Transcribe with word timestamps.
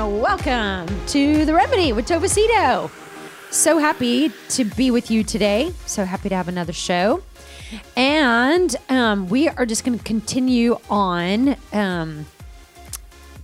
And 0.00 0.22
welcome 0.22 1.06
to 1.08 1.44
The 1.44 1.52
Remedy 1.52 1.92
with 1.92 2.08
Tova 2.08 2.24
Sido. 2.26 2.90
So 3.50 3.76
happy 3.76 4.32
to 4.48 4.64
be 4.64 4.90
with 4.90 5.10
you 5.10 5.22
today. 5.22 5.74
So 5.84 6.06
happy 6.06 6.30
to 6.30 6.34
have 6.34 6.48
another 6.48 6.72
show. 6.72 7.22
And 7.98 8.74
um, 8.88 9.28
we 9.28 9.50
are 9.50 9.66
just 9.66 9.84
going 9.84 9.98
to 9.98 10.02
continue 10.02 10.78
on 10.88 11.54
um, 11.74 12.24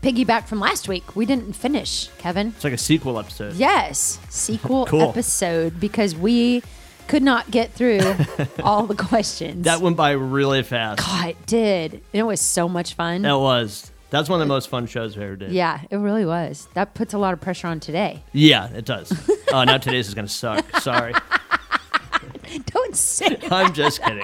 piggyback 0.01 0.47
from 0.47 0.59
last 0.59 0.89
week. 0.89 1.15
We 1.15 1.27
didn't 1.27 1.53
finish, 1.53 2.09
Kevin. 2.17 2.49
It's 2.49 2.65
like 2.65 2.73
a 2.73 2.79
sequel 2.79 3.19
episode. 3.19 3.57
Yes, 3.57 4.19
sequel 4.31 4.87
Cool. 4.89 5.03
episode 5.11 5.79
because 5.79 6.17
we 6.17 6.63
could 7.07 7.23
not 7.23 7.51
get 7.51 7.71
through 7.73 8.01
all 8.63 8.87
the 8.87 8.95
questions. 8.97 9.65
That 9.67 9.83
went 9.83 9.99
by 9.99 10.13
really 10.13 10.63
fast. 10.63 11.01
God, 11.01 11.29
it 11.29 11.45
did. 11.45 11.93
And 11.93 12.03
it 12.15 12.23
was 12.23 12.41
so 12.41 12.67
much 12.67 12.95
fun. 12.95 13.23
That 13.23 13.39
was. 13.39 13.93
That's 14.11 14.29
one 14.29 14.41
of 14.41 14.47
the 14.47 14.53
most 14.53 14.69
fun 14.69 14.87
shows 14.87 15.17
we 15.17 15.25
ever 15.25 15.37
did. 15.37 15.53
Yeah, 15.53 15.81
it 15.91 15.97
really 15.97 16.25
was. 16.25 16.69
That 16.75 16.95
puts 16.95 17.13
a 17.13 17.19
lot 17.19 17.33
of 17.33 17.41
pressure 17.41 17.67
on 17.67 17.81
today. 17.81 18.23
Yeah, 18.33 18.69
it 18.69 18.85
does. 18.85 19.13
oh, 19.53 19.65
now 19.65 19.79
today's 19.79 20.09
is 20.09 20.15
going 20.15 20.27
to 20.27 20.33
suck. 20.33 20.65
Sorry. 20.81 21.13
Don't 22.67 22.97
say 22.97 23.27
it. 23.27 23.53
I'm 23.53 23.73
just 23.73 24.01
kidding. 24.03 24.23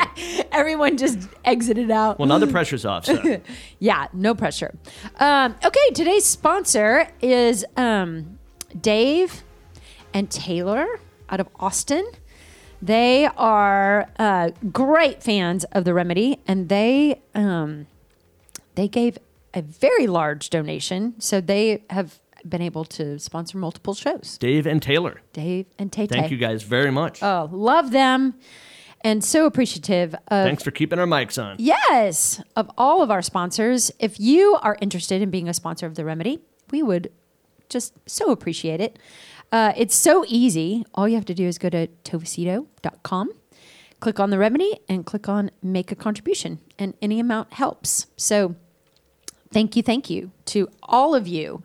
Everyone 0.53 0.97
just 0.97 1.28
exited 1.44 1.91
out. 1.91 2.19
Well, 2.19 2.28
now 2.28 2.38
the 2.38 2.47
pressure's 2.47 2.84
off. 2.84 3.06
So. 3.06 3.41
Yeah, 3.80 4.06
no 4.12 4.34
pressure. 4.34 4.75
Um, 5.19 5.56
okay, 5.64 5.91
today's 5.92 6.25
sponsor 6.25 7.08
is 7.20 7.64
um, 7.77 8.38
Dave 8.80 9.42
and 10.14 10.30
Taylor 10.30 10.86
out 11.28 11.41
of 11.41 11.48
Austin. 11.58 12.06
They 12.80 13.27
are 13.36 14.08
uh, 14.19 14.50
great 14.70 15.22
fans 15.22 15.64
of 15.72 15.84
the 15.84 15.94
remedy, 15.94 16.38
and 16.47 16.69
they 16.69 17.20
um, 17.34 17.86
they 18.75 18.88
gave 18.88 19.19
a 19.55 19.62
very 19.62 20.06
large 20.06 20.50
donation, 20.50 21.14
so 21.20 21.41
they 21.41 21.84
have 21.91 22.20
been 22.48 22.62
able 22.62 22.84
to 22.84 23.19
sponsor 23.19 23.59
multiple 23.59 23.94
shows. 23.94 24.36
Dave 24.39 24.67
and 24.67 24.83
Taylor, 24.83 25.20
Dave 25.33 25.67
and 25.78 25.92
Tay 25.92 26.06
thank 26.06 26.31
you 26.31 26.36
guys 26.39 26.62
very 26.62 26.91
much. 26.91 27.22
Oh, 27.22 27.48
love 27.53 27.91
them, 27.91 28.34
and 29.03 29.22
so 29.22 29.47
appreciative 29.47 30.14
of 30.14 30.47
Thanks 30.47 30.62
for 30.62 30.70
keeping 30.70 30.98
our 30.98 31.06
mics 31.06 31.42
on. 31.42 31.56
Yes, 31.59 32.42
of 32.56 32.70
all 32.77 33.03
of 33.03 33.11
our 33.11 33.22
sponsors. 33.22 33.91
If 33.98 34.19
you 34.19 34.59
are 34.62 34.77
interested 34.81 35.22
in 35.22 35.31
being 35.31 35.48
a 35.48 35.55
sponsor 35.55 35.87
of 35.87 35.94
The 35.94 36.05
Remedy, 36.05 36.41
we 36.70 36.83
would 36.83 37.11
just 37.69 37.94
so 38.06 38.31
appreciate 38.31 38.81
it. 38.81 38.98
Uh, 39.50 39.72
it's 39.77 39.94
so 39.94 40.25
easy. 40.28 40.84
All 40.94 41.06
you 41.09 41.14
have 41.16 41.27
to 41.27 41.34
do 41.34 41.47
is 41.47 41.59
go 41.59 41.69
to 41.69 41.87
tovasido.com, 42.05 43.31
click 44.00 44.19
on 44.19 44.31
The 44.31 44.39
Remedy, 44.39 44.81
and 44.89 45.05
click 45.05 45.28
on 45.28 45.50
Make 45.62 45.92
a 45.92 45.94
Contribution, 45.94 46.59
and 46.78 46.94
any 47.03 47.20
amount 47.20 47.53
helps. 47.53 48.06
So 48.16 48.56
thank 49.53 49.77
you, 49.77 49.83
thank 49.83 50.11
you 50.11 50.31
to 50.47 50.69
all 50.83 51.14
of 51.14 51.27
you. 51.28 51.62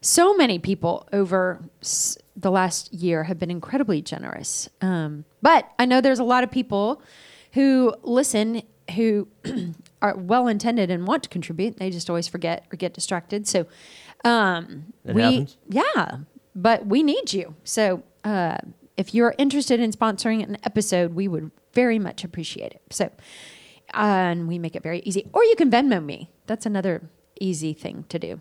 So 0.00 0.34
many 0.36 0.58
people 0.58 1.08
over 1.12 1.60
s- 1.80 2.18
the 2.36 2.50
last 2.50 2.92
year 2.92 3.24
have 3.24 3.38
been 3.38 3.50
incredibly 3.50 4.02
generous. 4.02 4.68
Um, 4.80 5.24
but 5.40 5.70
I 5.78 5.86
know 5.86 6.00
there's 6.00 6.18
a 6.18 6.24
lot 6.24 6.44
of 6.44 6.50
people 6.50 7.00
who 7.52 7.94
listen 8.02 8.62
who 8.96 9.26
are 10.02 10.14
well 10.16 10.46
intended 10.46 10.90
and 10.90 11.06
want 11.06 11.22
to 11.22 11.28
contribute. 11.30 11.78
They 11.78 11.90
just 11.90 12.10
always 12.10 12.28
forget 12.28 12.66
or 12.70 12.76
get 12.76 12.92
distracted. 12.92 13.48
So, 13.48 13.66
um, 14.24 14.92
we, 15.04 15.22
happens. 15.22 15.56
yeah, 15.70 16.18
but 16.54 16.86
we 16.86 17.02
need 17.02 17.32
you. 17.32 17.54
So, 17.64 18.02
uh, 18.24 18.58
if 18.98 19.14
you're 19.14 19.34
interested 19.38 19.80
in 19.80 19.90
sponsoring 19.90 20.42
an 20.42 20.58
episode, 20.64 21.14
we 21.14 21.28
would 21.28 21.50
very 21.72 21.98
much 21.98 22.24
appreciate 22.24 22.72
it. 22.72 22.82
So, 22.90 23.10
and 23.94 24.46
we 24.48 24.58
make 24.58 24.76
it 24.76 24.82
very 24.82 25.00
easy. 25.00 25.28
Or 25.32 25.42
you 25.44 25.56
can 25.56 25.70
Venmo 25.70 26.04
me. 26.04 26.30
That's 26.46 26.66
another 26.66 27.08
easy 27.40 27.72
thing 27.72 28.04
to 28.08 28.18
do. 28.18 28.40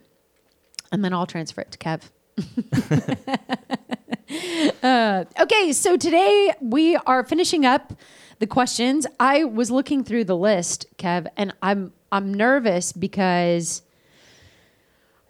And 0.92 1.04
then 1.04 1.14
I'll 1.14 1.26
transfer 1.26 1.62
it 1.62 1.72
to 1.72 1.78
Kev. 1.78 2.10
uh, 4.84 5.26
okay, 5.40 5.72
so 5.72 5.98
today 5.98 6.54
we 6.62 6.96
are 6.98 7.24
finishing 7.24 7.66
up 7.66 7.94
the 8.40 8.48
questions. 8.48 9.08
I 9.20 9.44
was 9.44 9.72
looking 9.72 10.04
through 10.04 10.26
the 10.26 10.38
list, 10.38 10.86
Kev, 10.98 11.28
and 11.38 11.54
I'm 11.62 11.94
I'm 12.12 12.34
nervous 12.34 12.92
because 12.92 13.82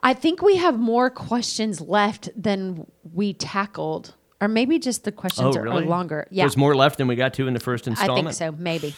I 0.02 0.14
think 0.14 0.42
we 0.42 0.58
have 0.58 0.80
more 0.80 1.10
questions 1.10 1.80
left 1.80 2.30
than 2.36 2.88
we 3.14 3.34
tackled, 3.34 4.16
or 4.42 4.48
maybe 4.48 4.80
just 4.80 5.04
the 5.06 5.12
questions 5.12 5.56
Oh, 5.56 5.60
are, 5.60 5.64
really? 5.64 5.84
are 5.84 5.88
longer. 5.88 6.28
Yeah, 6.30 6.44
There's 6.44 6.58
more 6.58 6.76
left 6.76 6.98
than 6.98 7.08
we 7.08 7.16
got 7.16 7.34
to 7.36 7.48
in 7.48 7.54
the 7.54 7.60
first 7.60 7.88
installment. 7.88 8.28
I 8.28 8.32
think 8.32 8.36
so. 8.36 8.52
Maybe 8.52 8.96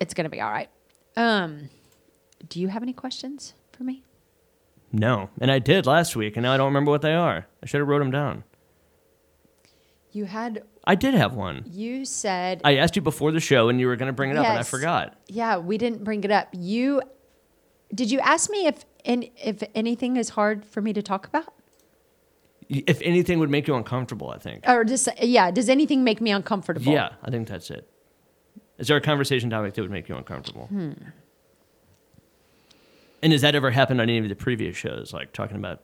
it's 0.00 0.14
gonna 0.14 0.28
be 0.28 0.40
all 0.40 0.50
right. 0.50 0.68
Um, 1.16 1.68
do 2.50 2.60
you 2.60 2.68
have 2.68 2.82
any 2.82 2.92
questions 2.92 3.54
for 3.72 3.84
me? 3.84 4.02
No, 4.92 5.30
and 5.40 5.50
I 5.50 5.58
did 5.60 5.86
last 5.86 6.14
week, 6.16 6.36
and 6.36 6.42
now 6.42 6.52
I 6.52 6.56
don't 6.58 6.66
remember 6.66 6.90
what 6.90 7.00
they 7.00 7.14
are. 7.14 7.46
I 7.62 7.66
should 7.66 7.78
have 7.78 7.88
wrote 7.88 8.00
them 8.00 8.10
down. 8.10 8.44
You 10.12 10.24
had 10.24 10.64
I 10.84 10.96
did 10.96 11.14
have 11.14 11.34
one. 11.34 11.64
you 11.70 12.04
said 12.04 12.60
I 12.64 12.76
asked 12.76 12.96
you 12.96 13.02
before 13.02 13.30
the 13.32 13.38
show, 13.40 13.68
and 13.68 13.78
you 13.80 13.86
were 13.86 13.96
going 13.96 14.08
to 14.08 14.12
bring 14.12 14.30
it 14.30 14.36
up, 14.36 14.44
and 14.44 14.58
I 14.58 14.62
forgot. 14.64 15.14
yeah. 15.28 15.56
We 15.58 15.78
didn't 15.78 16.02
bring 16.04 16.24
it 16.24 16.30
up. 16.32 16.48
You 16.52 17.00
did 17.94 18.10
you 18.10 18.18
ask 18.20 18.50
me 18.50 18.66
if 18.66 18.84
and 19.04 19.28
if 19.42 19.62
anything 19.74 20.16
is 20.16 20.30
hard 20.30 20.64
for 20.66 20.80
me 20.82 20.92
to 20.92 21.02
talk 21.02 21.26
about, 21.26 21.54
If 22.68 23.00
anything 23.02 23.38
would 23.38 23.50
make 23.50 23.68
you 23.68 23.74
uncomfortable, 23.76 24.30
I 24.30 24.38
think. 24.38 24.64
or 24.68 24.84
just 24.84 25.08
yeah? 25.22 25.52
Does 25.52 25.68
anything 25.68 26.02
make 26.02 26.20
me 26.20 26.32
uncomfortable? 26.32 26.92
Yeah, 26.92 27.10
I 27.22 27.30
think 27.30 27.46
that's 27.46 27.70
it. 27.70 27.88
Is 28.78 28.88
there 28.88 28.96
a 28.96 29.00
conversation 29.00 29.48
topic 29.50 29.74
that 29.74 29.82
would 29.82 29.90
make 29.92 30.08
you 30.08 30.16
uncomfortable? 30.16 30.66
Hmm. 30.66 30.92
And 33.22 33.32
has 33.32 33.42
that 33.42 33.54
ever 33.54 33.70
happened 33.70 34.00
on 34.00 34.08
any 34.08 34.18
of 34.18 34.28
the 34.28 34.34
previous 34.34 34.76
shows, 34.76 35.12
like 35.12 35.32
talking 35.32 35.56
about 35.56 35.82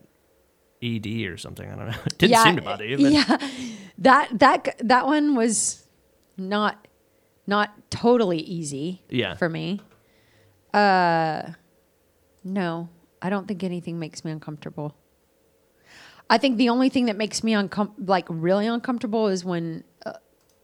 ED 0.83 1.07
or 1.27 1.37
something? 1.37 1.71
I 1.71 1.77
don't 1.77 1.89
know. 1.89 1.97
It 2.07 2.19
didn't 2.19 2.33
yeah, 2.33 2.45
seem 2.45 2.57
to 2.57 2.63
bother 2.63 2.85
you. 2.85 2.97
But 2.97 3.13
Yeah, 3.13 3.51
that 3.99 4.39
that 4.39 4.77
that 4.81 5.07
one 5.07 5.35
was 5.35 5.87
not 6.37 6.87
not 7.47 7.91
totally 7.91 8.39
easy. 8.39 9.03
Yeah. 9.09 9.35
for 9.35 9.49
me. 9.49 9.81
Uh, 10.75 11.53
no, 12.45 12.89
I 13.23 13.31
don't 13.31 13.49
think 13.49 13.65
anything 13.65 13.99
makes 13.99 14.25
me 14.25 14.31
uncomfortable. 14.31 14.95
I 16.29 16.39
think 16.39 16.59
the 16.59 16.69
only 16.69 16.89
thing 16.89 17.07
that 17.07 17.17
makes 17.17 17.43
me 17.45 17.53
uncom- 17.53 17.95
like 17.99 18.27
really 18.29 18.67
uncomfortable 18.67 19.29
is 19.29 19.45
when, 19.45 19.85
uh, 20.05 20.15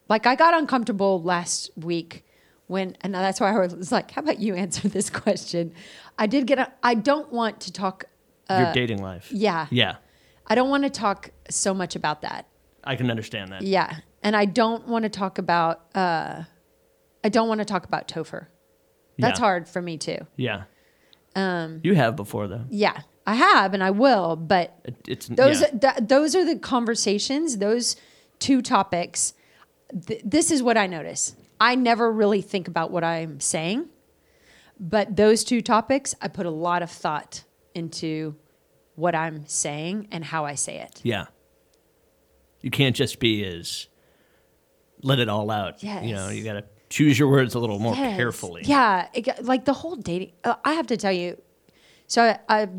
like, 0.08 0.26
I 0.26 0.34
got 0.34 0.54
uncomfortable 0.54 1.22
last 1.22 1.70
week 1.76 2.24
when, 2.72 2.96
and 3.02 3.14
that's 3.14 3.40
why 3.40 3.52
I 3.54 3.58
was 3.58 3.92
like, 3.92 4.10
"How 4.10 4.22
about 4.22 4.40
you 4.40 4.54
answer 4.56 4.88
this 4.88 5.08
question?" 5.10 5.72
I 6.18 6.26
did 6.26 6.46
get. 6.46 6.58
A, 6.58 6.72
I 6.82 6.94
don't 6.94 7.30
want 7.32 7.60
to 7.62 7.72
talk. 7.72 8.04
your 8.50 8.72
dating 8.72 9.00
life. 9.02 9.28
uh, 9.32 9.36
Yeah, 9.36 9.66
Yeah, 9.70 9.94
I 10.46 10.54
don't 10.56 10.68
want 10.68 10.82
to 10.84 10.90
talk 10.90 11.30
so 11.48 11.72
much 11.72 11.94
about 11.96 12.22
that. 12.22 12.46
I 12.84 12.96
can 12.96 13.10
understand 13.10 13.52
that. 13.52 13.62
Yeah, 13.62 13.98
and 14.22 14.34
I 14.36 14.44
don't 14.46 14.88
want 14.88 15.04
to 15.04 15.08
talk 15.08 15.38
about. 15.38 15.82
Uh, 15.94 16.42
I 17.24 17.28
don't 17.28 17.46
want 17.48 17.60
to 17.60 17.64
talk 17.64 17.84
about 17.84 18.08
Topher. 18.08 18.46
That's 19.18 19.38
Yeah. 19.38 19.44
hard 19.46 19.68
for 19.68 19.80
me 19.80 19.96
too. 19.98 20.26
Yeah. 20.36 20.64
Um, 21.36 21.80
you 21.84 21.94
have 21.94 22.16
before 22.16 22.48
though. 22.48 22.64
Yeah, 22.68 23.02
I 23.26 23.34
have 23.36 23.72
and 23.74 23.82
I 23.82 23.90
will, 23.90 24.36
but 24.36 24.74
It, 24.84 24.96
it's 25.08 25.26
those 25.28 25.60
yeah. 25.62 25.68
th- 25.94 26.08
those 26.08 26.34
are 26.34 26.44
the 26.44 26.58
conversations. 26.58 27.58
Those 27.58 27.96
two 28.38 28.60
topics. 28.60 29.34
Th- 30.06 30.20
this 30.24 30.50
is 30.50 30.62
what 30.62 30.76
I 30.76 30.86
notice. 30.86 31.36
I 31.62 31.76
never 31.76 32.10
really 32.10 32.42
think 32.42 32.66
about 32.66 32.90
what 32.90 33.04
I'm 33.04 33.38
saying, 33.40 33.88
but 34.80 35.14
those 35.16 35.44
two 35.44 35.60
topics, 35.62 36.14
I 36.20 36.26
put 36.28 36.44
a 36.44 36.50
lot 36.50 36.82
of 36.82 36.90
thought 36.90 37.44
into 37.74 38.34
what 38.96 39.14
I'm 39.14 39.46
saying 39.46 40.08
and 40.10 40.24
how 40.24 40.44
I 40.44 40.54
say 40.56 40.78
it. 40.80 41.00
yeah. 41.04 41.26
You 42.60 42.70
can't 42.70 42.94
just 42.94 43.18
be 43.18 43.44
as 43.44 43.88
let 45.02 45.18
it 45.18 45.28
all 45.28 45.50
out. 45.50 45.82
Yes. 45.82 46.04
You 46.04 46.14
know, 46.14 46.28
you 46.28 46.44
got 46.44 46.52
to 46.52 46.64
choose 46.90 47.18
your 47.18 47.28
words 47.28 47.54
a 47.56 47.58
little 47.58 47.80
more 47.80 47.94
Yes. 47.94 48.16
carefully. 48.16 48.62
Yeah, 48.64 49.08
it, 49.14 49.44
like 49.44 49.64
the 49.64 49.72
whole 49.72 49.96
dating. 49.96 50.32
Uh, 50.44 50.54
I 50.64 50.74
have 50.74 50.86
to 50.88 50.96
tell 50.96 51.10
you. 51.12 51.40
So 52.06 52.22
I, 52.22 52.38
I've 52.48 52.70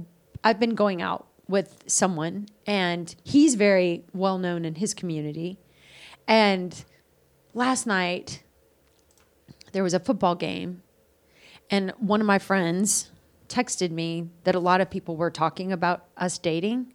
I've 0.43 0.59
been 0.59 0.75
going 0.75 1.01
out 1.01 1.27
with 1.49 1.83
someone, 1.87 2.47
and 2.65 3.13
he's 3.25 3.55
very 3.55 4.05
well 4.13 4.37
known 4.37 4.63
in 4.63 4.75
his 4.75 4.93
community. 4.93 5.59
And 6.29 6.71
last 7.53 7.85
night 7.85 8.43
there 9.73 9.83
was 9.83 9.93
a 9.93 9.99
football 9.99 10.35
game, 10.35 10.81
and 11.69 11.91
one 11.97 12.21
of 12.21 12.27
my 12.27 12.39
friends 12.39 13.11
texted 13.49 13.91
me 13.91 14.29
that 14.45 14.55
a 14.55 14.59
lot 14.59 14.81
of 14.81 14.89
people 14.89 15.15
were 15.17 15.29
talking 15.29 15.71
about 15.71 16.05
us 16.17 16.37
dating, 16.37 16.93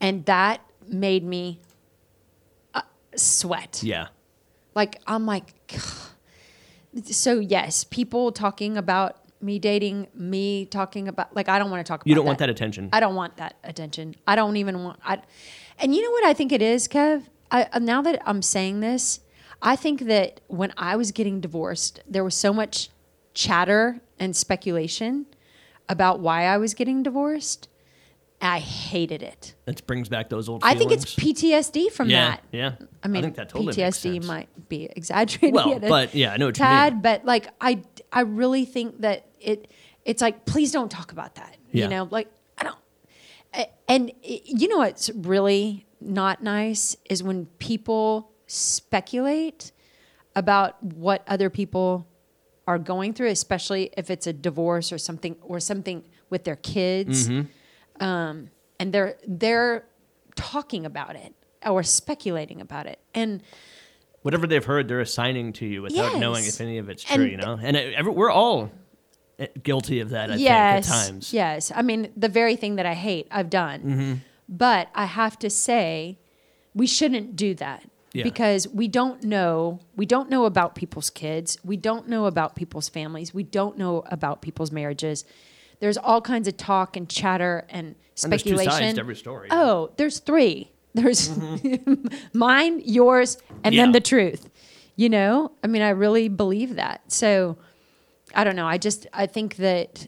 and 0.00 0.24
that 0.26 0.60
made 0.86 1.24
me 1.24 1.60
uh, 2.74 2.82
sweat. 3.16 3.82
Yeah. 3.82 4.08
Like 4.74 5.00
I'm 5.06 5.24
like, 5.26 5.54
so 7.04 7.38
yes, 7.38 7.84
people 7.84 8.30
talking 8.30 8.76
about 8.76 9.16
me 9.40 9.58
dating, 9.58 10.08
me 10.14 10.66
talking 10.66 11.08
about 11.08 11.34
like 11.34 11.48
I 11.48 11.58
don't 11.58 11.70
want 11.70 11.84
to 11.84 11.88
talk. 11.88 12.00
about 12.00 12.08
You 12.08 12.14
don't 12.14 12.26
want 12.26 12.38
that 12.38 12.50
attention. 12.50 12.90
I 12.92 13.00
don't 13.00 13.14
want 13.14 13.36
that 13.38 13.56
attention. 13.64 14.14
I 14.26 14.36
don't 14.36 14.56
even 14.56 14.82
want. 14.82 15.00
I, 15.04 15.20
and 15.78 15.94
you 15.94 16.02
know 16.02 16.10
what 16.10 16.24
I 16.24 16.34
think 16.34 16.52
it 16.52 16.62
is, 16.62 16.88
Kev. 16.88 17.24
I, 17.50 17.68
uh, 17.72 17.78
now 17.78 18.02
that 18.02 18.20
I'm 18.26 18.42
saying 18.42 18.80
this, 18.80 19.20
I 19.62 19.76
think 19.76 20.02
that 20.02 20.40
when 20.48 20.72
I 20.76 20.96
was 20.96 21.12
getting 21.12 21.40
divorced, 21.40 22.00
there 22.08 22.24
was 22.24 22.34
so 22.34 22.52
much 22.52 22.90
chatter 23.34 24.00
and 24.18 24.34
speculation 24.34 25.26
about 25.88 26.20
why 26.20 26.44
I 26.44 26.56
was 26.58 26.74
getting 26.74 27.02
divorced. 27.02 27.68
I 28.40 28.58
hated 28.58 29.22
it. 29.22 29.54
It 29.66 29.86
brings 29.86 30.08
back 30.08 30.28
those 30.28 30.48
old. 30.48 30.62
I 30.62 30.74
think 30.74 30.92
it's. 30.92 31.14
PTSD 31.14 31.90
from 31.90 32.10
yeah, 32.10 32.30
that. 32.30 32.44
Yeah. 32.52 32.72
I 33.02 33.08
mean, 33.08 33.22
think 33.22 33.36
that 33.36 33.48
totally 33.48 33.72
PTSD 33.72 34.24
might 34.24 34.68
be 34.68 34.84
exaggerated. 34.84 35.54
Well, 35.54 35.78
but 35.80 36.14
yeah, 36.14 36.32
I 36.32 36.36
know 36.36 36.46
what 36.46 36.58
you 36.58 36.64
tad, 36.64 37.02
but 37.02 37.24
like 37.24 37.48
I, 37.60 37.82
I 38.12 38.20
really 38.20 38.66
think 38.66 39.00
that 39.00 39.26
it, 39.40 39.70
it's 40.04 40.20
like 40.20 40.44
please 40.44 40.70
don't 40.70 40.90
talk 40.90 41.12
about 41.12 41.36
that. 41.36 41.56
Yeah. 41.72 41.84
You 41.84 41.90
know, 41.90 42.08
like 42.10 42.28
I 42.58 42.64
don't. 42.64 43.68
And 43.88 44.12
you 44.22 44.68
know 44.68 44.78
what's 44.78 45.08
really 45.10 45.86
not 46.00 46.42
nice 46.42 46.96
is 47.08 47.22
when 47.22 47.46
people 47.58 48.30
speculate 48.46 49.72
about 50.34 50.82
what 50.82 51.22
other 51.26 51.50
people 51.50 52.06
are 52.66 52.78
going 52.78 53.12
through, 53.12 53.28
especially 53.28 53.90
if 53.96 54.10
it's 54.10 54.26
a 54.26 54.32
divorce 54.32 54.92
or 54.92 54.98
something 54.98 55.36
or 55.42 55.60
something 55.60 56.04
with 56.30 56.44
their 56.44 56.56
kids, 56.56 57.28
Mm-hmm. 57.28 58.04
um, 58.04 58.50
and 58.78 58.92
they're 58.92 59.16
they're 59.26 59.86
talking 60.34 60.84
about 60.84 61.16
it 61.16 61.34
or 61.64 61.82
speculating 61.82 62.60
about 62.60 62.86
it, 62.86 62.98
and 63.14 63.42
Whatever 64.22 64.48
they've 64.48 64.64
heard, 64.64 64.88
they're 64.88 65.00
assigning 65.00 65.52
to 65.52 65.64
you 65.66 65.82
without 65.82 66.18
knowing 66.18 66.44
if 66.44 66.60
any 66.60 66.78
of 66.78 66.88
it's 66.88 67.04
true. 67.04 67.22
And- 67.22 67.30
you 67.30 67.36
know, 67.38 67.58
and 67.62 67.76
it, 67.76 67.94
every, 67.94 68.10
we're 68.10 68.30
all 68.30 68.72
eh, 69.38 69.46
guilty 69.62 70.00
of 70.00 70.10
that. 70.10 70.32
I 70.32 70.34
yes, 70.34 70.86
think 70.88 70.96
at 70.96 71.06
times. 71.06 71.32
yes. 71.32 71.70
I 71.72 71.82
mean, 71.82 72.12
the 72.16 72.28
very 72.28 72.56
thing 72.56 72.74
that 72.76 72.86
I 72.86 72.94
hate, 72.94 73.28
I've 73.30 73.50
done. 73.50 73.80
Mm-hmm. 73.82 74.14
But 74.48 74.88
I 74.96 75.04
have 75.04 75.38
to 75.40 75.48
say, 75.50 76.18
we 76.74 76.88
shouldn't 76.88 77.36
do 77.36 77.54
that 77.54 77.88
Yeah. 78.16 78.24
because 78.24 78.66
we 78.68 78.88
don't 78.88 79.22
know. 79.22 79.80
We 79.96 80.06
don't 80.06 80.28
know 80.30 80.44
about 80.46 80.74
people's 80.74 81.10
kids. 81.10 81.58
We 81.64 81.76
don't 81.76 82.08
know 82.08 82.26
about 82.26 82.56
people's 82.56 82.88
families. 82.88 83.32
We 83.34 83.42
don't 83.42 83.76
know 83.78 84.02
about 84.06 84.42
people's 84.42 84.72
marriages. 84.72 85.24
There's 85.80 85.98
all 85.98 86.20
kinds 86.20 86.48
of 86.48 86.56
talk 86.56 86.96
and 86.96 87.08
chatter 87.08 87.66
and 87.68 87.94
And 88.22 88.32
there's 88.32 88.42
two 88.42 88.50
speculation. 88.56 88.72
sides 88.72 88.94
to 88.94 89.00
every 89.00 89.16
story. 89.16 89.48
Oh, 89.50 89.90
there's 89.96 90.18
three. 90.20 90.70
There's 90.94 91.30
mine, 92.32 92.80
yours, 92.84 93.38
and 93.64 93.76
then 93.76 93.86
Mm-hmm. 93.88 93.92
The 93.92 94.00
truth. 94.00 94.50
You 94.96 95.10
know, 95.10 95.52
I 95.62 95.66
mean, 95.66 95.82
I 95.82 95.90
really 95.90 96.28
believe 96.28 96.76
that. 96.76 97.02
So 97.12 97.58
I 98.34 98.44
don't 98.44 98.56
know. 98.56 98.66
I 98.66 98.78
just 98.78 99.06
I 99.12 99.26
think 99.26 99.56
that 99.56 100.06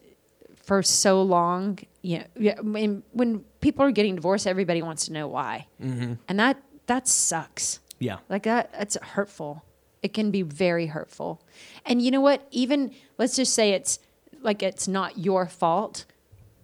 for 0.65 0.83
so 0.83 1.21
long, 1.23 1.79
you 2.03 2.19
know, 2.21 2.25
yeah, 2.39 2.55
I 2.59 3.03
when 3.13 3.45
people 3.61 3.85
are 3.85 3.91
getting 3.91 4.15
divorced, 4.15 4.47
everybody 4.47 4.81
wants 4.81 5.05
to 5.07 5.13
know 5.13 5.29
why, 5.29 5.67
Mm-hmm. 5.83 6.15
and 6.29 6.41
that 6.41 6.63
that 6.87 7.07
sucks. 7.07 7.81
Yeah. 7.99 8.19
Like 8.29 8.45
that, 8.45 8.73
that's 8.73 8.97
hurtful. 9.03 9.65
It 10.03 10.15
can 10.15 10.31
be 10.31 10.43
very 10.43 10.87
hurtful. 10.87 11.43
And 11.85 12.01
you 12.01 12.11
know 12.11 12.21
what? 12.21 12.47
Even 12.51 12.93
let's 13.19 13.35
just 13.37 13.55
say 13.55 13.73
it's 13.73 13.99
like 14.43 14.63
it's 14.63 14.87
not 14.87 15.19
your 15.19 15.47
fault. 15.47 16.05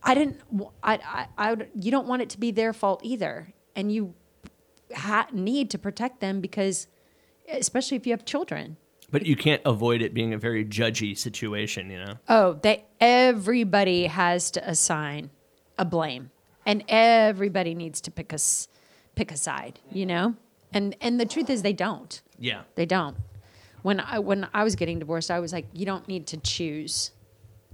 I 0.03 0.15
didn't. 0.15 0.41
I. 0.83 1.27
I. 1.37 1.57
you 1.75 1.91
don't 1.91 2.07
want 2.07 2.23
it 2.23 2.29
to 2.31 2.39
be 2.39 2.51
their 2.51 2.73
fault 2.73 3.01
either, 3.03 3.53
and 3.75 3.91
you 3.91 4.15
ha- 4.95 5.27
need 5.33 5.71
to 5.71 5.79
protect 5.79 6.21
them 6.21 6.41
because, 6.41 6.87
especially 7.51 7.97
if 7.97 8.07
you 8.07 8.13
have 8.13 8.25
children. 8.25 8.77
But 9.11 9.27
you 9.27 9.35
can't 9.35 9.63
avoid 9.65 10.03
it 10.03 10.13
being 10.13 10.35
a 10.35 10.39
very 10.39 10.65
judgy 10.65 11.17
situation. 11.17 11.91
You 11.91 12.05
know. 12.05 12.15
Oh, 12.29 12.53
they. 12.63 12.85
Everybody 13.01 14.07
has 14.07 14.51
to 14.53 14.69
assign 14.69 15.31
a 15.79 15.85
blame, 15.85 16.31
and 16.67 16.85
everybody 16.89 17.75
needs 17.75 18.01
to 18.03 18.11
pick 18.11 18.31
a 18.33 18.35
s- 18.35 18.69
pick 19.15 19.33
a 19.33 19.37
side. 19.37 19.81
You 19.91 20.05
know, 20.07 20.35
and 20.75 20.95
and 21.01 21.19
the 21.19 21.25
truth 21.27 21.49
is 21.49 21.63
they 21.63 21.73
don't. 21.73 22.21
Yeah. 22.39 22.63
They 22.75 22.85
don't. 22.87 23.17
When 23.83 24.01
I 24.01 24.19
when 24.19 24.49
I 24.53 24.65
was 24.65 24.77
getting 24.77 24.99
divorced, 24.99 25.31
I 25.31 25.41
was 25.41 25.53
like, 25.53 25.67
you 25.73 25.87
don't 25.87 26.07
need 26.09 26.27
to 26.29 26.37
choose 26.37 27.13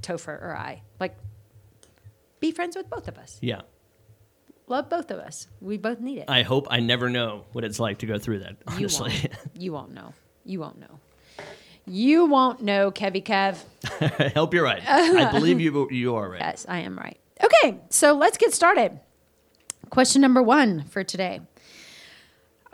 Topher 0.02 0.41
or 0.41 0.56
I. 0.56 0.82
Like, 1.00 1.17
be 2.41 2.52
friends 2.52 2.76
with 2.76 2.88
both 2.88 3.08
of 3.08 3.19
us. 3.19 3.38
Yeah. 3.41 3.62
Love 4.67 4.88
both 4.88 5.11
of 5.11 5.19
us. 5.19 5.49
We 5.61 5.79
both 5.79 5.99
need 5.99 6.19
it. 6.19 6.26
I 6.29 6.43
hope 6.43 6.69
I 6.70 6.79
never 6.79 7.11
know 7.11 7.44
what 7.52 7.64
it's 7.64 7.81
like 7.81 7.99
to 7.99 8.06
go 8.06 8.19
through 8.19 8.41
that. 8.41 8.56
you 8.79 8.87
Honestly. 8.87 9.11
won't. 9.11 9.29
You 9.58 9.73
won't 9.73 9.93
know. 9.93 10.14
You 10.44 10.61
won't 10.61 10.79
know. 10.79 11.00
You 11.87 12.26
won't 12.26 12.62
know, 12.62 12.91
Kevy 12.93 13.23
Kev. 13.25 13.58
I 14.00 14.29
hope 14.35 14.55
you're 14.55 14.62
right. 14.64 14.82
I 14.87 15.31
believe 15.32 15.61
you. 15.61 15.88
You 15.91 16.14
are 16.14 16.29
right. 16.31 16.41
Yes, 16.41 16.67
I 16.69 16.81
am 16.81 16.97
right. 16.97 17.19
Okay, 17.43 17.79
so 17.88 18.12
let's 18.12 18.38
get 18.38 18.55
started. 18.55 19.00
Question 19.91 20.23
number 20.23 20.41
one 20.43 20.85
for 20.85 21.02
today. 21.02 21.41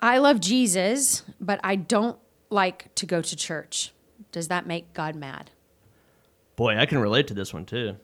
I 0.01 0.19
love 0.19 0.41
Jesus, 0.41 1.23
but 1.41 1.61
I 1.65 1.77
don't 1.77 2.19
like 2.51 2.95
to 2.97 3.07
go 3.07 3.23
to 3.23 3.37
church. 3.37 3.93
Does 4.33 4.49
that 4.49 4.67
make 4.67 4.93
God 4.95 5.15
mad? 5.15 5.51
Boy, 6.57 6.77
I 6.79 6.87
can 6.87 6.99
relate 6.99 7.27
to 7.29 7.35
this 7.35 7.53
one 7.53 7.65
too. 7.67 7.97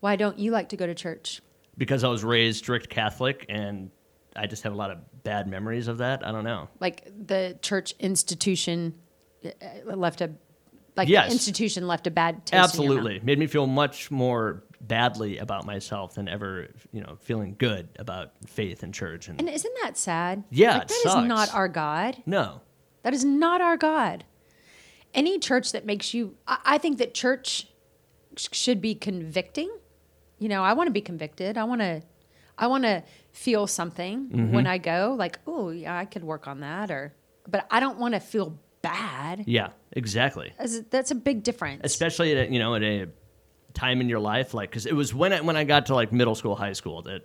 Why 0.00 0.16
don't 0.16 0.38
you 0.38 0.50
like 0.50 0.68
to 0.70 0.76
go 0.76 0.86
to 0.86 0.94
church? 0.94 1.40
because 1.76 2.02
I 2.02 2.08
was 2.08 2.24
raised 2.24 2.58
strict 2.58 2.88
Catholic 2.88 3.46
and 3.48 3.92
I 4.34 4.48
just 4.48 4.64
have 4.64 4.72
a 4.72 4.76
lot 4.76 4.90
of 4.90 4.98
bad 5.22 5.46
memories 5.46 5.86
of 5.86 5.98
that. 5.98 6.26
I 6.26 6.32
don't 6.32 6.42
know. 6.42 6.68
Like 6.80 7.04
the 7.26 7.56
church 7.62 7.94
institution 8.00 8.94
uh, 9.44 9.94
left 9.94 10.20
a 10.20 10.32
like 10.96 11.08
Yes. 11.08 11.28
the 11.28 11.32
institution 11.34 11.86
left 11.86 12.08
a 12.08 12.10
bad 12.10 12.44
taste 12.44 12.52
in 12.52 12.56
your 12.56 12.62
mouth. 12.62 12.98
Absolutely. 12.98 13.20
Made 13.24 13.38
me 13.38 13.46
feel 13.46 13.68
much 13.68 14.10
more 14.10 14.64
badly 14.80 15.38
about 15.38 15.66
myself 15.66 16.14
than 16.14 16.28
ever, 16.28 16.68
you 16.92 17.00
know, 17.00 17.16
feeling 17.20 17.54
good 17.58 17.88
about 17.98 18.32
faith 18.46 18.82
and 18.82 18.94
church 18.94 19.28
and, 19.28 19.38
And 19.40 19.48
isn't 19.48 19.74
that 19.82 19.96
sad? 19.96 20.44
Yeah, 20.50 20.78
like, 20.78 20.88
that 20.88 20.94
is 20.94 21.02
sucks. 21.02 21.28
not 21.28 21.54
our 21.54 21.68
God. 21.68 22.22
no. 22.26 22.60
That 23.02 23.14
is 23.14 23.24
not 23.24 23.60
our 23.60 23.76
God. 23.76 24.24
Any 25.14 25.38
church 25.38 25.72
that 25.72 25.86
makes 25.86 26.12
you, 26.12 26.34
I, 26.46 26.58
I 26.64 26.78
think 26.78 26.98
that 26.98 27.14
church 27.14 27.68
sh- 28.36 28.48
should 28.52 28.80
be 28.80 28.94
convicting. 28.94 29.70
You 30.38 30.48
know, 30.48 30.62
I 30.62 30.72
want 30.74 30.88
to 30.88 30.92
be 30.92 31.00
convicted. 31.00 31.56
I 31.56 31.64
want 31.64 31.80
to, 31.80 32.02
I 32.58 32.66
want 32.66 32.84
to 32.84 33.02
feel 33.32 33.66
something 33.66 34.28
Mm-hmm. 34.28 34.52
when 34.52 34.66
I 34.66 34.78
go, 34.78 35.14
like, 35.18 35.38
oh 35.46 35.70
yeah, 35.70 35.96
I 35.96 36.04
could 36.04 36.24
work 36.24 36.46
on 36.48 36.60
that, 36.60 36.90
or, 36.90 37.14
but 37.48 37.66
I 37.70 37.80
don't 37.80 37.98
want 37.98 38.14
to 38.14 38.20
feel 38.20 38.58
bad. 38.82 39.44
Yeah, 39.46 39.68
exactly. 39.92 40.52
That's, 40.58 40.80
that's 40.90 41.10
a 41.10 41.14
big 41.14 41.42
difference. 41.44 41.80
Especially 41.84 42.36
at 42.36 42.48
a, 42.48 42.52
you 42.52 42.58
know 42.58 42.74
at 42.74 42.82
a 42.82 43.06
time 43.78 44.00
in 44.00 44.08
your 44.08 44.18
life 44.20 44.54
like 44.54 44.70
cuz 44.72 44.84
it 44.86 44.94
was 44.94 45.14
when 45.14 45.32
I, 45.32 45.40
when 45.48 45.56
I 45.56 45.64
got 45.64 45.86
to 45.86 45.94
like 45.94 46.10
middle 46.12 46.34
school, 46.34 46.54
high 46.56 46.72
school 46.74 47.02
that 47.02 47.22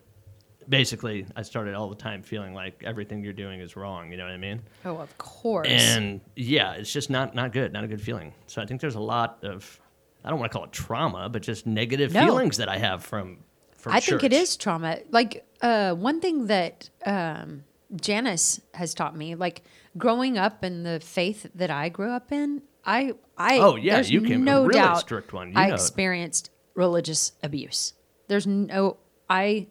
basically 0.69 1.25
I 1.36 1.41
started 1.41 1.74
all 1.74 1.89
the 1.89 1.95
time 1.95 2.22
feeling 2.24 2.53
like 2.53 2.83
everything 2.86 3.24
you're 3.24 3.33
doing 3.45 3.60
is 3.60 3.75
wrong, 3.75 4.12
you 4.12 4.17
know 4.17 4.24
what 4.24 4.33
I 4.33 4.38
mean? 4.38 4.62
oh, 4.86 4.98
of 4.98 5.17
course. 5.17 5.67
And 5.67 6.22
yeah, 6.36 6.74
it's 6.74 6.91
just 6.91 7.10
not 7.10 7.36
not 7.36 7.51
good, 7.51 7.74
not 7.74 7.83
a 7.83 7.88
good 7.88 8.01
feeling. 8.01 8.33
So 8.48 8.62
I 8.62 8.65
think 8.65 8.79
there's 8.81 8.95
a 8.95 9.07
lot 9.15 9.39
of 9.43 9.79
I 10.24 10.29
don't 10.29 10.39
want 10.39 10.51
to 10.51 10.57
call 10.57 10.65
it 10.65 10.72
trauma, 10.72 11.27
but 11.29 11.41
just 11.41 11.65
negative 11.67 12.13
No. 12.13 12.22
feelings 12.25 12.57
that 12.57 12.69
I 12.69 12.77
have 12.77 13.03
from 13.03 13.39
from 13.75 13.93
I 13.93 14.00
think 14.00 14.24
it 14.24 14.31
is 14.31 14.55
trauma. 14.55 15.00
Like 15.12 15.45
uh, 15.62 15.93
one 15.95 16.22
thing 16.22 16.48
that 16.48 16.89
um, 17.05 17.63
Janice 18.00 18.62
has 18.74 18.93
taught 18.93 19.15
me, 19.17 19.36
like 19.36 19.63
growing 19.98 20.38
up 20.38 20.63
in 20.63 20.83
the 20.83 21.00
faith 21.01 21.50
that 21.55 21.69
I 21.69 21.89
grew 21.89 22.10
up 22.12 22.31
in, 22.31 22.62
I, 22.86 23.13
I, 23.38 23.58
Oh, 23.60 23.75
yeah, 23.75 24.02
you 24.02 24.22
came 24.22 24.44
no 24.44 24.63
a 24.63 24.68
really 24.68 24.80
doubt 24.80 25.00
strict 25.00 25.34
one. 25.34 25.50
You 25.50 25.54
I 25.58 25.68
it. 25.70 25.74
experienced 25.74 26.52
religious 26.75 27.32
abuse. 27.42 27.94
There's 28.28 28.46
no, 28.48 28.98
I, 29.30 29.68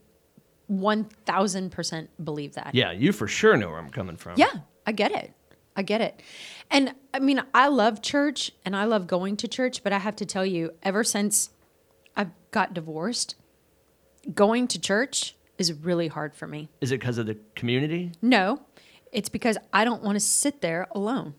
one 0.67 1.05
thousand 1.27 1.71
percent 1.71 2.11
believe 2.25 2.55
that. 2.55 2.75
Yeah, 2.75 2.93
you 2.93 3.13
for 3.13 3.29
sure 3.29 3.57
know 3.57 3.69
where 3.69 3.79
I'm 3.79 3.91
coming 3.91 4.17
from. 4.17 4.35
Yeah, 4.37 4.53
I 4.87 4.93
get 4.93 5.13
it. 5.13 5.33
I 5.77 5.83
get 5.83 6.01
it. 6.01 6.21
And 6.71 6.95
I 7.15 7.19
mean, 7.19 7.43
I 7.55 7.69
love 7.69 8.03
church 8.03 8.51
and 8.65 8.77
I 8.77 8.85
love 8.85 9.07
going 9.07 9.37
to 9.39 9.49
church, 9.49 9.83
but 9.83 9.93
I 9.93 9.99
have 9.99 10.17
to 10.17 10.27
tell 10.27 10.45
you, 10.45 10.73
ever 10.83 11.03
since 11.05 11.51
I 12.17 12.27
got 12.51 12.75
divorced, 12.75 13.37
going 14.35 14.69
to 14.69 14.81
church 14.81 15.35
is 15.59 15.73
really 15.73 16.09
hard 16.09 16.35
for 16.35 16.47
me. 16.47 16.69
Is 16.81 16.93
it 16.93 17.01
because 17.01 17.19
of 17.19 17.27
the 17.27 17.39
community? 17.55 18.13
No, 18.21 18.63
it's 19.13 19.29
because 19.29 19.57
I 19.73 19.85
don't 19.85 20.03
want 20.03 20.17
to 20.17 20.21
sit 20.21 20.61
there 20.61 20.89
alone. 20.93 21.35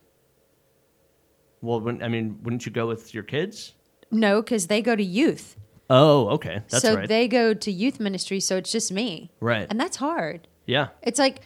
Well, 1.64 1.80
when, 1.80 2.04
I 2.04 2.10
mean, 2.10 2.40
wouldn't 2.44 2.66
you 2.66 2.72
go 2.72 2.86
with 2.88 3.14
your 3.14 3.24
kids? 3.24 3.74
No, 4.12 4.42
because 4.42 4.68
they 4.68 4.82
go 4.82 4.96
to 4.96 5.04
youth. 5.04 5.56
Oh, 5.90 6.28
okay, 6.30 6.62
that's 6.70 6.84
so 6.84 6.96
right. 6.96 7.08
they 7.08 7.28
go 7.28 7.54
to 7.54 7.72
youth 7.72 8.00
ministry, 8.00 8.40
so 8.40 8.58
it's 8.58 8.72
just 8.72 8.92
me. 8.92 9.32
Right. 9.40 9.66
And 9.70 9.80
that's 9.80 9.98
hard. 9.98 10.48
yeah, 10.66 10.90
It's 11.02 11.20
like 11.20 11.42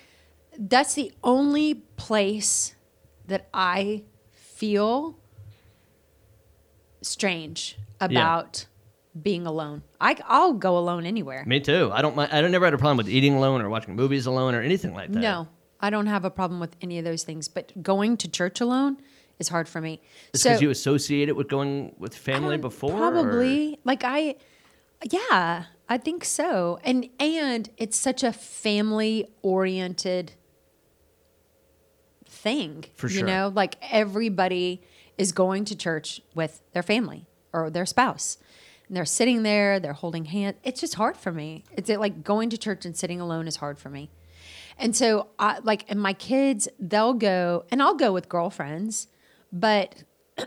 that's 0.58 0.96
the 0.96 1.12
only 1.24 1.76
place 1.98 2.76
that 3.28 3.48
I 3.54 4.04
feel 4.32 5.20
strange 7.02 7.78
about 8.02 8.66
being 9.22 9.46
alone. 9.46 9.84
I 10.02 10.18
I'll 10.26 10.54
go 10.54 10.78
alone 10.78 11.06
anywhere. 11.06 11.44
Me 11.46 11.60
too. 11.60 11.92
I 11.94 12.02
don't 12.02 12.16
mind. 12.16 12.32
I 12.32 12.42
don't 12.42 12.52
never 12.52 12.66
had 12.66 12.74
a 12.74 12.78
problem 12.78 12.98
with 12.98 13.10
eating 13.10 13.36
alone 13.36 13.62
or 13.62 13.70
watching 13.70 13.96
movies 13.96 14.26
alone 14.26 14.56
or 14.56 14.62
anything 14.62 14.94
like 14.94 15.12
that. 15.12 15.20
No, 15.20 15.48
I 15.80 15.90
don't 15.90 16.08
have 16.08 16.26
a 16.26 16.32
problem 16.32 16.60
with 16.60 16.76
any 16.82 16.98
of 16.98 17.06
those 17.06 17.24
things. 17.24 17.48
But 17.48 17.84
going 17.84 18.18
to 18.18 18.28
church 18.28 18.62
alone 18.62 18.98
is 19.40 19.48
hard 19.50 19.68
for 19.70 19.82
me. 19.82 20.02
It's 20.34 20.44
so 20.44 20.50
because 20.50 20.62
you 20.62 20.70
associate 20.70 21.30
it 21.30 21.36
with 21.36 21.48
going 21.48 21.94
with 21.98 22.16
family 22.16 22.58
before. 22.58 22.92
or- 22.94 22.98
Probably. 22.98 23.80
Like 23.84 24.04
I 24.04 24.36
yeah, 25.12 25.66
I 25.88 25.98
think 25.98 26.26
so. 26.26 26.80
And 26.84 27.10
and 27.20 27.70
it's 27.78 27.98
such 27.98 28.24
a 28.24 28.34
family 28.34 29.28
oriented 29.42 30.34
thing. 32.26 32.86
For 32.96 33.10
sure. 33.10 33.20
You 33.20 33.26
know, 33.26 33.52
like 33.54 33.76
everybody 33.92 34.82
is 35.18 35.32
going 35.32 35.66
to 35.66 35.76
church 35.76 36.22
with 36.36 36.62
their 36.74 36.84
family 36.84 37.26
or 37.54 37.70
their 37.70 37.86
spouse. 37.86 38.38
And 38.88 38.96
they're 38.96 39.06
sitting 39.06 39.44
there, 39.44 39.80
they're 39.80 39.94
holding 39.94 40.26
hands. 40.26 40.58
It's 40.64 40.80
just 40.80 40.96
hard 40.96 41.18
for 41.18 41.32
me. 41.32 41.64
It's 41.74 41.90
like 41.90 42.24
going 42.24 42.50
to 42.52 42.58
church 42.58 42.86
and 42.86 42.96
sitting 42.96 43.20
alone 43.20 43.48
is 43.48 43.58
hard 43.58 43.78
for 43.80 43.90
me. 43.90 44.10
And 44.80 44.96
so 44.96 45.28
I 45.40 45.60
like 45.60 45.86
and 45.90 46.00
my 46.00 46.14
kids, 46.14 46.68
they'll 46.80 47.14
go 47.16 47.66
and 47.72 47.82
I'll 47.82 47.96
go 47.96 48.14
with 48.14 48.30
girlfriends, 48.30 49.08
but 49.60 50.04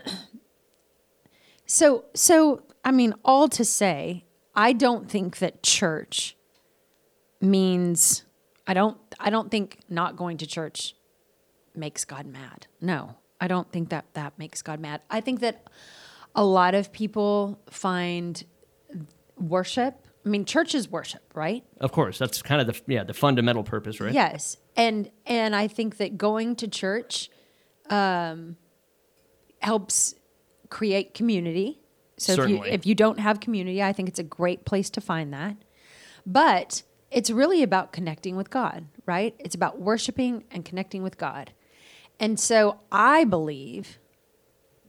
so 1.65 2.05
so 2.13 2.63
I 2.83 2.91
mean 2.91 3.13
all 3.23 3.47
to 3.49 3.65
say, 3.65 4.25
I 4.55 4.73
don't 4.73 5.09
think 5.09 5.39
that 5.39 5.63
church 5.63 6.37
means 7.39 8.23
I 8.67 8.73
don't 8.73 8.97
I 9.19 9.29
don't 9.29 9.51
think 9.51 9.79
not 9.89 10.15
going 10.15 10.37
to 10.37 10.47
church 10.47 10.95
makes 11.75 12.05
God 12.05 12.25
mad. 12.25 12.67
No. 12.79 13.15
I 13.39 13.47
don't 13.47 13.71
think 13.71 13.89
that 13.89 14.05
that 14.13 14.37
makes 14.37 14.61
God 14.61 14.79
mad. 14.79 15.01
I 15.09 15.19
think 15.19 15.39
that 15.39 15.67
a 16.35 16.43
lot 16.43 16.75
of 16.75 16.91
people 16.91 17.59
find 17.69 18.43
worship 19.35 20.07
I 20.25 20.29
mean 20.29 20.45
church 20.45 20.75
is 20.75 20.89
worship, 20.89 21.23
right? 21.33 21.63
Of 21.79 21.91
course, 21.91 22.19
that's 22.19 22.41
kind 22.41 22.61
of 22.61 22.67
the 22.67 22.93
yeah 22.93 23.03
the 23.03 23.13
fundamental 23.13 23.63
purpose, 23.63 23.99
right? 23.99 24.13
Yes, 24.13 24.57
and 24.75 25.09
and 25.25 25.55
I 25.55 25.67
think 25.67 25.97
that 25.97 26.17
going 26.17 26.55
to 26.57 26.67
church 26.67 27.29
um, 27.89 28.57
helps 29.61 30.15
create 30.69 31.13
community. 31.13 31.79
So 32.17 32.33
if 32.33 32.49
you 32.49 32.63
if 32.63 32.85
you 32.85 32.95
don't 32.95 33.19
have 33.19 33.39
community, 33.39 33.81
I 33.81 33.93
think 33.93 34.09
it's 34.09 34.19
a 34.19 34.23
great 34.23 34.65
place 34.65 34.89
to 34.91 35.01
find 35.01 35.33
that. 35.33 35.57
But 36.25 36.83
it's 37.09 37.29
really 37.29 37.63
about 37.63 37.91
connecting 37.91 38.35
with 38.35 38.49
God, 38.49 38.85
right? 39.05 39.35
It's 39.39 39.55
about 39.55 39.79
worshiping 39.79 40.45
and 40.51 40.63
connecting 40.63 41.03
with 41.03 41.17
God. 41.17 41.51
And 42.19 42.39
so 42.39 42.79
I 42.91 43.25
believe 43.25 43.97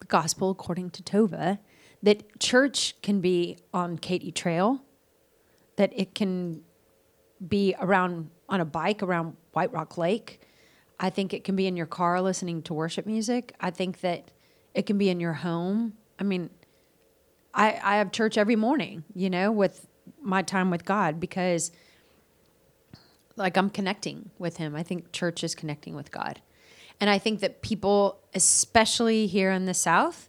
the 0.00 0.06
gospel 0.06 0.50
according 0.50 0.90
to 0.90 1.02
Tova 1.02 1.58
that 2.02 2.38
church 2.38 3.00
can 3.02 3.20
be 3.20 3.58
on 3.72 3.96
Katy 3.96 4.32
Trail, 4.32 4.82
that 5.76 5.92
it 5.94 6.14
can 6.14 6.62
be 7.46 7.74
around 7.80 8.30
on 8.48 8.60
a 8.60 8.64
bike 8.64 9.02
around 9.02 9.36
White 9.52 9.72
Rock 9.72 9.96
Lake. 9.96 10.40
I 11.00 11.10
think 11.10 11.32
it 11.32 11.44
can 11.44 11.56
be 11.56 11.66
in 11.66 11.76
your 11.76 11.86
car 11.86 12.20
listening 12.20 12.62
to 12.62 12.74
worship 12.74 13.06
music. 13.06 13.54
I 13.60 13.70
think 13.70 14.00
that 14.00 14.30
it 14.74 14.86
can 14.86 14.98
be 14.98 15.08
in 15.08 15.20
your 15.20 15.32
home. 15.32 15.94
I 16.18 16.24
mean, 16.24 16.50
I, 17.54 17.78
I 17.82 17.96
have 17.96 18.12
church 18.12 18.38
every 18.38 18.56
morning, 18.56 19.04
you 19.14 19.30
know, 19.30 19.52
with 19.52 19.86
my 20.20 20.42
time 20.42 20.70
with 20.70 20.84
God 20.84 21.20
because 21.20 21.72
like 23.36 23.56
I'm 23.56 23.70
connecting 23.70 24.30
with 24.38 24.56
him. 24.56 24.74
I 24.74 24.82
think 24.82 25.12
church 25.12 25.42
is 25.44 25.54
connecting 25.54 25.94
with 25.94 26.10
God. 26.10 26.40
And 27.00 27.10
I 27.10 27.18
think 27.18 27.40
that 27.40 27.62
people, 27.62 28.20
especially 28.34 29.26
here 29.26 29.50
in 29.50 29.66
the 29.66 29.74
South, 29.74 30.28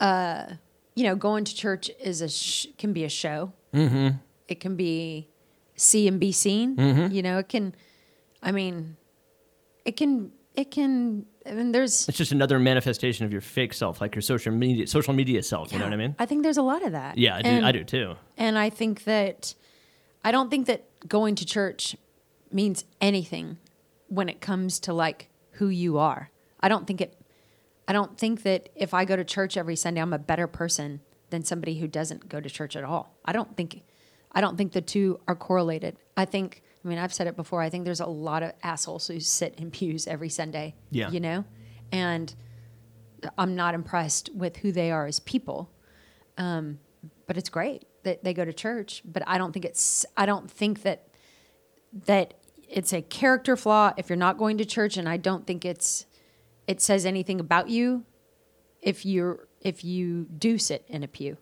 uh, 0.00 0.46
you 0.94 1.04
know, 1.04 1.14
going 1.14 1.44
to 1.44 1.54
church 1.54 1.90
is 2.00 2.20
a 2.20 2.28
sh- 2.28 2.66
can 2.78 2.92
be 2.92 3.04
a 3.04 3.08
show. 3.08 3.52
Mm-hmm. 3.72 4.16
It 4.48 4.60
can 4.60 4.76
be 4.76 5.28
see 5.76 6.08
and 6.08 6.18
be 6.18 6.32
seen. 6.32 6.76
You 7.12 7.22
know, 7.22 7.38
it 7.38 7.48
can. 7.48 7.74
I 8.42 8.50
mean, 8.50 8.96
it 9.84 9.96
can. 9.96 10.32
It 10.54 10.70
can. 10.70 11.26
I 11.46 11.52
mean, 11.52 11.72
there's. 11.72 12.08
It's 12.08 12.18
just 12.18 12.32
another 12.32 12.58
manifestation 12.58 13.24
of 13.24 13.32
your 13.32 13.40
fake 13.40 13.72
self, 13.74 14.00
like 14.00 14.14
your 14.14 14.22
social 14.22 14.52
media 14.52 14.86
social 14.86 15.14
media 15.14 15.42
self. 15.42 15.72
You 15.72 15.78
know 15.78 15.84
what 15.84 15.94
I 15.94 15.96
mean? 15.96 16.14
I 16.18 16.26
think 16.26 16.42
there's 16.42 16.56
a 16.56 16.62
lot 16.62 16.84
of 16.84 16.92
that. 16.92 17.18
Yeah, 17.18 17.36
I 17.36 17.42
do. 17.42 17.48
And- 17.48 17.66
I 17.66 17.72
do 17.72 17.84
too. 17.84 18.16
And 18.36 18.58
I 18.58 18.70
think 18.70 19.04
that 19.04 19.54
I 20.24 20.32
don't 20.32 20.50
think 20.50 20.66
that 20.66 20.84
going 21.08 21.34
to 21.36 21.46
church 21.46 21.96
means 22.50 22.84
anything 23.00 23.58
when 24.08 24.28
it 24.28 24.40
comes 24.40 24.80
to 24.80 24.92
like 24.92 25.28
who 25.52 25.68
you 25.68 25.98
are. 25.98 26.30
I 26.60 26.68
don't 26.68 26.86
think 26.86 27.00
it 27.00 27.20
I 27.88 27.92
don't 27.92 28.18
think 28.18 28.42
that 28.42 28.68
if 28.74 28.92
I 28.94 29.04
go 29.04 29.14
to 29.16 29.24
church 29.24 29.56
every 29.56 29.76
Sunday 29.76 30.00
I'm 30.00 30.12
a 30.12 30.18
better 30.18 30.46
person 30.46 31.00
than 31.30 31.44
somebody 31.44 31.78
who 31.78 31.86
doesn't 31.88 32.28
go 32.28 32.40
to 32.40 32.48
church 32.50 32.76
at 32.76 32.84
all. 32.84 33.16
I 33.24 33.32
don't 33.32 33.56
think 33.56 33.82
I 34.32 34.40
don't 34.40 34.56
think 34.56 34.72
the 34.72 34.80
two 34.80 35.20
are 35.28 35.34
correlated. 35.36 35.96
I 36.16 36.24
think 36.24 36.62
I 36.86 36.88
mean 36.88 36.98
I've 36.98 37.12
said 37.12 37.26
it 37.26 37.36
before. 37.36 37.60
I 37.60 37.68
think 37.68 37.84
there's 37.84 38.00
a 38.00 38.06
lot 38.06 38.42
of 38.44 38.52
assholes 38.62 39.08
who 39.08 39.18
sit 39.20 39.56
in 39.58 39.70
pews 39.72 40.06
every 40.14 40.28
Sunday. 40.28 40.74
Yeah. 40.90 41.10
You 41.10 41.20
know? 41.20 41.44
And 41.92 42.32
I'm 43.36 43.56
not 43.56 43.74
impressed 43.74 44.30
with 44.34 44.58
who 44.58 44.70
they 44.72 44.90
are 44.92 45.06
as 45.06 45.18
people 45.20 45.70
Um, 46.38 46.78
but 47.26 47.36
it's 47.36 47.48
great 47.48 47.84
that 48.04 48.22
they 48.22 48.32
go 48.34 48.44
to 48.44 48.52
church 48.52 49.02
but 49.04 49.22
i 49.26 49.36
don't 49.36 49.52
think 49.52 49.64
it's 49.64 50.06
i 50.16 50.24
don't 50.26 50.48
think 50.48 50.82
that 50.82 51.08
that 52.06 52.34
it's 52.68 52.92
a 52.92 53.02
character 53.02 53.56
flaw 53.56 53.92
if 53.96 54.08
you're 54.08 54.16
not 54.16 54.38
going 54.38 54.58
to 54.58 54.64
church 54.64 54.96
and 54.96 55.08
i 55.08 55.16
don't 55.16 55.44
think 55.46 55.64
it's 55.64 56.06
it 56.68 56.80
says 56.80 57.04
anything 57.04 57.40
about 57.40 57.68
you 57.68 58.04
if 58.80 59.04
you're 59.04 59.48
if 59.60 59.82
you 59.82 60.24
do 60.38 60.56
sit 60.58 60.84
in 60.88 61.02
a 61.02 61.08
pew 61.08 61.36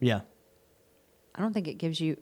Yeah. 0.00 0.22
i 1.36 1.40
don't 1.42 1.52
think 1.52 1.68
it 1.68 1.74
gives 1.78 2.00
you 2.00 2.16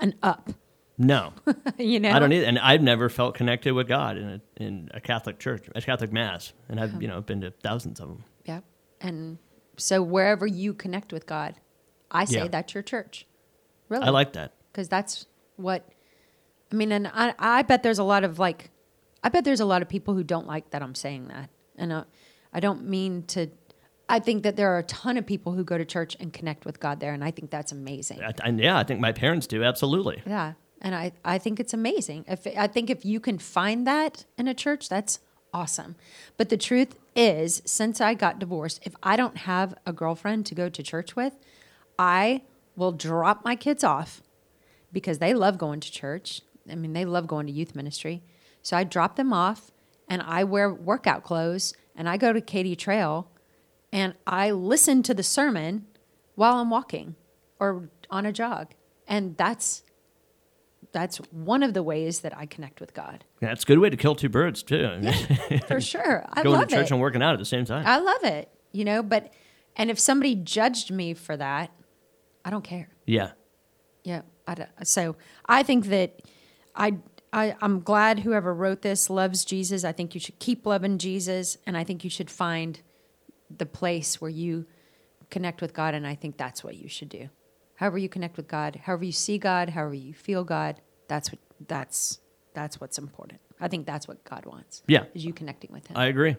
an 0.00 0.14
up 0.22 0.50
No, 0.98 1.32
you 1.78 1.98
know 2.00 2.10
I 2.10 2.18
don't 2.18 2.32
either. 2.32 2.46
And 2.46 2.58
I've 2.58 2.82
never 2.82 3.08
felt 3.08 3.34
connected 3.34 3.72
with 3.72 3.88
God 3.88 4.16
in 4.16 4.28
a 4.28 4.40
in 4.62 4.90
a 4.94 5.00
Catholic 5.00 5.38
church, 5.38 5.64
a 5.74 5.80
Catholic 5.80 6.12
mass, 6.12 6.52
and 6.68 6.78
I've 6.78 7.00
you 7.02 7.08
know 7.08 7.20
been 7.20 7.40
to 7.40 7.50
thousands 7.62 7.98
of 8.00 8.08
them. 8.08 8.24
yeah 8.44 8.60
and 9.00 9.38
so 9.78 10.02
wherever 10.02 10.46
you 10.46 10.74
connect 10.74 11.12
with 11.12 11.26
god 11.26 11.54
i 12.10 12.24
say 12.24 12.36
Yeah. 12.42 12.48
that's 12.48 12.72
your 12.74 12.82
church 12.84 13.26
really 13.88 14.04
I 14.06 14.10
like 14.10 14.34
that. 14.34 14.52
because 14.70 14.88
that's 14.88 15.26
what 15.56 15.88
I 16.70 16.74
mean. 16.76 16.92
And 16.92 17.08
I, 17.08 17.34
I 17.38 17.62
bet 17.62 17.82
there's 17.82 17.98
a 17.98 18.04
lot 18.04 18.22
of 18.24 18.38
like, 18.38 18.70
I 19.24 19.28
bet 19.28 19.44
there's 19.44 19.60
a 19.60 19.64
lot 19.64 19.82
of 19.82 19.88
people 19.88 20.14
who 20.14 20.22
don't 20.24 20.46
like 20.46 20.70
that 20.70 20.82
I'm 20.82 20.94
saying 20.94 21.28
that, 21.28 21.50
and 21.76 21.92
uh, 21.92 22.04
I 22.52 22.60
don't 22.60 22.86
mean 22.88 23.24
to. 23.28 23.48
I 24.08 24.18
think 24.20 24.42
that 24.44 24.56
there 24.56 24.68
are 24.74 24.78
a 24.78 24.82
ton 24.84 25.16
of 25.16 25.24
people 25.26 25.52
who 25.52 25.64
go 25.64 25.76
to 25.78 25.84
church 25.84 26.16
and 26.20 26.32
connect 26.32 26.64
with 26.64 26.78
God 26.80 27.00
there, 27.00 27.12
and 27.12 27.24
I 27.24 27.30
think 27.30 27.50
that's 27.50 27.72
amazing. 27.72 28.22
I, 28.22 28.32
and 28.44 28.58
yeah, 28.60 28.78
I 28.78 28.84
think 28.84 29.00
my 29.00 29.12
parents 29.12 29.46
do 29.46 29.62
absolutely. 29.64 30.22
Yeah, 30.26 30.52
and 30.82 30.94
I 30.94 31.12
I 31.24 31.38
think 31.38 31.58
it's 31.58 31.72
amazing. 31.72 32.26
If 32.28 32.46
I 32.46 32.66
think 32.66 32.90
if 32.90 33.04
you 33.04 33.20
can 33.20 33.38
find 33.38 33.86
that 33.86 34.26
in 34.36 34.48
a 34.48 34.54
church, 34.54 34.88
that's 34.88 35.20
awesome. 35.54 35.96
But 36.36 36.48
the 36.48 36.56
truth 36.56 36.96
is, 37.14 37.62
since 37.64 38.00
I 38.00 38.14
got 38.14 38.38
divorced, 38.38 38.80
if 38.82 38.94
I 39.02 39.16
don't 39.16 39.38
have 39.38 39.74
a 39.86 39.92
girlfriend 39.92 40.44
to 40.46 40.54
go 40.54 40.68
to 40.68 40.82
church 40.82 41.16
with, 41.16 41.38
I 41.98 42.42
will 42.76 42.92
drop 42.92 43.44
my 43.44 43.54
kids 43.54 43.84
off 43.84 44.22
because 44.92 45.18
they 45.18 45.34
love 45.34 45.58
going 45.58 45.80
to 45.80 45.90
church. 45.90 46.42
I 46.70 46.74
mean, 46.74 46.92
they 46.92 47.04
love 47.04 47.26
going 47.26 47.46
to 47.46 47.52
youth 47.52 47.74
ministry. 47.74 48.22
So 48.62 48.76
I 48.76 48.84
drop 48.84 49.16
them 49.16 49.32
off 49.32 49.70
and 50.08 50.22
I 50.22 50.44
wear 50.44 50.72
workout 50.72 51.22
clothes 51.22 51.74
and 51.94 52.08
I 52.08 52.16
go 52.16 52.32
to 52.32 52.40
Katy 52.40 52.76
Trail 52.76 53.28
and 53.92 54.14
I 54.26 54.50
listen 54.50 55.02
to 55.04 55.14
the 55.14 55.22
sermon 55.22 55.86
while 56.34 56.56
I'm 56.56 56.70
walking 56.70 57.16
or 57.60 57.90
on 58.10 58.24
a 58.24 58.32
jog. 58.32 58.74
And 59.06 59.36
that's 59.36 59.82
that's 60.90 61.18
one 61.30 61.62
of 61.62 61.74
the 61.74 61.82
ways 61.82 62.20
that 62.20 62.36
I 62.36 62.46
connect 62.46 62.80
with 62.80 62.92
God. 62.94 63.24
Yeah, 63.40 63.52
it's 63.52 63.62
a 63.62 63.66
good 63.66 63.78
way 63.78 63.88
to 63.90 63.96
kill 63.96 64.14
two 64.14 64.28
birds 64.28 64.62
too. 64.62 64.98
Mean, 65.00 65.60
For 65.68 65.80
sure. 65.92 66.24
I 66.32 66.42
Going 66.42 66.58
love 66.58 66.68
to 66.68 66.74
church 66.74 66.86
it. 66.86 66.90
and 66.90 67.00
working 67.00 67.22
out 67.22 67.32
at 67.32 67.38
the 67.38 67.44
same 67.44 67.64
time. 67.64 67.84
I 67.86 67.98
love 67.98 68.24
it. 68.24 68.48
You 68.72 68.84
know, 68.84 69.02
but 69.02 69.32
and 69.76 69.90
if 69.90 69.98
somebody 69.98 70.34
judged 70.34 70.90
me 70.90 71.14
for 71.14 71.36
that, 71.36 71.70
I 72.44 72.50
don't 72.50 72.64
care. 72.64 72.88
yeah. 73.06 73.32
Yeah. 74.04 74.22
I 74.48 74.54
don't, 74.54 74.68
so 74.82 75.14
I 75.46 75.62
think 75.62 75.86
that 75.86 76.20
I, 76.74 76.96
I 77.32 77.54
I'm 77.62 77.80
glad 77.80 78.18
whoever 78.20 78.52
wrote 78.52 78.82
this 78.82 79.08
loves 79.08 79.44
Jesus. 79.44 79.84
I 79.84 79.92
think 79.92 80.14
you 80.14 80.20
should 80.20 80.40
keep 80.40 80.66
loving 80.66 80.98
Jesus, 80.98 81.56
and 81.64 81.76
I 81.76 81.84
think 81.84 82.02
you 82.02 82.10
should 82.10 82.28
find 82.28 82.80
the 83.56 83.66
place 83.66 84.20
where 84.20 84.30
you 84.30 84.66
connect 85.30 85.62
with 85.62 85.72
God, 85.72 85.94
and 85.94 86.04
I 86.06 86.16
think 86.16 86.36
that's 86.36 86.64
what 86.64 86.74
you 86.74 86.88
should 86.88 87.08
do. 87.08 87.28
However 87.82 87.98
you 87.98 88.08
connect 88.08 88.36
with 88.36 88.46
God, 88.46 88.78
however 88.84 89.02
you 89.02 89.10
see 89.10 89.38
God, 89.38 89.70
however 89.70 89.94
you 89.94 90.14
feel 90.14 90.44
God, 90.44 90.80
that's 91.08 91.32
what 91.32 91.40
that's 91.66 92.20
that's 92.54 92.80
what's 92.80 92.96
important. 92.96 93.40
I 93.60 93.66
think 93.66 93.86
that's 93.86 94.06
what 94.06 94.22
God 94.22 94.46
wants. 94.46 94.84
Yeah. 94.86 95.06
is 95.14 95.24
you 95.24 95.32
connecting 95.32 95.72
with 95.72 95.88
Him. 95.88 95.96
I 95.96 96.06
agree. 96.06 96.36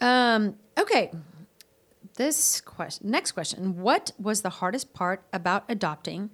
Um, 0.00 0.54
okay. 0.78 1.10
This 2.14 2.60
question, 2.60 3.10
next 3.10 3.32
question. 3.32 3.78
What 3.78 4.12
was 4.16 4.42
the 4.42 4.50
hardest 4.50 4.94
part 4.94 5.24
about 5.32 5.64
adopting? 5.68 6.30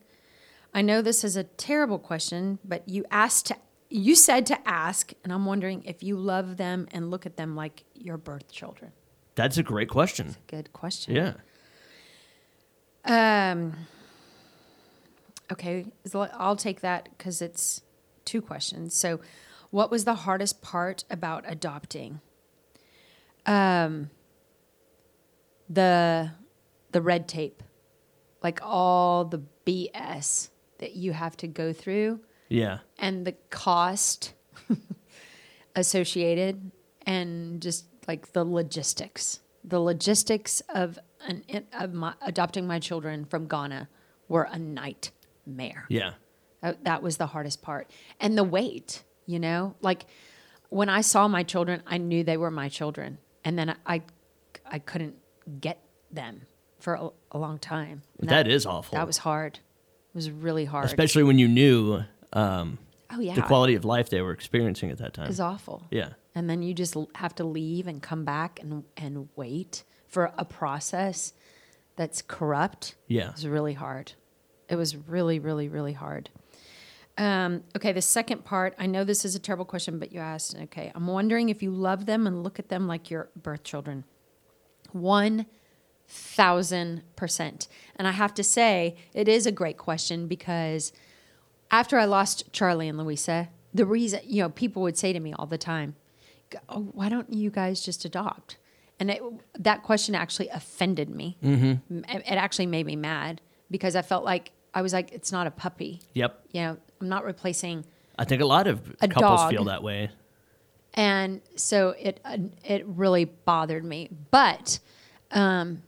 I 0.74 0.82
know 0.82 1.00
this 1.00 1.24
is 1.24 1.34
a 1.34 1.44
terrible 1.44 1.98
question, 1.98 2.58
but 2.62 2.86
you 2.86 3.06
asked 3.10 3.46
to, 3.46 3.56
you 3.88 4.16
said 4.16 4.44
to 4.46 4.68
ask, 4.68 5.14
and 5.24 5.32
I'm 5.32 5.46
wondering 5.46 5.82
if 5.84 6.02
you 6.02 6.18
love 6.18 6.58
them 6.58 6.88
and 6.90 7.10
look 7.10 7.24
at 7.24 7.38
them 7.38 7.56
like 7.56 7.84
your 7.94 8.18
birth 8.18 8.52
children. 8.52 8.92
That's 9.34 9.56
a 9.56 9.62
great 9.62 9.88
question. 9.88 10.36
Good 10.46 10.74
question. 10.74 11.16
Yeah. 11.16 11.32
Um. 13.06 13.74
Okay, 15.52 15.86
I'll 16.14 16.56
take 16.56 16.80
that 16.80 17.08
because 17.16 17.40
it's 17.40 17.82
two 18.24 18.42
questions. 18.42 18.94
So, 18.94 19.20
what 19.70 19.90
was 19.90 20.04
the 20.04 20.14
hardest 20.14 20.60
part 20.62 21.04
about 21.10 21.44
adopting? 21.46 22.20
Um. 23.46 24.10
The, 25.68 26.30
the 26.92 27.02
red 27.02 27.26
tape, 27.26 27.60
like 28.40 28.60
all 28.62 29.24
the 29.24 29.42
BS 29.66 30.50
that 30.78 30.94
you 30.94 31.12
have 31.12 31.36
to 31.38 31.48
go 31.48 31.72
through, 31.72 32.20
Yeah. 32.48 32.78
and 33.00 33.26
the 33.26 33.32
cost 33.50 34.32
associated, 35.74 36.70
and 37.04 37.60
just 37.60 37.86
like 38.06 38.32
the 38.32 38.44
logistics. 38.44 39.40
The 39.66 39.80
logistics 39.80 40.62
of 40.68 40.98
an 41.26 41.42
of 41.72 41.92
my, 41.92 42.14
adopting 42.22 42.66
my 42.66 42.78
children 42.78 43.24
from 43.24 43.48
Ghana 43.48 43.88
were 44.28 44.48
a 44.50 44.58
nightmare. 44.58 45.86
Yeah. 45.88 46.12
That, 46.62 46.84
that 46.84 47.02
was 47.02 47.16
the 47.16 47.26
hardest 47.26 47.62
part. 47.62 47.90
And 48.20 48.38
the 48.38 48.44
wait, 48.44 49.02
you 49.26 49.38
know, 49.38 49.74
like 49.82 50.06
when 50.68 50.88
I 50.88 51.00
saw 51.00 51.28
my 51.28 51.42
children, 51.42 51.82
I 51.86 51.98
knew 51.98 52.24
they 52.24 52.36
were 52.36 52.50
my 52.50 52.68
children. 52.68 53.18
And 53.44 53.58
then 53.58 53.76
I, 53.86 54.02
I 54.64 54.78
couldn't 54.78 55.16
get 55.60 55.80
them 56.10 56.42
for 56.78 56.94
a, 56.94 57.08
a 57.32 57.38
long 57.38 57.58
time. 57.58 58.02
And 58.20 58.28
that 58.28 58.48
is 58.48 58.66
awful. 58.66 58.96
That 58.96 59.06
was 59.06 59.18
hard. 59.18 59.54
It 59.56 60.14
was 60.14 60.30
really 60.30 60.64
hard. 60.64 60.86
Especially 60.86 61.22
when 61.22 61.38
you 61.38 61.48
knew 61.48 62.02
um, 62.32 62.78
oh 63.10 63.20
yeah, 63.20 63.34
the 63.34 63.42
quality 63.42 63.74
of 63.74 63.84
life 63.84 64.08
they 64.10 64.22
were 64.22 64.32
experiencing 64.32 64.90
at 64.90 64.98
that 64.98 65.14
time. 65.14 65.28
is 65.28 65.40
awful. 65.40 65.82
Yeah. 65.90 66.10
And 66.36 66.48
then 66.48 66.62
you 66.62 66.74
just 66.74 66.96
have 67.16 67.34
to 67.36 67.44
leave 67.44 67.88
and 67.88 68.00
come 68.00 68.24
back 68.24 68.60
and 68.60 68.84
and 68.96 69.28
wait 69.34 69.82
for 70.06 70.32
a 70.38 70.44
process 70.44 71.32
that's 71.96 72.22
corrupt. 72.22 72.94
Yeah. 73.08 73.30
It 73.30 73.32
was 73.32 73.46
really 73.48 73.72
hard. 73.72 74.12
It 74.68 74.76
was 74.76 74.96
really, 74.96 75.38
really, 75.38 75.68
really 75.68 75.94
hard. 75.94 76.30
Um, 77.18 77.64
okay, 77.74 77.92
the 77.92 78.02
second 78.02 78.44
part. 78.44 78.74
I 78.78 78.86
know 78.86 79.02
this 79.02 79.24
is 79.24 79.34
a 79.34 79.38
terrible 79.38 79.64
question, 79.64 79.98
but 79.98 80.12
you 80.12 80.20
asked. 80.20 80.54
Okay, 80.64 80.92
I'm 80.94 81.06
wondering 81.06 81.48
if 81.48 81.62
you 81.62 81.70
love 81.70 82.04
them 82.04 82.26
and 82.26 82.44
look 82.44 82.58
at 82.58 82.68
them 82.68 82.86
like 82.86 83.10
your 83.10 83.30
birth 83.34 83.64
children. 83.64 84.04
One 84.92 85.46
thousand 86.08 87.02
percent. 87.16 87.66
And 87.96 88.06
I 88.06 88.12
have 88.12 88.34
to 88.34 88.44
say, 88.44 88.96
it 89.14 89.26
is 89.26 89.46
a 89.46 89.52
great 89.52 89.78
question 89.78 90.28
because 90.28 90.92
after 91.70 91.98
I 91.98 92.04
lost 92.04 92.52
Charlie 92.52 92.88
and 92.88 92.98
Luisa, 92.98 93.48
the 93.72 93.86
reason 93.86 94.20
you 94.24 94.42
know 94.42 94.50
people 94.50 94.82
would 94.82 94.98
say 94.98 95.14
to 95.14 95.20
me 95.20 95.32
all 95.32 95.46
the 95.46 95.58
time, 95.58 95.96
oh, 96.68 96.80
"Why 96.92 97.08
don't 97.08 97.32
you 97.32 97.50
guys 97.50 97.80
just 97.80 98.04
adopt?" 98.04 98.56
And 98.98 99.10
it, 99.10 99.22
that 99.58 99.82
question 99.82 100.14
actually 100.14 100.48
offended 100.48 101.10
me. 101.10 101.36
Mm-hmm. 101.42 101.98
It, 102.04 102.22
it 102.26 102.32
actually 102.32 102.66
made 102.66 102.86
me 102.86 102.96
mad 102.96 103.40
because 103.70 103.94
I 103.96 104.02
felt 104.02 104.24
like 104.24 104.52
I 104.74 104.82
was 104.82 104.92
like, 104.92 105.12
"It's 105.12 105.32
not 105.32 105.46
a 105.46 105.50
puppy." 105.50 106.00
Yep. 106.14 106.40
You 106.52 106.60
know, 106.62 106.76
I'm 107.00 107.08
not 107.08 107.24
replacing. 107.24 107.84
I 108.18 108.24
think 108.24 108.40
a 108.40 108.46
lot 108.46 108.66
of 108.66 108.94
A 109.02 109.08
couples 109.08 109.40
dog. 109.40 109.50
feel 109.50 109.64
that 109.64 109.82
way. 109.82 110.10
and 110.94 111.42
so 111.56 111.90
it 111.98 112.20
uh, 112.24 112.38
it 112.64 112.86
really 112.86 113.26
bothered 113.26 113.84
me 113.84 114.08
but 114.30 114.78
um 115.32 115.82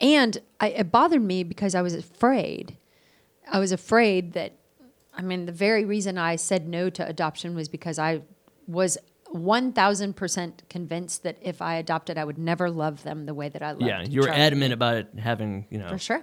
and 0.00 0.36
I, 0.60 0.68
it 0.68 0.92
bothered 0.92 1.22
me 1.22 1.44
because 1.44 1.74
i 1.74 1.80
was 1.80 1.94
afraid 1.94 2.76
i 3.50 3.58
was 3.58 3.72
afraid 3.72 4.34
that 4.34 4.52
i 5.16 5.22
mean 5.22 5.46
the 5.46 5.52
very 5.52 5.86
reason 5.86 6.18
i 6.18 6.36
said 6.36 6.68
no 6.68 6.90
to 6.90 7.06
adoption 7.06 7.54
was 7.54 7.68
because 7.70 7.98
i 7.98 8.20
was 8.66 8.98
1000% 9.34 10.68
convinced 10.68 11.22
that 11.22 11.36
if 11.40 11.62
i 11.62 11.74
adopted 11.76 12.18
i 12.18 12.24
would 12.24 12.38
never 12.38 12.70
love 12.70 13.02
them 13.02 13.26
the 13.26 13.34
way 13.34 13.48
that 13.48 13.62
i 13.62 13.70
loved 13.72 13.82
Yeah. 13.82 14.02
You 14.02 14.20
were 14.20 14.26
Charlie. 14.26 14.40
adamant 14.42 14.72
about 14.72 14.96
it 14.96 15.08
having, 15.18 15.66
you 15.70 15.78
know, 15.78 15.88
for 15.88 15.98
sure 15.98 16.22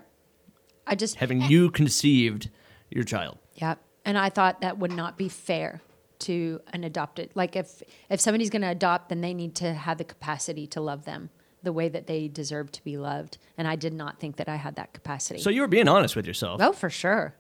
i 0.88 0.96
just 0.96 1.16
having 1.16 1.42
you 1.42 1.70
conceived 1.72 2.50
your 2.90 3.04
child. 3.04 3.38
Yeah. 3.56 3.76
And 4.04 4.18
I 4.18 4.30
thought 4.30 4.62
that 4.62 4.80
would 4.80 4.92
not 4.92 5.16
be 5.18 5.30
fair 5.30 5.82
to 6.20 6.60
an 6.74 6.84
adopted. 6.84 7.30
Like 7.36 7.56
if 7.56 7.84
if 8.10 8.20
somebody's 8.20 8.50
going 8.50 8.64
to 8.64 8.70
adopt, 8.70 9.10
then 9.10 9.22
they 9.22 9.34
need 9.36 9.54
to 9.58 9.74
have 9.74 10.00
the 10.00 10.04
capacity 10.04 10.66
to 10.68 10.82
love 10.82 11.06
them 11.06 11.30
the 11.62 11.72
way 11.72 11.90
that 11.90 12.08
they 12.08 12.28
deserve 12.28 12.72
to 12.72 12.84
be 12.84 12.98
loved. 12.98 13.38
And 13.58 13.68
I 13.68 13.76
did 13.76 13.94
not 13.94 14.20
think 14.20 14.38
that 14.38 14.50
I 14.50 14.56
had 14.56 14.78
that 14.78 14.94
capacity. 14.94 15.40
So 15.40 15.52
you 15.52 15.62
were 15.62 15.68
being 15.68 15.88
honest 15.88 16.16
with 16.16 16.26
yourself. 16.26 16.60
oh, 16.64 16.72
for 16.72 16.90
sure. 16.90 17.36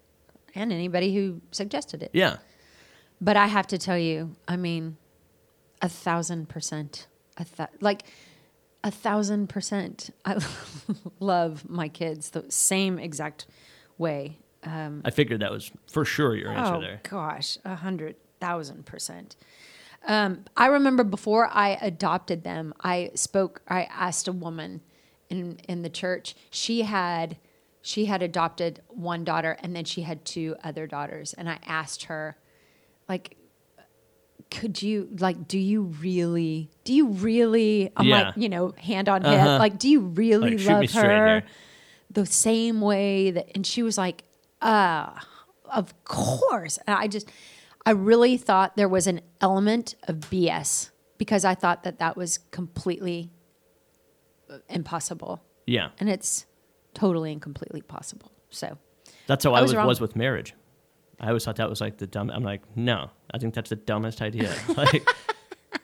And 0.53 0.71
anybody 0.71 1.15
who 1.15 1.41
suggested 1.51 2.03
it. 2.03 2.11
Yeah. 2.13 2.37
But 3.19 3.35
I 3.37 3.47
have 3.47 3.65
to 3.67 3.77
tell 3.79 3.97
you, 3.97 4.35
I 4.47 4.55
mean, 4.57 4.97
a 5.81 5.89
thousand 5.89 6.49
percent, 6.49 7.07
a 7.37 7.45
th- 7.45 7.69
like 7.81 8.03
a 8.83 8.91
thousand 8.91 9.47
percent. 9.47 10.09
I 10.25 10.37
love 11.19 11.69
my 11.69 11.87
kids 11.87 12.31
the 12.31 12.45
same 12.49 12.99
exact 12.99 13.45
way. 13.97 14.37
I 15.05 15.11
figured 15.11 15.41
that 15.41 15.51
was 15.51 15.71
for 15.89 16.03
sure 16.03 16.35
your 16.35 16.51
answer 16.51 16.75
oh 16.75 16.81
there. 16.81 17.01
gosh, 17.09 17.57
a 17.63 17.75
hundred 17.75 18.15
thousand 18.39 18.85
percent. 18.85 19.35
Um, 20.05 20.45
I 20.55 20.67
remember 20.67 21.03
before 21.03 21.49
I 21.51 21.77
adopted 21.81 22.43
them, 22.43 22.73
I 22.81 23.11
spoke. 23.15 23.61
I 23.67 23.83
asked 23.83 24.27
a 24.27 24.31
woman 24.31 24.81
in 25.29 25.59
in 25.67 25.81
the 25.81 25.89
church. 25.89 26.35
She 26.49 26.81
had 26.81 27.37
she 27.81 28.05
had 28.05 28.21
adopted 28.21 28.81
one 28.87 29.23
daughter, 29.23 29.57
and 29.61 29.75
then 29.75 29.85
she 29.85 30.01
had 30.01 30.25
two 30.25 30.55
other 30.63 30.85
daughters. 30.87 31.33
And 31.33 31.49
I 31.49 31.59
asked 31.65 32.03
her, 32.05 32.37
like, 33.07 33.37
could 34.51 34.81
you 34.81 35.09
like? 35.19 35.47
Do 35.47 35.59
you 35.59 35.83
really? 35.83 36.69
Do 36.83 36.93
you 36.93 37.07
really? 37.09 37.91
I'm 37.95 38.07
Yeah. 38.07 38.23
like, 38.27 38.33
you 38.37 38.49
know, 38.49 38.73
hand 38.77 39.07
on 39.07 39.23
Uh-huh. 39.25 39.37
hip. 39.51 39.59
Like, 39.59 39.77
do 39.79 39.87
you 39.89 39.99
really 40.01 40.57
Like, 40.57 40.67
love 40.67 40.91
her? 41.03 41.43
the 42.11 42.25
same 42.25 42.81
way 42.81 43.29
that 43.29 43.47
and 43.53 43.63
she 43.67 43.83
was 43.83 43.95
like 43.95 44.23
uh 44.63 45.11
of 45.71 45.93
course 46.05 46.79
and 46.87 46.97
i 46.97 47.07
just 47.07 47.29
i 47.85 47.91
really 47.91 48.35
thought 48.35 48.75
there 48.75 48.89
was 48.89 49.05
an 49.05 49.21
element 49.41 49.93
of 50.07 50.15
bs 50.15 50.89
because 51.19 51.45
i 51.45 51.53
thought 51.53 51.83
that 51.83 51.99
that 51.99 52.17
was 52.17 52.39
completely 52.49 53.29
uh, 54.49 54.57
impossible 54.69 55.39
Yeah. 55.67 55.89
and 55.99 56.09
it's 56.09 56.47
totally 56.95 57.31
and 57.31 57.39
completely 57.43 57.83
possible 57.83 58.31
so 58.49 58.79
That's 59.27 59.43
how 59.43 59.53
I 59.53 59.59
I 59.59 59.61
was 59.61 59.75
was, 59.75 59.85
was 59.85 60.01
with 60.01 60.15
marriage. 60.15 60.55
I 61.19 61.27
always 61.27 61.43
thought 61.43 61.57
that 61.57 61.69
was 61.69 61.81
like 61.81 61.97
the 61.97 62.07
dumb. 62.07 62.29
I'm 62.29 62.43
like, 62.43 62.61
no, 62.75 63.09
I 63.33 63.37
think 63.37 63.53
that's 63.53 63.69
the 63.69 63.75
dumbest 63.75 64.21
idea. 64.21 64.55
like, 64.77 65.07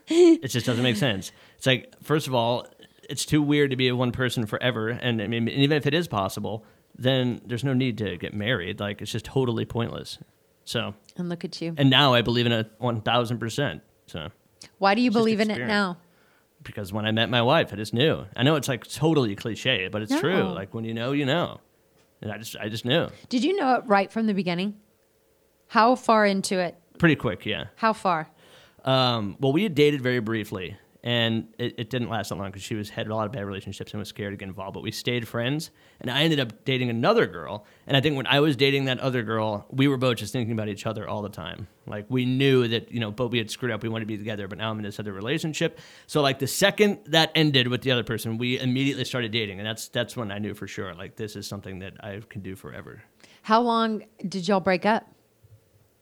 it 0.08 0.48
just 0.48 0.66
doesn't 0.66 0.84
make 0.84 0.96
sense. 0.96 1.32
It's 1.58 1.66
like, 1.66 1.94
first 2.02 2.28
of 2.28 2.34
all, 2.34 2.68
it's 3.10 3.26
too 3.26 3.42
weird 3.42 3.72
to 3.72 3.76
be 3.76 3.92
one 3.92 4.12
person 4.12 4.46
forever, 4.46 4.90
and 4.90 5.22
I 5.22 5.28
mean, 5.28 5.48
even 5.50 5.78
if 5.78 5.86
it 5.86 5.94
is 5.94 6.08
possible, 6.08 6.66
then 6.98 7.42
there's 7.46 7.64
no 7.64 7.74
need 7.74 7.98
to 8.00 8.18
get 8.18 8.34
married. 8.34 8.80
Like, 8.80 9.02
it's 9.02 9.12
just 9.12 9.26
totally 9.26 9.66
pointless. 9.66 10.18
So, 10.64 10.96
and 11.18 11.30
look 11.30 11.46
at 11.46 11.62
you 11.62 11.76
and 11.78 11.92
now 11.92 12.16
I 12.16 12.24
believe 12.24 12.48
in 12.48 12.52
it 12.52 12.72
one 12.80 13.02
thousand 13.02 13.38
percent. 13.38 13.84
So, 14.08 14.30
why 14.80 14.96
do 14.96 15.02
you 15.02 15.12
believe 15.12 15.40
in 15.40 15.52
it 15.52 15.60
now 15.60 15.98
because 16.64 16.92
when 16.92 17.06
I 17.06 17.12
met 17.12 17.30
my 17.30 17.42
wife, 17.42 17.72
I 17.72 17.76
just 17.76 17.94
knew. 17.94 18.26
I 18.36 18.44
know 18.44 18.56
it's 18.56 18.68
like 18.68 18.86
totally 18.88 19.36
cliche, 19.36 19.88
but 19.88 20.02
it's 20.02 20.20
true. 20.20 20.42
Like 20.44 20.74
when 20.74 20.84
you 20.84 20.94
know, 20.94 21.12
you 21.12 21.26
know. 21.26 21.62
And 22.22 22.32
I 22.32 22.38
just, 22.40 22.56
I 22.56 22.70
just 22.70 22.86
knew 22.86 23.08
did 23.30 23.44
you 23.44 23.56
know 23.56 23.76
it 23.76 23.84
right 23.86 24.12
from 24.12 24.26
the 24.26 24.34
beginning 24.34 24.76
how 25.68 25.96
far 25.96 26.26
into 26.26 26.60
it 26.60 26.76
pretty 26.98 27.16
quick. 27.16 27.46
Yeah. 27.46 27.66
how 27.76 27.94
far 27.94 28.30
Um, 28.84 29.36
well, 29.40 29.52
we 29.52 29.64
had 29.64 29.76
dated 29.76 30.02
very 30.02 30.20
briefly, 30.20 30.78
and 31.04 31.48
it, 31.58 31.74
it 31.78 31.90
didn't 31.90 32.10
last 32.10 32.30
that 32.30 32.36
long 32.36 32.50
because 32.50 32.62
she 32.62 32.76
was 32.76 32.90
had 32.90 33.08
a 33.08 33.16
lot 33.16 33.26
of 33.26 33.32
bad 33.32 33.44
relationships 33.46 33.92
and 33.94 34.00
was 34.00 34.10
scared 34.10 34.32
to 34.34 34.38
get 34.38 34.48
involved. 34.48 34.76
But 34.76 34.84
we 34.84 34.92
stayed 34.92 35.28
friends, 35.28 35.72
and 36.00 36.10
I 36.12 36.22
ended 36.22 36.40
up 36.40 36.64
dating 36.66 36.90
another 36.92 37.26
girl. 37.26 37.66
And 37.88 37.98
I 37.98 38.02
think 38.02 38.16
when 38.16 38.28
I 38.28 38.40
was 38.40 38.56
dating 38.56 38.86
that 38.86 39.00
other 39.00 39.24
girl, 39.24 39.66
we 39.72 39.88
were 39.88 39.98
both 39.98 40.18
just 40.18 40.32
thinking 40.34 40.54
about 40.54 40.68
each 40.68 40.86
other 40.86 41.08
all 41.08 41.22
the 41.24 41.30
time. 41.30 41.68
Like 41.88 42.06
we 42.10 42.26
knew 42.26 42.68
that 42.68 42.92
you 42.92 43.00
know, 43.00 43.12
but 43.12 43.28
we 43.30 43.40
had 43.40 43.50
screwed 43.50 43.72
up. 43.72 43.82
We 43.84 43.90
wanted 43.90 44.06
to 44.06 44.08
be 44.08 44.18
together, 44.18 44.48
but 44.48 44.58
now 44.60 44.70
I'm 44.72 44.78
in 44.78 44.84
this 44.84 45.00
other 45.00 45.14
relationship. 45.14 45.80
So 46.08 46.22
like 46.22 46.38
the 46.40 46.48
second 46.48 47.00
that 47.08 47.32
ended 47.36 47.68
with 47.68 47.82
the 47.82 47.92
other 47.92 48.04
person, 48.04 48.38
we 48.38 48.60
immediately 48.60 49.06
started 49.06 49.32
dating, 49.32 49.60
and 49.60 49.68
that's 49.68 49.88
that's 49.90 50.16
when 50.16 50.32
I 50.32 50.38
knew 50.38 50.54
for 50.54 50.68
sure 50.68 50.94
like 50.94 51.16
this 51.16 51.36
is 51.36 51.48
something 51.48 51.80
that 51.80 51.94
I 52.04 52.22
can 52.30 52.42
do 52.42 52.56
forever. 52.56 53.02
how 53.42 53.62
long 53.62 54.04
did 54.28 54.48
y'all 54.48 54.60
break 54.60 54.86
up 54.86 55.08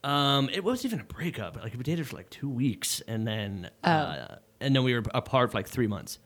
Um, 0.04 0.50
it 0.52 0.64
wasn't 0.64 0.94
even 0.94 1.00
a 1.02 1.06
breakup. 1.06 1.56
Like 1.62 1.74
we 1.76 1.84
dated 1.84 2.08
for 2.08 2.16
like 2.18 2.30
two 2.30 2.50
weeks, 2.50 3.02
and 3.08 3.26
then 3.26 3.70
Oh. 3.84 3.90
uh, 3.90 4.36
and 4.60 4.76
then 4.76 4.84
we 4.84 4.94
were 4.94 5.04
apart 5.14 5.52
for 5.52 5.58
like 5.58 5.68
three 5.68 5.88
months. 5.88 6.20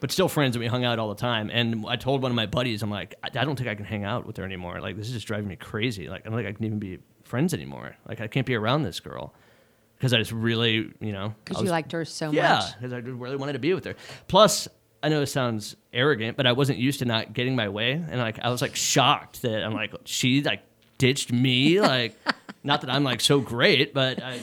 But 0.00 0.10
still 0.10 0.28
friends, 0.28 0.56
and 0.56 0.60
we 0.60 0.66
hung 0.66 0.84
out 0.84 0.98
all 0.98 1.08
the 1.10 1.14
time. 1.20 1.48
And 1.52 1.84
I 1.86 1.94
told 1.94 2.22
one 2.22 2.32
of 2.32 2.34
my 2.36 2.46
buddies, 2.46 2.82
I'm 2.82 2.90
like, 2.90 3.14
I, 3.22 3.28
I 3.28 3.44
don't 3.44 3.54
think 3.56 3.68
I 3.68 3.76
can 3.76 3.84
hang 3.84 4.04
out 4.04 4.26
with 4.26 4.36
her 4.36 4.44
anymore. 4.44 4.80
Like 4.80 4.96
this 4.96 5.06
is 5.06 5.12
just 5.12 5.26
driving 5.26 5.48
me 5.48 5.56
crazy. 5.56 6.08
Like 6.08 6.22
I 6.26 6.28
don't 6.28 6.36
think 6.38 6.48
I 6.48 6.52
can 6.52 6.64
even 6.64 6.78
be 6.80 6.98
friends 7.24 7.54
anymore. 7.54 7.96
Like 8.08 8.20
I 8.20 8.26
can't 8.26 8.46
be 8.46 8.54
around 8.54 8.82
this 8.82 8.98
girl 9.00 9.32
because 9.96 10.12
I 10.12 10.18
just 10.18 10.32
really, 10.32 10.92
you 11.00 11.12
know, 11.12 11.34
because 11.44 11.62
you 11.62 11.68
liked 11.70 11.92
her 11.92 12.04
so 12.04 12.32
yeah, 12.32 12.54
much 12.56 12.74
because 12.76 12.92
I 12.92 13.00
just 13.00 13.12
really 13.16 13.36
wanted 13.36 13.52
to 13.54 13.58
be 13.60 13.74
with 13.74 13.84
her. 13.84 13.94
Plus, 14.26 14.66
I 15.04 15.08
know 15.08 15.22
it 15.22 15.26
sounds 15.26 15.76
arrogant, 15.92 16.36
but 16.36 16.46
I 16.46 16.52
wasn't 16.52 16.78
used 16.78 16.98
to 17.00 17.04
not 17.04 17.32
getting 17.32 17.54
my 17.56 17.68
way, 17.68 17.92
and 17.92 18.18
like 18.20 18.38
I 18.40 18.50
was 18.50 18.62
like 18.62 18.74
shocked 18.76 19.42
that 19.42 19.64
I'm 19.64 19.72
like 19.72 19.94
she 20.04 20.42
like 20.42 20.62
ditched 21.02 21.32
me. 21.32 21.80
Like, 21.80 22.16
not 22.62 22.80
that 22.82 22.90
I'm 22.90 23.02
like 23.02 23.20
so 23.20 23.40
great, 23.40 23.92
but 23.92 24.22
I, 24.22 24.38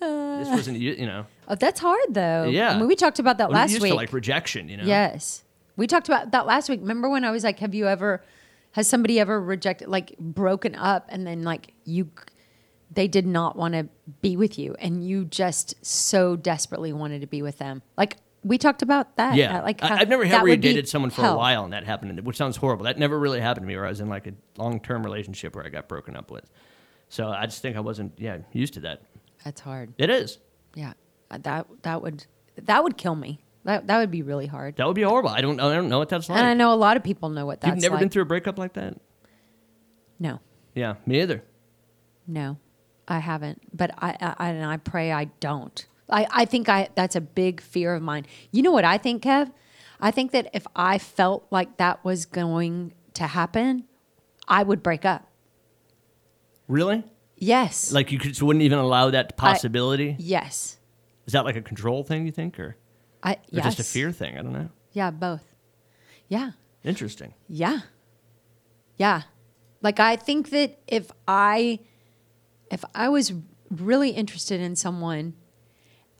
uh, 0.00 0.38
this 0.38 0.48
wasn't 0.48 0.78
you. 0.78 0.92
You 0.92 1.06
know, 1.06 1.26
oh, 1.48 1.56
that's 1.56 1.80
hard 1.80 2.14
though 2.14 2.44
Yeah. 2.44 2.70
I 2.70 2.78
mean, 2.78 2.86
we 2.86 2.94
talked 2.94 3.18
about 3.18 3.38
that 3.38 3.46
I'm 3.46 3.52
last 3.52 3.70
used 3.72 3.82
week 3.82 3.90
to 3.90 3.96
like 3.96 4.12
rejection. 4.12 4.68
You 4.68 4.76
know, 4.78 4.84
Yes. 4.84 5.42
We 5.76 5.88
talked 5.88 6.08
about 6.08 6.30
that 6.30 6.46
last 6.46 6.68
week. 6.68 6.80
Remember 6.80 7.08
when 7.08 7.24
I 7.24 7.32
was 7.32 7.42
like, 7.42 7.58
"Have 7.58 7.74
you 7.74 7.88
ever? 7.88 8.22
Has 8.72 8.86
somebody 8.88 9.18
ever 9.20 9.40
rejected, 9.40 9.88
like, 9.88 10.16
broken 10.18 10.74
up, 10.76 11.06
and 11.08 11.26
then 11.26 11.42
like 11.42 11.74
you, 11.84 12.10
they 12.92 13.08
did 13.08 13.26
not 13.26 13.56
want 13.56 13.74
to 13.74 13.88
be 14.22 14.36
with 14.36 14.56
you, 14.56 14.76
and 14.78 15.04
you 15.04 15.24
just 15.24 15.74
so 15.84 16.36
desperately 16.36 16.92
wanted 16.92 17.22
to 17.22 17.26
be 17.26 17.42
with 17.42 17.58
them? 17.58 17.82
Like 17.96 18.18
we 18.44 18.58
talked 18.58 18.82
about 18.82 19.16
that. 19.16 19.34
Yeah, 19.36 19.60
uh, 19.60 19.62
like 19.62 19.82
I, 19.82 19.86
how 19.88 19.94
I've 19.96 20.08
never 20.08 20.24
had 20.24 20.42
would 20.42 20.60
be 20.60 20.68
dated 20.68 20.88
someone 20.88 21.10
for 21.10 21.22
hell. 21.22 21.34
a 21.34 21.36
while 21.36 21.64
and 21.64 21.72
that 21.72 21.84
happened, 21.84 22.20
which 22.26 22.36
sounds 22.36 22.56
horrible. 22.56 22.84
That 22.84 22.98
never 22.98 23.18
really 23.18 23.40
happened 23.40 23.64
to 23.64 23.68
me, 23.68 23.74
where 23.76 23.86
I 23.86 23.88
was 23.88 24.00
in 24.00 24.08
like 24.08 24.26
a 24.26 24.34
long 24.56 24.80
term 24.80 25.02
relationship 25.02 25.56
where 25.56 25.64
I 25.64 25.70
got 25.70 25.88
broken 25.88 26.14
up 26.16 26.30
with. 26.30 26.48
So 27.08 27.28
I 27.28 27.46
just 27.46 27.62
think 27.62 27.76
I 27.76 27.80
wasn't, 27.80 28.12
yeah, 28.18 28.38
used 28.52 28.74
to 28.74 28.80
that. 28.80 29.02
That's 29.44 29.60
hard. 29.60 29.94
It 29.98 30.10
is. 30.10 30.38
Yeah, 30.74 30.92
Uh, 31.30 31.38
that 31.42 31.66
that 31.82 32.02
would 32.02 32.26
that 32.62 32.82
would 32.84 32.96
kill 32.96 33.14
me. 33.14 33.40
That 33.64 33.86
that 33.86 33.98
would 33.98 34.10
be 34.10 34.22
really 34.22 34.46
hard. 34.46 34.76
That 34.76 34.86
would 34.86 34.96
be 34.96 35.02
horrible. 35.02 35.30
I 35.30 35.40
don't, 35.40 35.58
I 35.60 35.74
don't 35.74 35.88
know 35.88 35.98
what 35.98 36.08
that's 36.08 36.28
like. 36.28 36.38
and 36.38 36.46
I 36.46 36.54
know 36.54 36.72
a 36.72 36.76
lot 36.76 36.96
of 36.96 37.02
people 37.04 37.28
know 37.30 37.46
what 37.46 37.60
that's 37.60 37.70
like. 37.70 37.76
You've 37.76 37.82
never 37.82 37.94
like. 37.94 38.00
been 38.00 38.08
through 38.10 38.22
a 38.22 38.26
breakup 38.26 38.58
like 38.58 38.74
that? 38.74 38.98
no, 40.18 40.40
Yeah, 40.74 40.94
me 41.06 41.20
either. 41.22 41.42
no, 42.26 42.58
I 43.08 43.18
haven't. 43.18 43.62
But 43.76 43.90
I, 43.98 44.34
I 44.38 44.48
and 44.50 44.64
I 44.66 44.76
pray 44.78 45.12
I 45.12 45.24
don't. 45.40 45.86
I, 46.08 46.26
I 46.30 46.44
think 46.44 46.68
I 46.68 46.88
that's 46.94 47.16
a 47.16 47.20
big 47.20 47.60
fear 47.60 47.94
of 47.94 48.02
mine. 48.02 48.26
You 48.50 48.62
know 48.62 48.72
what 48.72 48.84
I 48.84 48.98
think, 48.98 49.22
Kev? 49.22 49.50
I 50.00 50.10
think 50.10 50.32
that 50.32 50.50
if 50.52 50.66
I 50.76 50.98
felt 50.98 51.46
like 51.50 51.78
that 51.78 52.04
was 52.04 52.26
going 52.26 52.92
to 53.14 53.26
happen, 53.26 53.84
I 54.46 54.62
would 54.62 54.82
break 54.82 55.04
up. 55.04 55.30
Really? 56.68 57.04
Yes. 57.36 57.92
Like 57.92 58.12
you 58.12 58.18
could, 58.18 58.36
so 58.36 58.46
wouldn't 58.46 58.62
even 58.62 58.78
allow 58.78 59.10
that 59.10 59.36
possibility? 59.36 60.16
yes. 60.18 60.78
Is 61.26 61.32
that 61.32 61.46
like 61.46 61.56
a 61.56 61.62
control 61.62 62.04
thing, 62.04 62.26
you 62.26 62.32
think, 62.32 62.60
or, 62.60 62.76
or 63.24 63.36
yes. 63.48 63.64
just 63.64 63.80
a 63.80 63.84
fear 63.84 64.12
thing? 64.12 64.36
I 64.36 64.42
don't 64.42 64.52
know. 64.52 64.68
Yeah, 64.92 65.10
both. 65.10 65.42
Yeah. 66.28 66.50
Interesting. 66.82 67.32
Yeah. 67.48 67.80
Yeah. 68.98 69.22
Like 69.80 70.00
I 70.00 70.16
think 70.16 70.50
that 70.50 70.78
if 70.86 71.10
I 71.26 71.80
if 72.70 72.84
I 72.94 73.08
was 73.08 73.32
really 73.70 74.10
interested 74.10 74.60
in 74.60 74.76
someone 74.76 75.34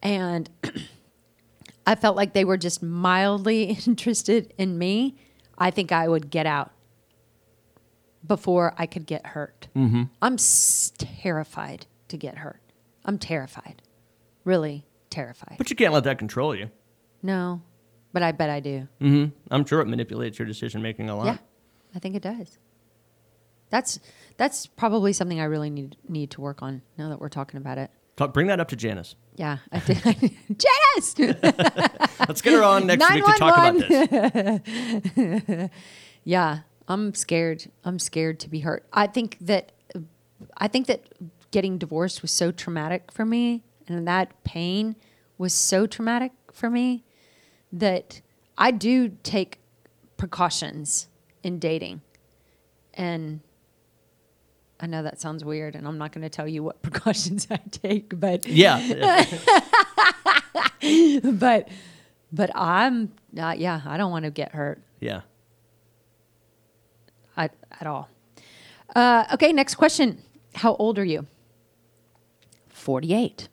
and 0.04 0.48
I 1.86 1.94
felt 1.96 2.16
like 2.16 2.32
they 2.34 2.44
were 2.44 2.56
just 2.56 2.82
mildly 2.82 3.64
interested 3.86 4.52
in 4.58 4.78
me, 4.78 5.16
I 5.58 5.70
think 5.70 5.90
I 5.92 6.06
would 6.08 6.30
get 6.30 6.46
out 6.46 6.70
before 8.26 8.74
I 8.78 8.86
could 8.86 9.06
get 9.06 9.26
hurt. 9.26 9.68
Mm-hmm. 9.76 10.04
I'm 10.22 10.34
s- 10.34 10.92
terrified 10.98 11.86
to 12.08 12.16
get 12.16 12.38
hurt. 12.38 12.60
I'm 13.04 13.18
terrified. 13.18 13.82
Really 14.44 14.86
terrified. 15.10 15.56
But 15.58 15.70
you 15.70 15.76
can't 15.76 15.92
let 15.92 16.04
that 16.04 16.18
control 16.18 16.54
you. 16.54 16.70
No, 17.22 17.62
but 18.12 18.22
I 18.22 18.32
bet 18.32 18.50
I 18.50 18.60
do. 18.60 18.88
hmm 19.00 19.26
I'm 19.50 19.64
sure 19.64 19.80
it 19.80 19.86
manipulates 19.88 20.38
your 20.38 20.46
decision 20.46 20.80
making 20.82 21.08
a 21.10 21.16
lot. 21.16 21.26
Yeah, 21.26 21.36
I 21.94 21.98
think 21.98 22.14
it 22.16 22.22
does. 22.22 22.58
That's 23.70 23.98
that's 24.36 24.66
probably 24.66 25.12
something 25.12 25.40
I 25.40 25.44
really 25.44 25.70
need 25.70 25.96
need 26.08 26.30
to 26.32 26.40
work 26.40 26.62
on 26.62 26.82
now 26.98 27.08
that 27.08 27.20
we're 27.20 27.28
talking 27.28 27.58
about 27.58 27.78
it. 27.78 27.90
Talk, 28.16 28.32
bring 28.32 28.46
that 28.46 28.60
up 28.60 28.68
to 28.68 28.76
Janice. 28.76 29.16
Yeah, 29.36 29.58
I 29.72 29.78
did. 29.80 29.98
Janice, 30.56 31.18
Let's 32.28 32.40
get 32.40 32.52
her 32.52 32.62
on 32.62 32.86
next 32.86 33.12
week 33.12 33.24
to 33.24 33.32
talk 33.32 33.56
about 33.56 33.88
this. 33.88 35.70
yeah, 36.24 36.60
I'm 36.86 37.14
scared. 37.14 37.70
I'm 37.84 37.98
scared 37.98 38.38
to 38.40 38.48
be 38.48 38.60
hurt. 38.60 38.86
I 38.92 39.06
think 39.08 39.36
that 39.40 39.72
I 40.56 40.68
think 40.68 40.86
that 40.86 41.02
getting 41.50 41.78
divorced 41.78 42.22
was 42.22 42.30
so 42.30 42.52
traumatic 42.52 43.10
for 43.10 43.24
me, 43.24 43.64
and 43.88 44.06
that 44.06 44.44
pain 44.44 44.94
was 45.36 45.52
so 45.52 45.86
traumatic 45.86 46.32
for 46.52 46.70
me 46.70 47.02
that 47.72 48.20
I 48.56 48.70
do 48.70 49.08
take 49.24 49.58
precautions 50.16 51.08
in 51.42 51.58
dating, 51.58 52.02
and 52.94 53.40
I 54.84 54.86
know 54.86 55.02
that 55.02 55.18
sounds 55.18 55.42
weird, 55.42 55.76
and 55.76 55.88
I'm 55.88 55.96
not 55.96 56.12
going 56.12 56.24
to 56.24 56.28
tell 56.28 56.46
you 56.46 56.62
what 56.62 56.82
precautions 56.88 57.46
I 57.50 57.56
take, 57.70 58.20
but 58.20 58.46
Yeah. 58.46 59.24
but 61.24 61.68
but 62.30 62.50
I'm 62.54 63.10
uh, 63.38 63.54
yeah, 63.56 63.80
I 63.86 63.96
don't 63.96 64.10
want 64.10 64.26
to 64.26 64.30
get 64.30 64.52
hurt 64.52 64.82
yeah. 65.00 65.22
at, 67.34 67.54
at 67.80 67.86
all. 67.86 68.10
Uh, 68.94 69.24
okay, 69.32 69.54
next 69.54 69.76
question. 69.76 70.18
How 70.54 70.74
old 70.76 70.98
are 70.98 71.04
you? 71.04 71.26
48. 72.68 73.48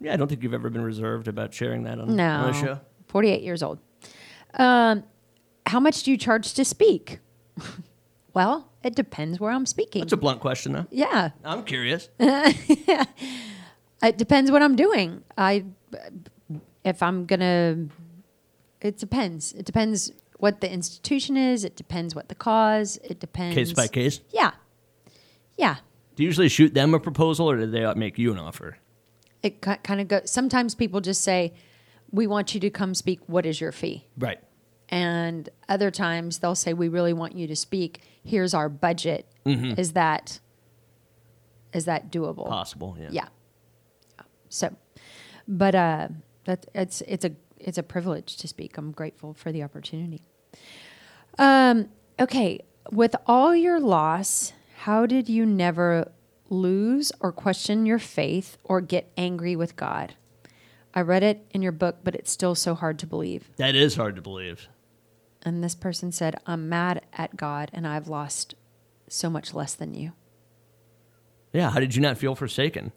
Yeah, 0.00 0.14
I 0.14 0.16
don't 0.16 0.26
think 0.26 0.42
you've 0.42 0.52
ever 0.54 0.68
been 0.68 0.82
reserved 0.82 1.28
about 1.28 1.54
sharing 1.54 1.84
that 1.84 2.00
on, 2.00 2.16
No. 2.16 2.28
on 2.28 2.52
the 2.52 2.58
show. 2.58 2.80
48 3.06 3.42
years 3.42 3.62
old. 3.62 3.78
Um, 4.54 5.04
how 5.64 5.78
much 5.78 6.02
do 6.02 6.10
you 6.10 6.16
charge 6.16 6.54
to 6.54 6.64
speak? 6.64 7.20
well, 8.34 8.68
it 8.82 8.94
depends 8.94 9.40
where 9.40 9.52
I'm 9.52 9.66
speaking. 9.66 10.00
That's 10.00 10.12
a 10.12 10.16
blunt 10.16 10.40
question, 10.40 10.72
though. 10.72 10.86
yeah, 10.90 11.30
I'm 11.44 11.64
curious. 11.64 12.08
it 12.18 13.08
depends 14.16 14.50
what 14.50 14.62
I'm 14.62 14.76
doing. 14.76 15.22
I 15.36 15.64
if 16.84 17.02
I'm 17.02 17.26
gonna, 17.26 17.86
it 18.80 18.98
depends. 18.98 19.52
It 19.52 19.64
depends 19.66 20.12
what 20.38 20.60
the 20.60 20.72
institution 20.72 21.36
is. 21.36 21.64
It 21.64 21.76
depends 21.76 22.14
what 22.14 22.28
the 22.28 22.34
cause. 22.34 22.98
It 23.04 23.20
depends 23.20 23.54
Case 23.54 23.72
by 23.72 23.88
case. 23.88 24.20
Yeah, 24.30 24.52
yeah. 25.56 25.76
Do 26.16 26.22
you 26.22 26.28
usually 26.28 26.48
shoot 26.48 26.74
them 26.74 26.94
a 26.94 27.00
proposal, 27.00 27.50
or 27.50 27.56
do 27.56 27.66
they 27.66 27.92
make 27.94 28.18
you 28.18 28.32
an 28.32 28.38
offer? 28.38 28.78
It 29.42 29.60
kind 29.60 30.00
of 30.00 30.08
goes. 30.08 30.30
Sometimes 30.30 30.74
people 30.74 31.00
just 31.00 31.22
say, 31.22 31.54
"We 32.10 32.26
want 32.26 32.54
you 32.54 32.60
to 32.60 32.70
come 32.70 32.94
speak. 32.94 33.20
What 33.26 33.46
is 33.46 33.60
your 33.60 33.72
fee?" 33.72 34.06
Right. 34.18 34.40
And 34.90 35.48
other 35.68 35.90
times 35.90 36.38
they'll 36.38 36.54
say, 36.56 36.72
"We 36.74 36.88
really 36.88 37.12
want 37.12 37.36
you 37.36 37.46
to 37.46 37.56
speak. 37.56 38.02
Here's 38.24 38.54
our 38.54 38.68
budget. 38.68 39.26
Is 39.46 39.92
that 39.92 40.40
is 41.72 41.84
that 41.84 42.10
doable?" 42.10 42.46
Possible. 42.48 42.96
Yeah. 42.98 43.08
Yeah. 43.12 43.28
So, 44.48 44.74
but 45.46 45.74
uh, 45.74 46.08
that 46.44 46.66
it's 46.74 47.02
it's 47.02 47.24
a 47.24 47.32
it's 47.58 47.78
a 47.78 47.82
privilege 47.84 48.36
to 48.38 48.48
speak. 48.48 48.76
I'm 48.76 48.90
grateful 48.90 49.32
for 49.34 49.52
the 49.52 49.62
opportunity. 49.62 50.22
Um. 51.38 51.88
Okay. 52.18 52.60
With 52.90 53.14
all 53.26 53.54
your 53.54 53.78
loss, 53.78 54.52
how 54.78 55.06
did 55.06 55.28
you 55.28 55.46
never 55.46 56.10
lose 56.48 57.12
or 57.20 57.30
question 57.30 57.86
your 57.86 58.00
faith 58.00 58.58
or 58.64 58.80
get 58.80 59.12
angry 59.16 59.54
with 59.54 59.76
God? 59.76 60.14
I 60.92 61.02
read 61.02 61.22
it 61.22 61.46
in 61.52 61.62
your 61.62 61.70
book, 61.72 61.98
but 62.02 62.16
it's 62.16 62.32
still 62.32 62.56
so 62.56 62.74
hard 62.74 62.98
to 63.00 63.06
believe. 63.06 63.50
That 63.58 63.76
is 63.76 63.94
hard 63.94 64.16
to 64.16 64.22
believe. 64.22 64.66
And 65.42 65.64
this 65.64 65.74
person 65.74 66.12
said, 66.12 66.36
I'm 66.46 66.68
mad 66.68 67.02
at 67.12 67.36
God 67.36 67.70
and 67.72 67.86
I've 67.86 68.08
lost 68.08 68.54
so 69.08 69.30
much 69.30 69.54
less 69.54 69.74
than 69.74 69.94
you. 69.94 70.12
Yeah. 71.52 71.70
How 71.70 71.80
did 71.80 71.94
you 71.94 72.02
not 72.02 72.18
feel 72.18 72.34
forsaken? 72.34 72.92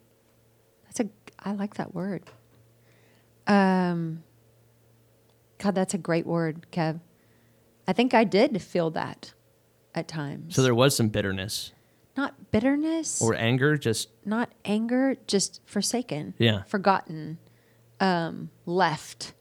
That's 0.84 1.00
a 1.00 1.08
I 1.38 1.52
like 1.52 1.74
that 1.74 1.94
word. 1.94 2.22
Um 3.46 4.22
God, 5.58 5.74
that's 5.74 5.94
a 5.94 5.98
great 5.98 6.26
word, 6.26 6.66
Kev. 6.70 7.00
I 7.88 7.92
think 7.92 8.14
I 8.14 8.24
did 8.24 8.60
feel 8.62 8.90
that 8.90 9.32
at 9.94 10.08
times. 10.08 10.54
So 10.54 10.62
there 10.62 10.74
was 10.74 10.94
some 10.96 11.08
bitterness 11.08 11.72
not 12.16 12.50
bitterness 12.50 13.20
or 13.20 13.34
anger. 13.34 13.76
Just 13.76 14.08
not 14.24 14.52
anger, 14.64 15.16
just 15.26 15.60
forsaken. 15.64 16.34
Yeah. 16.38 16.62
Forgotten. 16.64 17.38
Um, 18.00 18.50
left. 18.66 19.32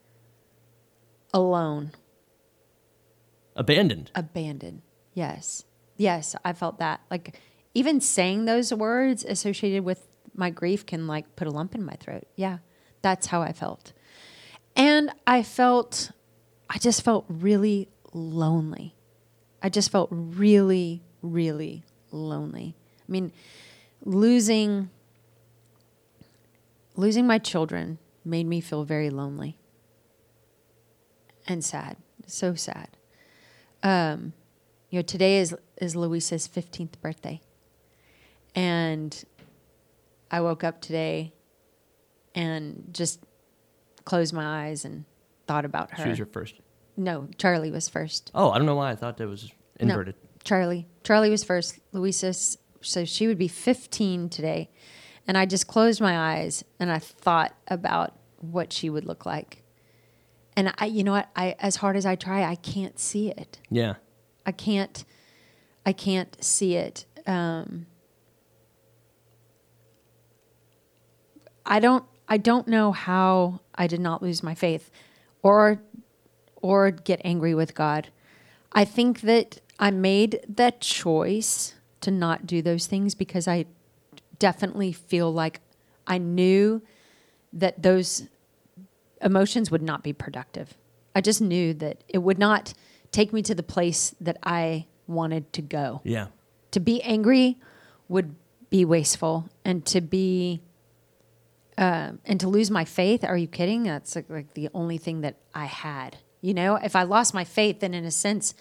Alone. 1.34 1.92
Abandoned. 3.56 4.12
Abandoned. 4.16 4.82
Yes. 5.14 5.66
Yes, 5.98 6.36
I 6.44 6.54
felt 6.54 6.80
that. 6.80 7.02
Like 7.12 7.40
even 7.74 8.02
saying 8.02 8.46
those 8.46 8.74
words 8.74 9.24
associated 9.24 9.84
with 9.84 10.08
my 10.36 10.50
grief 10.50 10.86
can 10.86 11.08
like 11.08 11.36
put 11.36 11.48
a 11.48 11.52
lump 11.52 11.76
in 11.76 11.84
my 11.84 11.94
throat. 11.94 12.26
Yeah. 12.36 12.60
That's 13.02 13.28
how 13.28 13.42
I 13.42 13.54
felt. 13.54 13.94
And 14.76 15.12
I 15.28 15.44
felt 15.44 16.12
I 16.70 16.78
just 16.80 17.04
felt 17.04 17.26
really 17.28 17.90
lonely. 18.14 18.96
I 19.62 19.70
just 19.70 19.92
felt 19.92 20.10
really 20.12 21.04
really 21.22 21.84
lonely. 22.12 22.76
I 23.08 23.12
mean, 23.12 23.32
losing 24.04 24.90
losing 26.96 27.28
my 27.28 27.38
children 27.38 28.00
made 28.26 28.46
me 28.46 28.62
feel 28.62 28.84
very 28.84 29.10
lonely 29.10 29.58
and 31.48 31.64
sad. 31.64 31.98
So 32.26 32.56
sad 32.56 32.90
um, 33.84 34.34
you 34.90 35.00
know, 35.00 35.04
today 35.04 35.38
is 35.38 35.56
is 35.82 35.96
Luisa's 35.96 36.48
fifteenth 36.48 37.00
birthday, 37.02 37.42
and 38.56 39.24
I 40.32 40.42
woke 40.42 40.64
up 40.64 40.82
today 40.82 41.34
and 42.36 42.90
just 42.92 43.20
closed 44.06 44.34
my 44.34 44.66
eyes 44.68 44.86
and 44.86 45.06
thought 45.48 45.66
about 45.66 45.92
her. 45.92 46.04
She 46.04 46.10
was 46.10 46.18
your 46.20 46.28
first. 46.28 46.56
no, 46.98 47.28
Charlie 47.38 47.72
was 47.72 47.90
first. 47.90 48.32
Oh, 48.34 48.52
I 48.52 48.58
don't 48.58 48.66
know 48.66 48.76
why 48.76 48.92
I 48.92 48.96
thought 48.96 49.18
that 49.18 49.28
was 49.28 49.52
inverted. 49.80 50.16
No, 50.16 50.30
Charlie. 50.44 50.88
Charlie 51.04 51.30
was 51.30 51.44
first. 51.44 51.80
Luisa's 51.92 52.58
so 52.82 53.06
she 53.06 53.28
would 53.28 53.38
be 53.38 53.48
fifteen 53.48 54.30
today, 54.30 54.70
and 55.28 55.38
I 55.38 55.46
just 55.46 55.68
closed 55.68 56.02
my 56.02 56.18
eyes 56.36 56.64
and 56.80 56.92
I 56.92 57.00
thought 57.00 57.54
about 57.68 58.14
what 58.40 58.74
she 58.74 58.90
would 58.90 59.06
look 59.06 59.26
like, 59.26 59.63
And 60.56 60.74
I, 60.78 60.86
you 60.86 61.04
know 61.04 61.14
what? 61.14 61.30
I, 61.36 61.56
as 61.60 61.78
hard 61.78 61.96
as 61.96 62.06
I 62.06 62.16
try, 62.16 62.44
I 62.44 62.56
can't 62.56 63.00
see 63.00 63.30
it. 63.30 63.60
Yeah. 63.70 63.96
I 64.46 64.52
can't, 64.52 65.04
I 65.86 65.94
can't 65.94 66.42
see 66.44 66.76
it. 66.76 67.06
Um, 67.26 67.88
I 71.66 71.80
don't, 71.80 72.04
I 72.28 72.38
don't 72.38 72.68
know 72.68 72.92
how 72.92 73.62
I 73.76 73.88
did 73.88 74.00
not 74.00 74.22
lose 74.22 74.44
my 74.44 74.54
faith, 74.54 74.92
or, 75.42 75.82
or 76.62 76.92
get 76.92 77.22
angry 77.24 77.56
with 77.56 77.74
God. 77.74 78.10
I 78.72 78.86
think 78.86 79.22
that 79.22 79.60
I 79.80 79.92
made 79.92 80.42
that 80.48 80.82
choice 80.82 81.76
to 82.02 82.12
not 82.12 82.46
do 82.46 82.62
those 82.62 82.86
things 82.88 83.16
because 83.16 83.48
I 83.48 83.66
definitely 84.40 84.92
feel 84.92 85.34
like 85.34 85.62
I 86.06 86.18
knew 86.18 86.82
that 87.54 87.82
those 87.82 88.28
emotions 89.24 89.72
would 89.72 89.82
not 89.82 90.04
be 90.04 90.14
productive. 90.14 90.78
I 91.16 91.22
just 91.22 91.42
knew 91.42 91.74
that 91.76 92.04
it 92.08 92.20
would 92.20 92.40
not 92.40 92.74
take 93.12 93.32
me 93.34 93.42
to 93.44 93.56
the 93.56 93.64
place 93.64 94.16
that 94.20 94.38
I 94.44 94.88
wanted 95.08 95.54
to 95.54 95.62
go. 95.62 96.02
Yeah. 96.04 96.28
To 96.72 96.80
be 96.80 97.02
angry 97.04 97.58
would 98.08 98.36
be 98.70 98.86
wasteful, 98.86 99.50
and 99.64 99.86
to 99.86 100.02
be 100.02 100.62
um 101.78 102.20
and 102.26 102.40
to 102.40 102.48
lose 102.48 102.72
my 102.72 102.86
faith. 102.86 103.24
Are 103.24 103.38
you 103.38 103.48
kidding? 103.48 103.84
That's 103.84 104.16
like, 104.16 104.30
like 104.30 104.54
the 104.54 104.70
only 104.74 104.98
thing 104.98 105.22
that 105.22 105.38
I 105.54 105.66
had. 105.66 106.18
You 106.42 106.54
know, 106.54 106.76
if 106.76 106.96
I 106.96 107.04
lost 107.04 107.34
my 107.34 107.44
faith, 107.44 107.80
then 107.80 107.94
in 107.94 108.04
a 108.04 108.12
sense, 108.12 108.54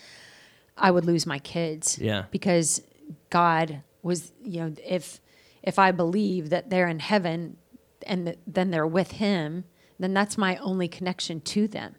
I 0.76 0.90
would 0.90 1.04
lose 1.04 1.26
my 1.26 1.38
kids. 1.38 1.98
Yeah. 1.98 2.26
Because 2.30 2.82
God 3.30 3.82
was, 4.02 4.32
you 4.44 4.60
know, 4.60 4.74
if 4.84 5.20
if 5.62 5.78
I 5.78 5.92
believe 5.92 6.50
that 6.50 6.70
they're 6.70 6.88
in 6.88 6.98
heaven 6.98 7.56
and 8.06 8.26
that 8.26 8.38
then 8.46 8.70
they're 8.70 8.86
with 8.86 9.12
Him, 9.12 9.64
then 10.02 10.14
that's 10.14 10.36
my 10.38 10.56
only 10.58 10.88
connection 10.88 11.40
to 11.40 11.66
them. 11.68 11.96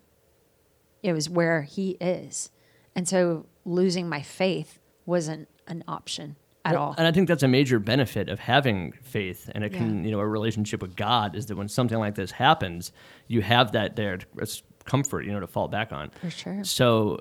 It 1.02 1.14
was 1.14 1.30
where 1.30 1.64
He 1.64 1.92
is, 2.02 2.52
and 2.96 3.08
so 3.08 3.46
losing 3.66 4.08
my 4.10 4.22
faith 4.22 4.80
wasn't 5.06 5.48
an 5.68 5.84
option 5.88 6.36
at 6.66 6.74
Well, 6.76 6.84
all. 6.84 6.96
And 6.98 7.06
I 7.08 7.12
think 7.12 7.28
that's 7.28 7.44
a 7.44 7.48
major 7.48 7.78
benefit 7.80 8.30
of 8.30 8.40
having 8.40 8.94
faith 9.02 9.50
and 9.54 9.64
a 9.66 9.70
Yeah. 9.70 9.84
you 9.84 10.12
know 10.12 10.20
a 10.20 10.28
relationship 10.28 10.82
with 10.82 10.96
God 10.96 11.36
is 11.36 11.46
that 11.48 11.56
when 11.58 11.68
something 11.68 11.98
like 11.98 12.16
this 12.16 12.32
happens, 12.32 12.92
you 13.28 13.42
have 13.42 13.74
that 13.74 13.96
there 13.96 14.20
as 14.42 14.64
comfort, 14.86 15.26
you 15.26 15.32
know, 15.32 15.40
to 15.42 15.48
fall 15.48 15.68
back 15.68 15.92
on. 15.92 16.10
For 16.22 16.30
sure. 16.30 16.64
So 16.64 17.20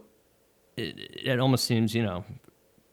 it, 0.77 0.97
it 1.25 1.41
almost 1.41 1.65
seems 1.65 1.95
you 1.95 2.03
know 2.05 2.25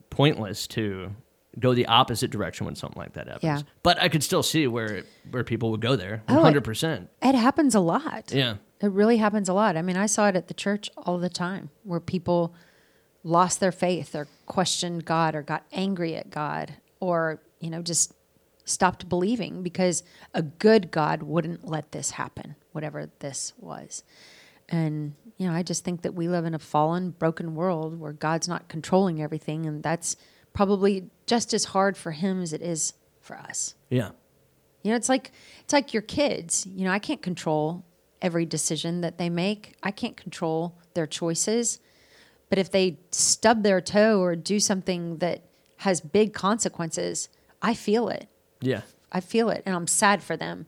pointless 0.09 0.65
to 0.67 1.11
go 1.57 1.73
the 1.73 1.85
opposite 1.87 2.29
direction 2.29 2.65
when 2.65 2.75
something 2.75 2.99
like 2.99 3.13
that 3.13 3.27
happens. 3.27 3.43
Yeah. 3.43 3.61
But 3.81 3.99
I 4.01 4.09
could 4.09 4.23
still 4.23 4.43
see 4.43 4.67
where 4.67 5.03
where 5.31 5.43
people 5.43 5.71
would 5.71 5.81
go 5.81 5.95
there, 5.95 6.23
Oh, 6.27 6.35
one 6.35 6.43
hundred 6.43 6.63
percent. 6.63 7.09
It 7.21 7.35
happens 7.35 7.75
a 7.75 7.79
lot. 7.79 8.31
Yeah. 8.31 8.55
It 8.81 8.91
really 8.91 9.17
happens 9.17 9.49
a 9.49 9.53
lot. 9.53 9.75
I 9.75 9.81
mean, 9.81 9.97
I 9.97 10.05
saw 10.05 10.27
it 10.27 10.35
at 10.35 10.47
the 10.47 10.53
church 10.53 10.89
all 10.95 11.17
the 11.17 11.29
time 11.29 11.69
where 11.83 11.99
people 11.99 12.53
lost 13.23 13.59
their 13.59 13.71
faith 13.73 14.15
or 14.15 14.27
questioned 14.45 15.05
God 15.05 15.35
or 15.35 15.41
got 15.41 15.65
angry 15.73 16.15
at 16.15 16.29
God 16.29 16.73
or, 17.01 17.41
you 17.59 17.69
know, 17.69 17.81
just 17.81 18.13
stopped 18.63 19.09
believing 19.09 19.63
because 19.63 20.03
a 20.33 20.41
good 20.41 20.91
God 20.91 21.23
wouldn't 21.23 21.67
let 21.67 21.91
this 21.91 22.11
happen, 22.11 22.55
whatever 22.71 23.09
this 23.19 23.51
was. 23.57 24.03
And, 24.69 25.15
you 25.37 25.47
know, 25.47 25.53
I 25.53 25.63
just 25.63 25.83
think 25.83 26.03
that 26.03 26.13
we 26.13 26.29
live 26.29 26.45
in 26.45 26.53
a 26.53 26.59
fallen, 26.59 27.09
broken 27.09 27.55
world 27.55 27.99
where 27.99 28.13
God's 28.13 28.47
not 28.47 28.69
controlling 28.69 29.21
everything. 29.21 29.65
And 29.65 29.83
that's 29.83 30.15
probably 30.59 31.09
just 31.25 31.53
as 31.53 31.63
hard 31.63 31.95
for 31.95 32.11
him 32.11 32.41
as 32.41 32.51
it 32.51 32.61
is 32.61 32.91
for 33.21 33.37
us. 33.37 33.75
Yeah. 33.89 34.09
You 34.83 34.91
know, 34.91 34.97
it's 34.97 35.07
like 35.07 35.31
it's 35.63 35.71
like 35.71 35.93
your 35.93 36.01
kids. 36.01 36.65
You 36.65 36.83
know, 36.83 36.91
I 36.91 36.99
can't 36.99 37.21
control 37.21 37.85
every 38.21 38.45
decision 38.45 38.99
that 38.99 39.17
they 39.17 39.29
make. 39.29 39.75
I 39.81 39.91
can't 39.91 40.17
control 40.17 40.75
their 40.95 41.07
choices. 41.07 41.79
But 42.49 42.59
if 42.59 42.69
they 42.71 42.97
stub 43.09 43.63
their 43.63 43.79
toe 43.79 44.19
or 44.19 44.35
do 44.35 44.59
something 44.59 45.19
that 45.19 45.45
has 45.77 46.01
big 46.01 46.33
consequences, 46.33 47.29
I 47.61 47.73
feel 47.73 48.09
it. 48.09 48.27
Yeah. 48.59 48.81
I 49.13 49.21
feel 49.21 49.49
it, 49.51 49.63
and 49.65 49.73
I'm 49.73 49.87
sad 49.87 50.21
for 50.21 50.35
them. 50.35 50.65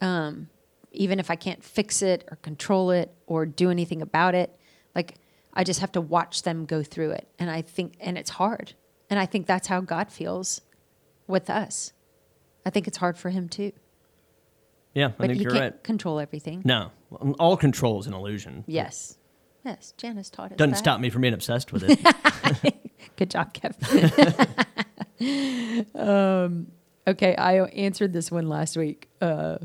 Um, 0.00 0.48
even 0.92 1.20
if 1.20 1.30
I 1.30 1.36
can't 1.36 1.62
fix 1.62 2.00
it 2.00 2.26
or 2.30 2.36
control 2.36 2.90
it 2.90 3.12
or 3.26 3.44
do 3.44 3.70
anything 3.70 4.00
about 4.00 4.34
it, 4.34 4.58
like 4.94 5.16
I 5.52 5.62
just 5.62 5.80
have 5.80 5.92
to 5.92 6.00
watch 6.00 6.44
them 6.44 6.64
go 6.64 6.82
through 6.82 7.10
it, 7.10 7.28
and 7.38 7.50
I 7.50 7.60
think, 7.60 7.96
and 8.00 8.16
it's 8.16 8.30
hard, 8.30 8.72
and 9.10 9.18
I 9.18 9.26
think 9.26 9.46
that's 9.46 9.68
how 9.68 9.80
God 9.80 10.10
feels 10.10 10.60
with 11.26 11.48
us. 11.50 11.92
I 12.66 12.70
think 12.70 12.86
it's 12.88 12.96
hard 12.98 13.16
for 13.18 13.30
Him 13.30 13.48
too, 13.48 13.72
Yeah. 14.94 15.06
I 15.06 15.08
but 15.10 15.26
think 15.28 15.38
He 15.38 15.42
you're 15.44 15.52
can't 15.52 15.74
right. 15.74 15.84
control 15.84 16.18
everything. 16.20 16.62
No, 16.64 16.90
all 17.38 17.56
control 17.56 18.00
is 18.00 18.06
an 18.06 18.14
illusion. 18.14 18.64
Yes, 18.66 19.18
yes, 19.64 19.92
Janice 19.96 20.30
taught 20.30 20.52
us. 20.52 20.56
Doesn't 20.56 20.72
that. 20.72 20.78
stop 20.78 21.00
me 21.00 21.10
from 21.10 21.22
being 21.22 21.34
obsessed 21.34 21.72
with 21.72 21.84
it. 21.86 22.74
Good 23.16 23.30
job, 23.30 23.52
Kevin. 23.52 24.46
um, 25.94 26.66
okay, 27.06 27.36
I 27.36 27.60
answered 27.64 28.12
this 28.12 28.30
one 28.30 28.48
last 28.48 28.76
week. 28.76 29.08
Uh, 29.20 29.58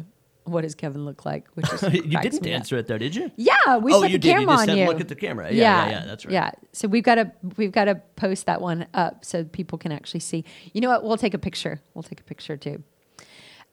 what 0.52 0.62
does 0.62 0.76
Kevin 0.76 1.06
look 1.06 1.26
like? 1.26 1.48
Which 1.54 1.72
is 1.72 1.82
you 1.94 2.20
didn't 2.20 2.42
me 2.42 2.54
up. 2.54 2.60
answer 2.60 2.78
it 2.78 2.88
though, 2.88 2.98
did 2.98 3.16
you? 3.16 3.32
Yeah, 3.36 3.78
we 3.78 3.94
oh, 3.94 4.02
put 4.02 4.12
you 4.12 4.18
the 4.18 4.20
did. 4.20 4.28
You 4.28 4.34
camera 4.40 4.56
just 4.58 4.70
on 4.70 4.78
you. 4.78 4.86
look 4.86 5.02
at 5.02 5.08
the 5.08 5.16
camera. 5.16 5.52
Yeah, 5.52 5.86
yeah, 5.86 5.90
yeah. 5.90 6.06
that's 6.06 6.26
right. 6.26 6.34
Yeah. 6.34 6.52
So 6.74 6.88
we've 6.88 7.04
got 7.04 7.16
to 7.16 7.32
we've 7.58 7.72
got 7.72 7.86
to 7.86 7.96
post 8.16 8.46
that 8.46 8.62
one 8.62 8.88
up 8.94 9.26
so 9.26 9.44
people 9.44 9.78
can 9.78 9.92
actually 9.92 10.22
see. 10.22 10.46
You 10.74 10.82
know 10.82 10.90
what? 10.90 11.04
We'll 11.04 11.18
take 11.18 11.34
a 11.34 11.40
picture. 11.40 11.82
We'll 11.94 12.04
take 12.04 12.20
a 12.20 12.24
picture 12.24 12.58
too. 12.58 12.84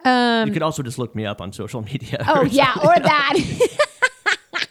Um, 0.05 0.47
you 0.47 0.53
could 0.53 0.63
also 0.63 0.83
just 0.83 0.99
look 0.99 1.15
me 1.15 1.27
up 1.27 1.41
on 1.41 1.53
social 1.53 1.83
media. 1.83 2.25
oh 2.29 2.41
or 2.41 2.47
yeah, 2.47 2.75
or 2.83 2.99
that. 2.99 3.35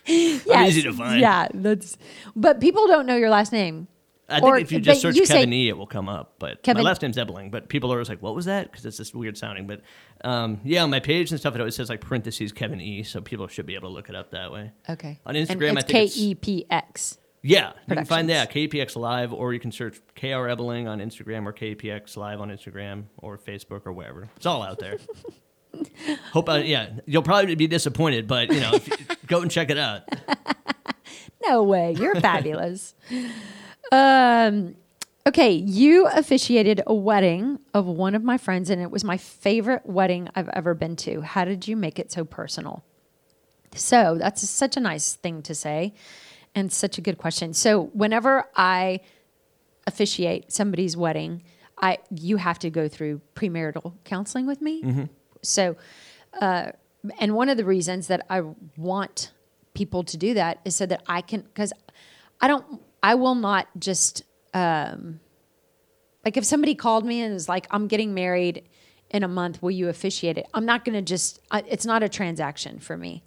Yes, 0.07 0.69
easy 0.69 0.83
to 0.83 0.93
find. 0.93 1.19
Yeah, 1.19 1.47
that's. 1.53 1.97
But 2.35 2.61
people 2.61 2.85
don't 2.87 3.07
know 3.07 3.15
your 3.15 3.29
last 3.29 3.51
name. 3.51 3.87
I 4.27 4.35
think 4.39 4.43
Or- 4.45 4.57
if 4.57 4.71
you 4.71 4.79
just 4.79 5.01
search 5.01 5.15
you 5.15 5.25
say- 5.25 5.35
Kevin 5.35 5.53
E, 5.53 5.69
it 5.69 5.77
will 5.77 5.85
come 5.85 6.09
up. 6.09 6.33
But 6.39 6.63
Kevin- 6.63 6.81
my 6.83 6.89
last 6.89 7.01
name's 7.01 7.17
Ebling. 7.17 7.51
But 7.51 7.69
people 7.69 7.91
are 7.91 7.95
always 7.97 8.09
like, 8.09 8.21
"What 8.23 8.33
was 8.35 8.45
that?" 8.45 8.71
Because 8.71 8.85
it's 8.85 8.97
just 8.97 9.13
weird 9.13 9.37
sounding. 9.37 9.67
But 9.67 9.81
um, 10.23 10.61
yeah, 10.63 10.81
on 10.83 10.89
my 10.89 10.99
page 10.99 11.29
and 11.31 11.39
stuff, 11.39 11.53
it 11.55 11.59
always 11.61 11.75
says 11.75 11.89
like 11.89 12.01
parentheses 12.01 12.51
Kevin 12.51 12.81
E, 12.81 13.03
so 13.03 13.21
people 13.21 13.47
should 13.47 13.65
be 13.67 13.75
able 13.75 13.89
to 13.89 13.93
look 13.93 14.09
it 14.09 14.15
up 14.15 14.31
that 14.31 14.51
way. 14.51 14.71
Okay. 14.89 15.19
On 15.25 15.35
And 15.35 15.47
Instagram, 15.47 15.71
I 15.77 15.81
think 15.81 15.87
K 15.89 16.03
it's- 16.05 16.17
E 16.17 16.33
P 16.35 16.65
X. 16.69 17.19
Yeah, 17.43 17.73
you 17.87 17.95
can 17.95 18.05
find 18.05 18.27
that 18.29 18.51
KPX 18.51 18.95
Live, 18.95 19.31
or 19.31 19.53
you 19.53 19.59
can 19.59 19.71
search 19.71 19.99
KR 20.15 20.47
Ebling 20.47 20.87
on 20.87 20.97
Instagram 20.99 21.45
or 21.45 21.53
KPX 21.53 22.17
Live 22.17 22.41
on 22.41 22.49
Instagram 22.49 23.03
or 23.17 23.37
Facebook 23.37 23.81
or 23.85 23.93
wherever. 23.93 24.27
It's 24.35 24.47
all 24.47 24.63
out 24.63 24.79
there. 24.79 24.97
Hope, 26.31 26.49
I, 26.49 26.59
yeah, 26.63 26.89
you'll 27.05 27.21
probably 27.21 27.53
be 27.53 27.67
disappointed, 27.67 28.27
but 28.27 28.51
you 28.51 28.61
know, 28.61 28.71
if 28.73 28.87
you, 28.87 28.95
go 29.27 29.41
and 29.41 29.51
check 29.51 29.69
it 29.69 29.77
out. 29.77 30.01
No 31.47 31.61
way. 31.61 31.91
You're 31.99 32.15
fabulous. 32.15 32.95
Um, 33.91 34.75
okay, 35.27 35.51
you 35.51 36.07
officiated 36.07 36.81
a 36.87 36.93
wedding 36.93 37.59
of 37.73 37.85
one 37.85 38.15
of 38.15 38.23
my 38.23 38.37
friends, 38.37 38.69
and 38.69 38.81
it 38.81 38.91
was 38.91 39.03
my 39.03 39.17
favorite 39.17 39.85
wedding 39.85 40.29
I've 40.35 40.49
ever 40.49 40.73
been 40.73 40.95
to. 40.97 41.21
How 41.21 41.45
did 41.45 41.67
you 41.67 41.75
make 41.75 41.99
it 41.99 42.11
so 42.11 42.25
personal? 42.25 42.83
So 43.75 44.17
that's 44.17 44.47
such 44.49 44.77
a 44.77 44.79
nice 44.79 45.13
thing 45.13 45.41
to 45.43 45.53
say, 45.53 45.93
and 46.53 46.71
such 46.71 46.97
a 46.97 47.01
good 47.01 47.17
question. 47.17 47.53
So 47.53 47.85
whenever 47.93 48.45
I 48.55 49.01
officiate 49.85 50.51
somebody's 50.51 50.95
wedding, 50.95 51.43
I 51.79 51.97
you 52.09 52.37
have 52.37 52.57
to 52.59 52.69
go 52.69 52.87
through 52.87 53.21
premarital 53.35 53.93
counseling 54.05 54.47
with 54.47 54.61
me. 54.61 54.81
So, 55.41 55.75
uh, 56.41 56.71
and 57.19 57.35
one 57.35 57.49
of 57.49 57.57
the 57.57 57.65
reasons 57.65 58.07
that 58.07 58.25
I 58.29 58.41
want 58.77 59.31
people 59.73 60.03
to 60.05 60.17
do 60.17 60.33
that 60.35 60.59
is 60.65 60.75
so 60.75 60.85
that 60.85 61.03
I 61.05 61.21
can, 61.21 61.41
because 61.41 61.73
I 62.39 62.47
don't, 62.47 62.81
I 63.05 63.13
will 63.13 63.35
not 63.35 63.67
just, 63.77 64.23
um, 64.55 65.19
like 66.23 66.37
if 66.37 66.43
somebody 66.43 66.73
called 66.73 67.05
me 67.05 67.21
and 67.21 67.35
was 67.35 67.47
like, 67.47 67.67
I'm 67.69 67.87
getting 67.87 68.15
married 68.15 68.67
in 69.11 69.21
a 69.21 69.27
month, 69.27 69.61
will 69.61 69.69
you 69.69 69.89
officiate 69.89 70.39
it? 70.39 70.47
I'm 70.55 70.65
not 70.65 70.83
going 70.85 70.95
to 70.95 71.03
just, 71.03 71.39
I, 71.51 71.63
it's 71.67 71.85
not 71.85 72.01
a 72.01 72.09
transaction 72.09 72.79
for 72.79 72.97
me. 72.97 73.23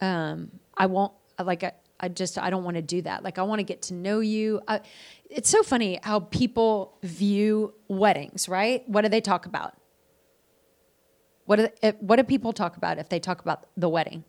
Um, 0.00 0.52
I 0.74 0.86
won't, 0.86 1.12
like, 1.38 1.64
I, 1.64 1.72
I 2.00 2.08
just, 2.08 2.38
I 2.38 2.48
don't 2.48 2.64
want 2.64 2.76
to 2.76 2.82
do 2.82 3.02
that. 3.02 3.22
Like, 3.22 3.36
I 3.38 3.42
want 3.42 3.58
to 3.58 3.62
get 3.62 3.82
to 3.82 3.94
know 3.94 4.20
you. 4.20 4.62
I, 4.66 4.80
it's 5.28 5.50
so 5.50 5.62
funny 5.62 6.00
how 6.02 6.20
people 6.20 6.96
view 7.02 7.74
weddings, 7.88 8.48
right? 8.48 8.88
What 8.88 9.02
do 9.02 9.10
they 9.10 9.20
talk 9.20 9.44
about? 9.44 9.74
What 11.44 11.56
do, 11.56 11.68
they, 11.82 11.90
what 12.00 12.16
do 12.16 12.22
people 12.22 12.54
talk 12.54 12.78
about 12.78 12.98
if 12.98 13.10
they 13.10 13.20
talk 13.20 13.42
about 13.42 13.66
the 13.76 13.90
wedding? 13.90 14.24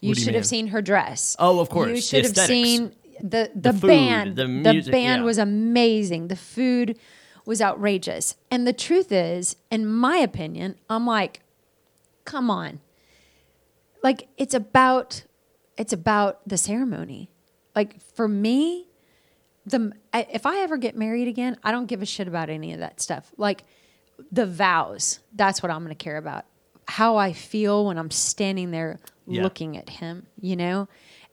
You 0.00 0.10
you 0.10 0.14
should 0.14 0.34
have 0.36 0.46
seen 0.46 0.68
her 0.68 0.80
dress. 0.80 1.34
Oh, 1.40 1.58
of 1.58 1.70
course, 1.70 1.88
You 1.88 2.00
should 2.00 2.24
have 2.24 2.36
seen 2.36 2.94
the 3.20 3.50
the, 3.54 3.72
The 3.72 3.78
food, 3.78 3.86
band. 3.88 4.36
the 4.36 4.48
music, 4.48 4.92
band 4.92 5.20
yeah. 5.22 5.24
was 5.26 5.38
amazing. 5.38 6.28
The 6.28 6.36
food 6.36 6.98
was 7.44 7.60
outrageous. 7.62 8.36
And 8.50 8.66
the 8.66 8.72
truth 8.72 9.12
is, 9.12 9.56
in 9.70 9.86
my 9.86 10.16
opinion, 10.16 10.76
I'm 10.90 11.06
like, 11.06 11.40
come 12.24 12.50
on. 12.50 12.80
Like 14.02 14.28
it's 14.36 14.54
about 14.54 15.24
it's 15.76 15.92
about 15.92 16.46
the 16.48 16.56
ceremony. 16.56 17.30
Like 17.74 18.00
for 18.14 18.28
me, 18.28 18.86
the 19.64 19.92
if 20.14 20.46
I 20.46 20.58
ever 20.60 20.76
get 20.76 20.96
married 20.96 21.28
again, 21.28 21.56
I 21.62 21.70
don't 21.72 21.86
give 21.86 22.02
a 22.02 22.06
shit 22.06 22.28
about 22.28 22.48
any 22.50 22.72
of 22.72 22.80
that 22.80 23.00
stuff. 23.00 23.30
Like 23.36 23.64
the 24.32 24.46
vows, 24.46 25.20
that's 25.34 25.62
what 25.62 25.70
I'm 25.70 25.80
going 25.84 25.94
to 25.96 26.04
care 26.04 26.16
about. 26.16 26.44
how 26.88 27.16
I 27.16 27.32
feel 27.32 27.84
when 27.86 27.98
I'm 27.98 28.10
standing 28.12 28.70
there 28.70 28.98
Yeah. 29.26 29.42
looking 29.42 29.76
at 29.76 29.90
him, 29.90 30.26
you 30.40 30.54
know? 30.56 30.88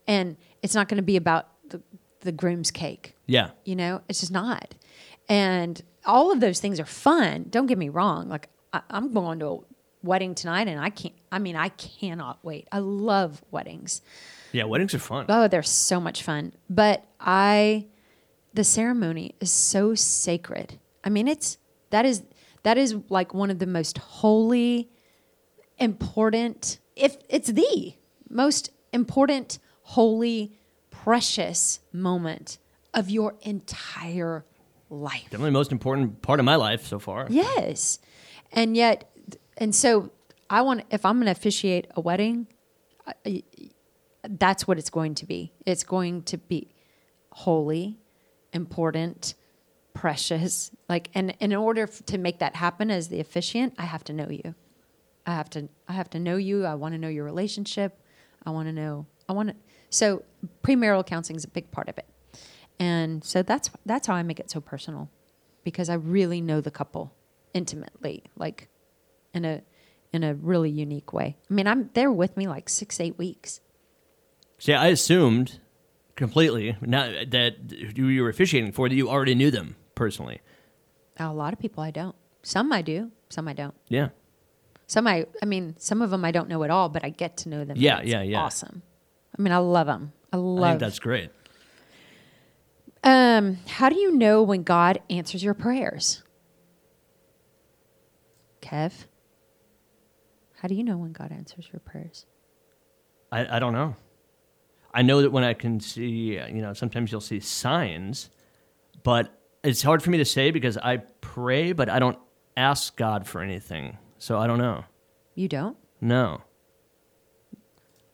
And 0.08 0.36
it's 0.63 0.74
not 0.74 0.88
going 0.89 0.98
to 0.98 1.04
be 1.04 1.15
about 1.15 1.48
the, 1.74 1.82
the 2.22 2.32
groom's 2.32 2.72
cake, 2.72 3.16
Yeah. 3.28 3.50
you 3.66 3.76
know? 3.76 4.02
It's 4.08 4.20
just 4.22 4.32
not. 4.32 4.76
And 5.30 5.82
all 6.06 6.32
of 6.32 6.40
those 6.40 6.60
things 6.60 6.80
are 6.80 6.86
fun. 6.86 7.46
Don't 7.50 7.66
get 7.68 7.78
me 7.78 7.90
wrong. 7.90 8.30
Like, 8.30 8.50
I, 8.72 8.82
I'm 8.90 9.12
going 9.14 9.40
to 9.40 9.48
a 9.48 9.58
wedding 10.02 10.36
tonight 10.36 10.68
and 10.68 10.80
I 10.80 10.90
can't, 10.90 11.14
I 11.32 11.40
mean, 11.40 11.56
I 11.56 11.70
cannot 11.70 12.40
wait. 12.44 12.68
I 12.72 12.80
love 12.80 13.42
weddings. 13.52 14.02
Yeah. 14.52 14.66
Weddings 14.66 14.94
are 14.94 15.00
fun. 15.00 15.26
Oh, 15.30 15.48
they're 15.48 15.64
so 15.64 16.00
much 16.00 16.24
fun. 16.24 16.54
But 16.70 17.06
I, 17.20 17.88
the 18.54 18.64
ceremony 18.64 19.36
is 19.40 19.52
so 19.52 19.96
sacred. 19.96 20.80
I 21.04 21.10
mean, 21.10 21.28
it's 21.28 21.58
that 21.90 22.06
is 22.06 22.24
that 22.64 22.78
is 22.78 22.96
like 23.10 23.34
one 23.34 23.50
of 23.50 23.60
the 23.60 23.66
most 23.68 23.98
holy, 23.98 24.90
important. 25.78 26.80
If 26.96 27.18
it's 27.30 27.50
the 27.50 27.94
most 28.30 28.70
important, 28.92 29.60
holy, 29.82 30.58
precious 31.04 31.80
moment 31.92 32.58
of 32.94 33.10
your 33.10 33.36
entire 33.42 34.46
life. 34.89 35.24
Definitely 35.26 35.48
the 35.50 35.52
most 35.52 35.72
important 35.72 36.22
part 36.22 36.39
of 36.39 36.46
my 36.46 36.56
life 36.56 36.86
so 36.88 37.00
far. 37.00 37.28
Yes. 37.30 38.00
And 38.52 38.78
yet, 38.78 39.10
and 39.58 39.74
so 39.76 40.12
I 40.50 40.62
want, 40.62 40.84
if 40.92 41.06
I'm 41.06 41.16
going 41.18 41.26
to 41.26 41.32
officiate 41.32 41.88
a 41.96 42.02
wedding, 42.02 42.48
I- 43.26 43.44
that's 44.30 44.66
what 44.66 44.78
it's 44.78 44.89
going 44.89 45.16
to 45.16 45.26
be. 45.26 45.52
It's 45.66 45.84
going 45.84 46.24
to 46.24 46.38
be 46.38 46.70
holy, 47.34 48.00
important, 48.54 49.34
precious. 49.94 50.72
Like, 50.88 51.10
and, 51.13 51.32
and 51.42 51.52
in 51.52 51.58
order 51.58 51.84
f- 51.84 52.06
to 52.06 52.18
make 52.18 52.39
that 52.39 52.56
happen 52.56 52.89
as 52.89 53.10
the 53.10 53.20
officiant, 53.20 53.74
I 53.78 53.84
have 53.84 54.04
to 54.06 54.13
know 54.13 54.30
you. 54.30 54.56
I 55.26 55.32
have 55.34 55.50
to, 55.52 55.68
I 55.89 55.94
have 55.94 56.10
to 56.12 56.20
know 56.20 56.38
you. 56.38 56.66
I 56.66 56.76
want 56.76 56.94
to 56.94 56.98
know 56.98 57.10
your 57.10 57.26
relationship. 57.26 58.00
I 58.46 58.52
want 58.52 58.70
to 58.70 58.74
know, 58.74 59.06
I 59.28 59.34
want 59.34 59.50
to, 59.50 59.56
so 59.94 60.24
premarital 60.64 61.06
counseling 61.06 61.36
is 61.36 61.44
a 61.44 61.50
big 61.50 61.70
part 61.72 61.88
of 61.88 61.98
it. 61.98 62.08
And 62.80 63.24
so 63.24 63.44
that's, 63.44 63.70
that's 63.86 64.08
how 64.08 64.16
I 64.16 64.24
make 64.24 64.40
it 64.40 64.50
so 64.50 64.60
personal 64.60 65.10
because 65.64 65.90
I 65.90 65.94
really 65.94 66.42
know 66.42 66.62
the 66.62 66.72
couple 66.72 67.14
intimately, 67.54 68.24
like 68.36 68.70
in 69.34 69.46
a, 69.46 69.62
in 70.12 70.24
a 70.24 70.34
really 70.34 70.72
unique 70.72 71.14
way. 71.14 71.38
I 71.50 71.54
mean, 71.54 71.68
I'm, 71.68 71.92
they're 71.94 72.12
with 72.12 72.36
me 72.36 72.48
like 72.48 72.70
six, 72.70 73.00
eight 73.00 73.18
weeks. 73.18 73.62
See, 74.58 74.74
I 74.74 74.88
assumed 74.88 75.60
completely 76.16 76.76
now 76.82 77.12
that 77.28 77.56
you 77.96 78.24
were 78.24 78.30
officiating 78.30 78.72
for 78.72 78.90
that 78.90 78.96
you 78.96 79.10
already 79.10 79.36
knew 79.36 79.52
them 79.52 79.76
personally. 79.94 80.42
A 81.18 81.32
lot 81.32 81.54
of 81.54 81.60
people 81.60 81.84
I 81.84 81.92
don't. 81.92 82.16
Some 82.42 82.74
I 82.74 82.82
do, 82.82 83.12
some 83.30 83.48
I 83.48 83.54
don't. 83.54 83.76
Yeah. 83.90 84.10
Some 84.88 85.06
I, 85.06 85.28
I 85.42 85.46
mean, 85.46 85.76
some 85.78 86.02
of 86.02 86.10
them 86.10 86.26
I 86.26 86.32
don't 86.32 86.50
know 86.50 86.64
at 86.64 86.72
all, 86.72 86.90
but 86.90 87.06
I 87.06 87.10
get 87.10 87.38
to 87.38 87.50
know 87.50 87.64
them. 87.64 87.78
Yeah, 87.78 88.02
yeah, 88.02 88.24
yeah. 88.24 88.42
Awesome. 88.42 88.82
I 89.38 89.41
mean, 89.41 89.52
I 89.52 89.58
love 89.58 89.88
them. 89.88 90.13
I 90.32 90.38
love. 90.38 90.63
I 90.63 90.69
think 90.72 90.80
that's 90.80 91.00
great. 91.00 91.32
um, 93.04 93.58
how 93.67 93.89
do 93.89 93.96
you 94.00 94.12
know 94.15 94.43
when 94.43 94.63
God 94.63 95.00
answers 95.10 95.43
your 95.43 95.54
prayers? 95.54 96.24
Kev, 98.62 98.93
how 100.62 100.67
do 100.67 100.76
you 100.76 100.84
know 100.84 100.98
when 100.98 101.12
God 101.12 101.32
answers 101.32 101.67
your 101.72 101.80
prayers? 101.82 102.26
I, 103.32 103.58
I 103.58 103.60
don't 103.60 103.74
know. 103.74 103.96
I 104.93 105.02
know 105.02 105.22
that 105.22 105.32
when 105.32 105.43
I 105.43 105.54
can 105.54 105.80
see, 105.80 106.36
you 106.38 106.62
know, 106.62 106.74
sometimes 106.74 107.12
you'll 107.12 107.19
see 107.19 107.39
signs, 107.39 108.30
but 109.04 109.38
it's 109.63 109.82
hard 109.82 110.02
for 110.04 110.12
me 110.12 110.19
to 110.19 110.26
say 110.26 110.52
because 110.52 110.78
I 110.78 110.98
pray, 111.19 111.72
but 111.74 111.89
I 111.89 112.00
don't 112.00 112.17
ask 112.56 112.96
God 112.96 113.28
for 113.28 113.41
anything. 113.41 113.98
So 114.19 114.38
I 114.38 114.48
don't 114.48 114.60
know. 114.60 114.86
You 115.36 115.48
don't? 115.48 115.76
No. 116.00 116.41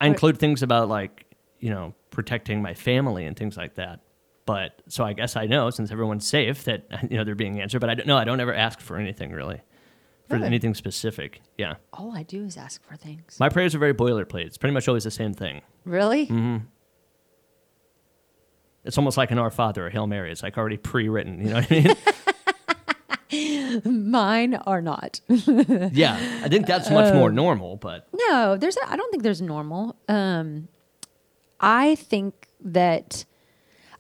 I 0.01 0.07
include 0.07 0.37
things 0.37 0.63
about 0.63 0.87
like, 0.89 1.25
you 1.59 1.69
know, 1.69 1.93
protecting 2.11 2.61
my 2.61 2.73
family 2.73 3.25
and 3.25 3.35
things 3.37 3.57
like 3.57 3.75
that. 3.75 3.99
But 4.45 4.81
so 4.87 5.03
I 5.03 5.13
guess 5.13 5.35
I 5.35 5.45
know 5.45 5.69
since 5.69 5.91
everyone's 5.91 6.25
safe 6.27 6.63
that 6.63 6.85
you 7.11 7.17
know 7.17 7.23
they're 7.23 7.35
being 7.35 7.59
answered. 7.61 7.79
But 7.81 7.89
I 7.89 7.95
don't 7.95 8.07
know. 8.07 8.17
I 8.17 8.23
don't 8.23 8.39
ever 8.39 8.53
ask 8.53 8.79
for 8.79 8.97
anything 8.97 9.31
really, 9.31 9.61
for 10.27 10.37
anything 10.37 10.73
specific. 10.73 11.41
Yeah, 11.57 11.75
All 11.93 12.15
I 12.15 12.23
do 12.23 12.45
is 12.45 12.57
ask 12.57 12.81
for 12.83 12.95
things. 12.95 13.37
my 13.39 13.49
prayers 13.49 13.75
are 13.75 13.79
very 13.79 13.93
boilerplate. 13.93 14.45
It's 14.45 14.57
pretty 14.57 14.73
much 14.73 14.87
always 14.87 15.03
the 15.03 15.11
same 15.11 15.33
thing. 15.33 15.61
really? 15.85 16.25
Mm-hmm. 16.27 16.57
It's 18.85 18.97
almost 18.97 19.17
like 19.17 19.29
an 19.31 19.37
Our 19.37 19.51
Father 19.51 19.85
or 19.85 19.89
Hail 19.89 20.07
Mary. 20.07 20.31
It's 20.31 20.41
like 20.41 20.57
already 20.57 20.77
pre-written. 20.77 21.39
You 21.41 21.49
know 21.49 21.55
what 21.55 21.71
I 21.71 21.75
mean? 21.75 21.95
Mine 23.85 24.55
are 24.55 24.81
not. 24.81 25.21
yeah, 25.27 26.41
I 26.43 26.47
think 26.49 26.65
that's 26.67 26.89
much 26.89 27.11
Uh, 27.13 27.15
more 27.15 27.31
normal. 27.31 27.75
But 27.77 28.07
No, 28.13 28.57
there's. 28.57 28.77
A, 28.77 28.91
I 28.91 28.95
don't 28.95 29.09
think 29.11 29.23
there's 29.23 29.41
normal. 29.41 29.95
Um, 30.07 30.67
I 31.59 31.95
think 31.95 32.47
that. 32.61 33.25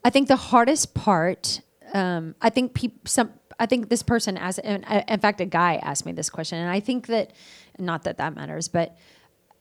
I 0.03 0.09
think 0.09 0.27
the 0.27 0.35
hardest 0.37 0.93
part. 0.93 1.61
Um, 1.93 2.35
I 2.41 2.49
think 2.49 2.73
peop, 2.73 3.07
some. 3.07 3.31
I 3.59 3.65
think 3.65 3.89
this 3.89 4.03
person 4.03 4.37
asked. 4.37 4.59
And 4.63 4.85
uh, 4.87 5.03
in 5.07 5.19
fact, 5.19 5.41
a 5.41 5.45
guy 5.45 5.75
asked 5.81 6.05
me 6.05 6.11
this 6.13 6.29
question, 6.29 6.57
and 6.59 6.69
I 6.69 6.79
think 6.79 7.07
that, 7.07 7.31
not 7.77 8.03
that 8.03 8.17
that 8.17 8.35
matters, 8.35 8.67
but 8.69 8.95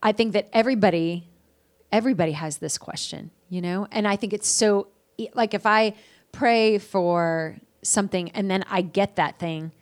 I 0.03 0.12
think 0.12 0.33
that 0.35 0.49
everybody, 0.53 1.29
everybody 1.90 2.33
has 2.33 2.59
this 2.59 2.79
question, 2.79 3.31
you 3.49 3.61
know, 3.61 3.87
and 3.90 4.07
I 4.07 4.16
think 4.16 4.33
it's 4.33 4.49
so. 4.49 4.88
Like 5.35 5.53
if 5.55 5.66
I 5.66 5.94
pray 6.31 6.79
for 6.79 7.57
something 7.83 8.31
and 8.31 8.49
then 8.49 8.62
I 8.71 8.83
get 8.83 9.16
that 9.16 9.40
thing, 9.40 9.73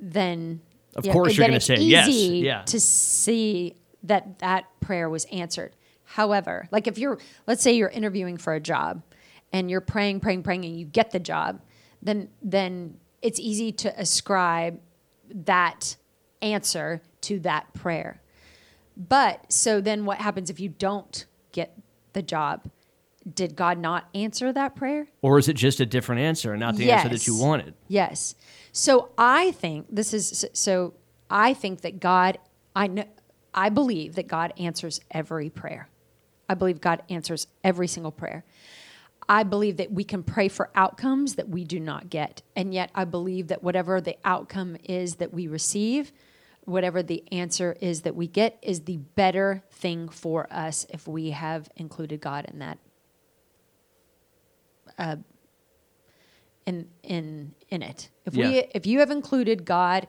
then 0.00 0.60
Of 0.96 1.08
course 1.08 1.36
you're 1.36 1.46
gonna 1.46 1.56
it's 1.56 1.66
say 1.66 1.76
yes, 1.76 2.08
easy 2.08 2.38
yeah. 2.38 2.62
to 2.62 2.80
see 2.80 3.74
that 4.02 4.38
that 4.40 4.66
prayer 4.80 5.08
was 5.08 5.24
answered. 5.26 5.76
However, 6.04 6.68
like 6.70 6.86
if 6.86 6.98
you're, 6.98 7.18
let's 7.46 7.62
say 7.62 7.72
you're 7.72 7.88
interviewing 7.88 8.36
for 8.36 8.54
a 8.54 8.60
job, 8.60 9.02
and 9.52 9.70
you're 9.70 9.80
praying, 9.80 10.20
praying, 10.20 10.42
praying, 10.42 10.64
and 10.64 10.78
you 10.78 10.84
get 10.84 11.10
the 11.10 11.18
job, 11.18 11.60
then 12.02 12.28
then 12.42 12.98
it's 13.22 13.38
easy 13.38 13.72
to 13.72 14.00
ascribe 14.00 14.80
that 15.30 15.96
answer 16.40 17.02
to 17.22 17.38
that 17.40 17.72
prayer. 17.74 18.20
But 18.96 19.52
so 19.52 19.80
then 19.80 20.04
what 20.04 20.18
happens 20.18 20.50
if 20.50 20.60
you 20.60 20.68
don't 20.68 21.26
get 21.52 21.78
the 22.12 22.22
job? 22.22 22.70
Did 23.34 23.54
God 23.54 23.78
not 23.78 24.08
answer 24.14 24.52
that 24.52 24.74
prayer? 24.74 25.08
or 25.20 25.38
is 25.38 25.48
it 25.48 25.54
just 25.54 25.80
a 25.80 25.86
different 25.86 26.22
answer 26.22 26.52
and 26.52 26.60
not 26.60 26.76
the 26.76 26.90
answer 26.90 27.08
that 27.10 27.26
you 27.26 27.36
wanted? 27.36 27.74
Yes. 27.88 28.34
So 28.72 29.10
I 29.18 29.52
think 29.52 29.86
this 29.90 30.14
is 30.14 30.44
so 30.52 30.94
I 31.28 31.54
think 31.54 31.80
that 31.82 32.00
God 32.00 32.38
I 32.74 32.86
know 32.86 33.04
I 33.52 33.68
believe 33.68 34.14
that 34.14 34.28
God 34.28 34.52
answers 34.58 35.00
every 35.10 35.50
prayer. 35.50 35.88
I 36.48 36.54
believe 36.54 36.80
God 36.80 37.02
answers 37.08 37.46
every 37.64 37.88
single 37.88 38.12
prayer. 38.12 38.44
I 39.28 39.44
believe 39.44 39.76
that 39.76 39.92
we 39.92 40.02
can 40.02 40.22
pray 40.22 40.48
for 40.48 40.70
outcomes 40.74 41.36
that 41.36 41.48
we 41.48 41.64
do 41.64 41.78
not 41.78 42.10
get. 42.10 42.42
And 42.56 42.74
yet 42.74 42.90
I 42.94 43.04
believe 43.04 43.48
that 43.48 43.62
whatever 43.62 44.00
the 44.00 44.16
outcome 44.24 44.76
is 44.84 45.16
that 45.16 45.32
we 45.32 45.46
receive, 45.46 46.12
whatever 46.64 47.02
the 47.02 47.22
answer 47.30 47.76
is 47.80 48.02
that 48.02 48.16
we 48.16 48.26
get 48.26 48.58
is 48.62 48.80
the 48.82 48.96
better 48.96 49.62
thing 49.70 50.08
for 50.08 50.52
us 50.52 50.86
if 50.90 51.06
we 51.06 51.30
have 51.30 51.68
included 51.76 52.20
God 52.20 52.46
in 52.52 52.58
that 52.58 52.78
uh, 54.98 55.16
in 56.66 56.88
in 57.02 57.54
in 57.70 57.82
it. 57.82 58.10
If 58.24 58.34
we 58.34 58.64
if 58.74 58.86
you 58.86 58.98
have 59.00 59.10
included 59.10 59.64
God 59.64 60.08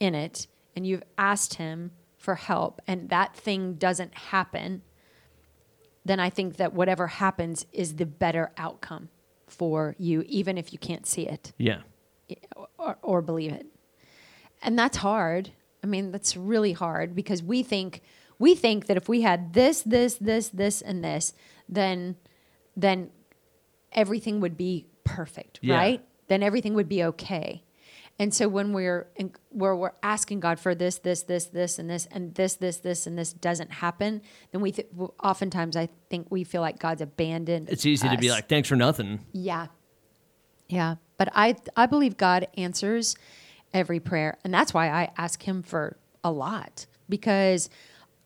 in 0.00 0.14
it 0.14 0.46
and 0.74 0.86
you've 0.86 1.02
asked 1.18 1.54
him 1.54 1.92
for 2.18 2.34
help 2.34 2.80
and 2.86 3.08
that 3.10 3.36
thing 3.36 3.74
doesn't 3.74 4.14
happen, 4.14 4.82
then 6.04 6.20
I 6.20 6.30
think 6.30 6.56
that 6.56 6.72
whatever 6.72 7.06
happens 7.06 7.66
is 7.72 7.96
the 7.96 8.06
better 8.06 8.52
outcome 8.56 9.08
for 9.46 9.94
you 9.98 10.24
even 10.26 10.58
if 10.58 10.72
you 10.72 10.78
can't 10.78 11.06
see 11.06 11.26
it 11.26 11.52
Yeah. 11.58 11.82
or, 12.78 12.96
or 13.02 13.22
believe 13.22 13.52
it. 13.52 13.66
And 14.62 14.78
that's 14.78 14.96
hard. 14.98 15.50
I 15.84 15.86
mean, 15.86 16.10
that's 16.10 16.36
really 16.36 16.72
hard 16.72 17.14
because 17.14 17.42
we 17.42 17.62
think 17.62 18.02
we 18.38 18.54
think 18.54 18.86
that 18.86 18.96
if 18.96 19.08
we 19.08 19.22
had 19.22 19.52
this, 19.54 19.80
this, 19.82 20.14
this, 20.16 20.48
this, 20.50 20.82
and 20.82 21.02
this, 21.04 21.32
then 21.68 22.16
then 22.76 23.10
everything 23.92 24.40
would 24.40 24.56
be 24.56 24.86
perfect, 25.04 25.58
Yeah. 25.62 25.76
right? 25.76 26.04
Then 26.28 26.42
everything 26.42 26.74
would 26.74 26.88
be 26.88 27.04
okay. 27.04 27.62
And 28.18 28.32
so 28.32 28.48
when 28.48 28.72
we're 28.72 29.08
in, 29.16 29.32
where 29.50 29.76
we're 29.76 29.92
asking 30.02 30.40
God 30.40 30.58
for 30.58 30.74
this, 30.74 30.98
this, 30.98 31.22
this, 31.22 31.46
this, 31.46 31.78
and 31.78 31.90
this, 31.90 32.06
and 32.10 32.34
this, 32.34 32.54
this, 32.54 32.78
this, 32.78 33.06
and 33.06 33.18
this 33.18 33.32
doesn't 33.34 33.70
happen, 33.70 34.22
then 34.52 34.62
we 34.62 34.72
th- 34.72 34.88
oftentimes 35.22 35.76
I 35.76 35.90
think 36.08 36.28
we 36.30 36.42
feel 36.42 36.62
like 36.62 36.78
God's 36.78 37.02
abandoned. 37.02 37.68
It's 37.68 37.84
easy 37.84 38.08
to 38.08 38.16
be 38.16 38.30
like, 38.30 38.48
thanks 38.48 38.68
for 38.68 38.76
nothing. 38.76 39.20
Yeah. 39.32 39.66
Yeah. 40.68 40.96
But 41.18 41.28
I 41.34 41.56
I 41.76 41.86
believe 41.86 42.16
God 42.16 42.48
answers 42.56 43.16
every 43.74 44.00
prayer. 44.00 44.38
And 44.44 44.52
that's 44.52 44.72
why 44.72 44.88
I 44.88 45.12
ask 45.18 45.42
him 45.42 45.62
for 45.62 45.98
a 46.24 46.30
lot. 46.30 46.86
Because 47.08 47.68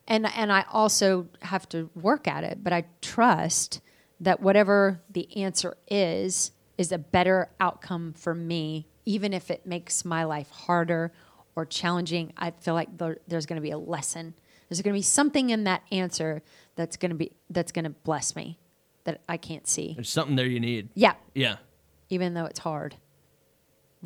and 0.06 0.26
and 0.26 0.52
I 0.52 0.64
also 0.70 1.28
have 1.42 1.68
to 1.70 1.90
work 1.94 2.28
at 2.28 2.44
it, 2.44 2.62
but 2.62 2.72
I 2.72 2.84
trust 3.02 3.80
that 4.20 4.40
whatever 4.40 5.00
the 5.10 5.36
answer 5.36 5.76
is 5.88 6.52
is 6.80 6.92
a 6.92 6.98
better 6.98 7.50
outcome 7.60 8.14
for 8.14 8.34
me, 8.34 8.86
even 9.04 9.34
if 9.34 9.50
it 9.50 9.66
makes 9.66 10.02
my 10.02 10.24
life 10.24 10.48
harder 10.48 11.12
or 11.54 11.66
challenging, 11.66 12.32
I 12.38 12.52
feel 12.52 12.72
like 12.72 12.96
there, 12.96 13.18
there's 13.28 13.44
going 13.44 13.58
to 13.58 13.60
be 13.62 13.70
a 13.70 13.76
lesson. 13.76 14.32
There's 14.66 14.80
going 14.80 14.94
to 14.94 14.98
be 14.98 15.02
something 15.02 15.50
in 15.50 15.64
that 15.64 15.82
answer 15.92 16.42
that's 16.76 16.96
going 16.96 17.10
to 17.10 17.16
be 17.16 17.32
that's 17.50 17.70
going 17.70 17.84
to 17.84 17.90
bless 17.90 18.34
me 18.34 18.58
that 19.04 19.20
I 19.28 19.36
can't 19.36 19.68
see. 19.68 19.92
There's 19.94 20.08
something 20.08 20.36
there 20.36 20.46
you 20.46 20.58
need. 20.58 20.88
Yeah, 20.94 21.14
Yeah. 21.34 21.56
even 22.08 22.32
though 22.32 22.46
it's 22.46 22.60
hard. 22.60 22.96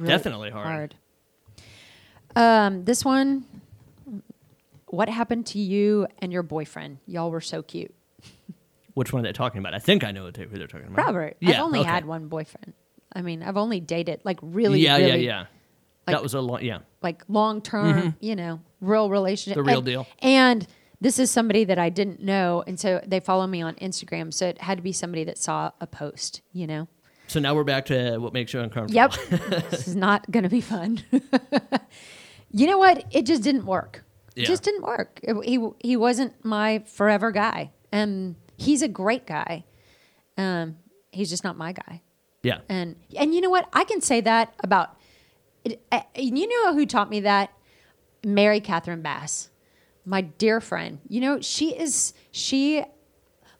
Definitely 0.03 0.51
hard. 0.51 0.97
Um, 2.35 2.85
this 2.85 3.05
one. 3.05 3.45
What 4.87 5.09
happened 5.09 5.47
to 5.47 5.59
you 5.61 6.09
and 6.18 6.33
your 6.33 6.43
boyfriend? 6.43 6.99
Y'all 7.07 7.31
were 7.31 7.41
so 7.41 7.62
cute. 7.62 7.95
Which 8.95 9.12
one 9.12 9.20
are 9.20 9.28
they 9.28 9.32
talking 9.32 9.59
about? 9.59 9.74
I 9.74 9.78
think 9.78 10.05
I 10.05 10.12
know 10.12 10.24
who 10.26 10.30
they're 10.32 10.66
talking 10.66 10.86
about. 10.86 11.07
Robert, 11.07 11.36
Yeah. 11.40 11.53
I've 11.57 11.61
only 11.64 11.80
okay. 11.80 11.88
had 11.88 12.05
one 12.07 12.28
boyfriend. 12.28 12.72
I 13.12 13.22
mean, 13.22 13.42
I've 13.42 13.57
only 13.57 13.80
dated 13.80 14.20
like 14.24 14.38
really, 14.42 14.80
Yeah, 14.80 14.97
yeah, 14.97 15.07
really, 15.07 15.26
yeah. 15.26 15.38
like- 16.07 16.16
that 16.16 16.22
was 16.22 16.34
a 16.34 16.40
long. 16.40 16.62
Yeah. 16.62 16.78
like 17.03 17.22
long 17.28 17.61
term, 17.61 18.16
you 18.20 18.34
know, 18.36 18.61
real 18.80 19.11
relationship. 19.11 19.59
Mm-hmm. 19.59 19.66
The 19.66 19.70
real 19.72 19.78
And- 19.78 19.86
deal. 19.86 20.07
And 20.20 20.66
this 21.01 21.18
is 21.18 21.30
somebody 21.30 21.64
that 21.64 21.78
I 21.78 21.90
didn't 21.90 22.20
know, 22.22 22.62
and 22.66 22.78
so 22.80 23.01
they 23.07 23.20
follow 23.20 23.47
me 23.47 23.61
on 23.62 23.74
Instagram. 23.74 24.32
So 24.32 24.47
it 24.47 24.61
had 24.62 24.78
to 24.78 24.82
be 24.82 24.92
somebody 24.92 25.24
that 25.24 25.36
saw 25.38 25.70
a 25.80 25.86
post, 25.86 26.40
you 26.53 26.66
know. 26.66 26.88
So 27.26 27.40
now 27.40 27.55
we're 27.55 27.64
back 27.64 27.86
to 27.86 28.18
what 28.18 28.32
makes 28.32 28.53
you 28.55 28.61
uncomfortable. 28.61 28.95
Yep, 28.95 29.70
this 29.70 29.88
is 29.88 29.97
not 29.97 30.30
going 30.30 30.45
to 30.45 30.49
be 30.49 30.61
fun. 30.61 31.03
you 32.51 32.66
know 32.66 32.78
what? 32.78 33.05
It 33.11 33.26
just 33.26 33.42
didn't 33.42 33.66
work. 33.66 34.05
It 34.36 34.42
Yeah. 34.42 34.47
just 34.47 34.62
didn't 34.62 34.82
work. 34.82 35.20
It- 35.22 35.45
he 35.45 35.68
he 35.80 35.97
wasn't 35.97 36.42
my 36.45 36.82
forever 36.86 37.30
guy, 37.32 37.70
and 37.92 38.36
he's 38.57 38.82
a 38.82 38.88
great 38.88 39.26
guy. 39.26 39.64
Um, 40.36 40.76
he's 41.11 41.30
just 41.30 41.44
not 41.44 41.57
my 41.57 41.72
guy. 41.72 42.02
Yeah. 42.42 42.59
And 42.68 42.96
and 43.16 43.34
you 43.34 43.40
know 43.40 43.50
what? 43.50 43.68
I 43.72 43.84
can 43.84 44.00
say 44.00 44.20
that 44.20 44.55
about. 44.62 44.96
It, 45.64 45.82
uh, 45.90 46.02
you 46.14 46.46
know 46.46 46.74
who 46.74 46.84
taught 46.84 47.09
me 47.09 47.20
that? 47.20 47.50
Mary 48.24 48.61
Catherine 48.61 49.02
Bass, 49.02 49.50
my 50.05 50.20
dear 50.20 50.61
friend. 50.61 50.98
You 51.09 51.20
know 51.20 51.40
she 51.40 51.74
is 51.74 52.12
she, 52.30 52.84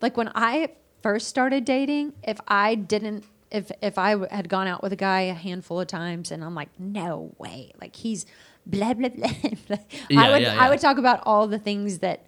like 0.01 0.17
when 0.17 0.31
I 0.35 0.71
first 1.03 1.29
started 1.29 1.65
dating. 1.65 2.13
If 2.23 2.41
I 2.47 2.75
didn't, 2.75 3.25
if 3.51 3.73
if 3.83 3.99
I 3.99 4.17
had 4.35 4.49
gone 4.49 4.67
out 4.67 4.83
with 4.83 4.93
a 4.93 4.97
guy 4.97 5.23
a 5.23 5.35
handful 5.35 5.81
of 5.81 5.87
times, 5.87 6.31
and 6.31 6.45
I'm 6.45 6.55
like, 6.55 6.69
no 6.79 7.35
way, 7.39 7.73
like 7.81 7.97
he's 7.97 8.27
blah 8.67 8.95
blah 8.95 9.09
blah. 9.09 9.31
blah. 9.69 9.77
Yeah, 10.11 10.23
I 10.23 10.31
would 10.31 10.43
yeah, 10.43 10.57
I 10.59 10.69
would 10.69 10.81
talk 10.81 10.99
about 10.99 11.23
all 11.25 11.47
the 11.47 11.59
things 11.59 12.01
that 12.01 12.27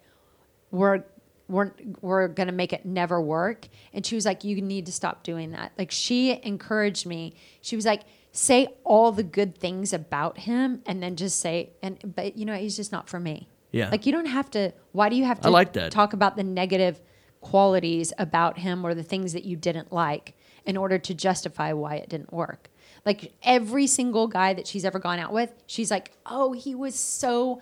were 0.71 1.05
weren't 1.47 2.01
were 2.03 2.27
gonna 2.27 2.51
make 2.51 2.73
it 2.73 2.85
never 2.85 3.21
work. 3.21 3.67
And 3.93 4.05
she 4.05 4.15
was 4.15 4.25
like, 4.25 4.43
You 4.43 4.61
need 4.61 4.85
to 4.87 4.91
stop 4.91 5.23
doing 5.23 5.51
that. 5.51 5.71
Like 5.77 5.91
she 5.91 6.39
encouraged 6.43 7.05
me. 7.05 7.35
She 7.61 7.75
was 7.75 7.85
like, 7.85 8.03
say 8.31 8.67
all 8.83 9.11
the 9.11 9.23
good 9.23 9.57
things 9.57 9.93
about 9.93 10.37
him 10.37 10.81
and 10.85 11.01
then 11.01 11.15
just 11.15 11.39
say 11.39 11.71
and 11.81 11.97
but 12.15 12.37
you 12.37 12.45
know, 12.45 12.53
he's 12.55 12.75
just 12.75 12.91
not 12.91 13.09
for 13.09 13.19
me. 13.19 13.47
Yeah. 13.71 13.89
Like 13.89 14.05
you 14.05 14.11
don't 14.11 14.27
have 14.27 14.51
to 14.51 14.73
why 14.91 15.09
do 15.09 15.15
you 15.15 15.25
have 15.25 15.41
to 15.41 15.47
I 15.47 15.51
like 15.51 15.73
that. 15.73 15.91
talk 15.91 16.13
about 16.13 16.35
the 16.35 16.43
negative 16.43 17.01
qualities 17.41 18.13
about 18.17 18.57
him 18.59 18.85
or 18.85 18.93
the 18.93 19.03
things 19.03 19.33
that 19.33 19.43
you 19.43 19.55
didn't 19.55 19.91
like 19.91 20.35
in 20.65 20.75
order 20.77 20.97
to 20.97 21.13
justify 21.13 21.73
why 21.73 21.95
it 21.95 22.09
didn't 22.09 22.33
work? 22.33 22.69
Like 23.05 23.33
every 23.41 23.87
single 23.87 24.27
guy 24.27 24.53
that 24.53 24.67
she's 24.67 24.83
ever 24.83 24.99
gone 24.99 25.17
out 25.19 25.31
with, 25.31 25.53
she's 25.65 25.89
like, 25.89 26.11
Oh, 26.25 26.51
he 26.51 26.75
was 26.75 26.95
so 26.95 27.61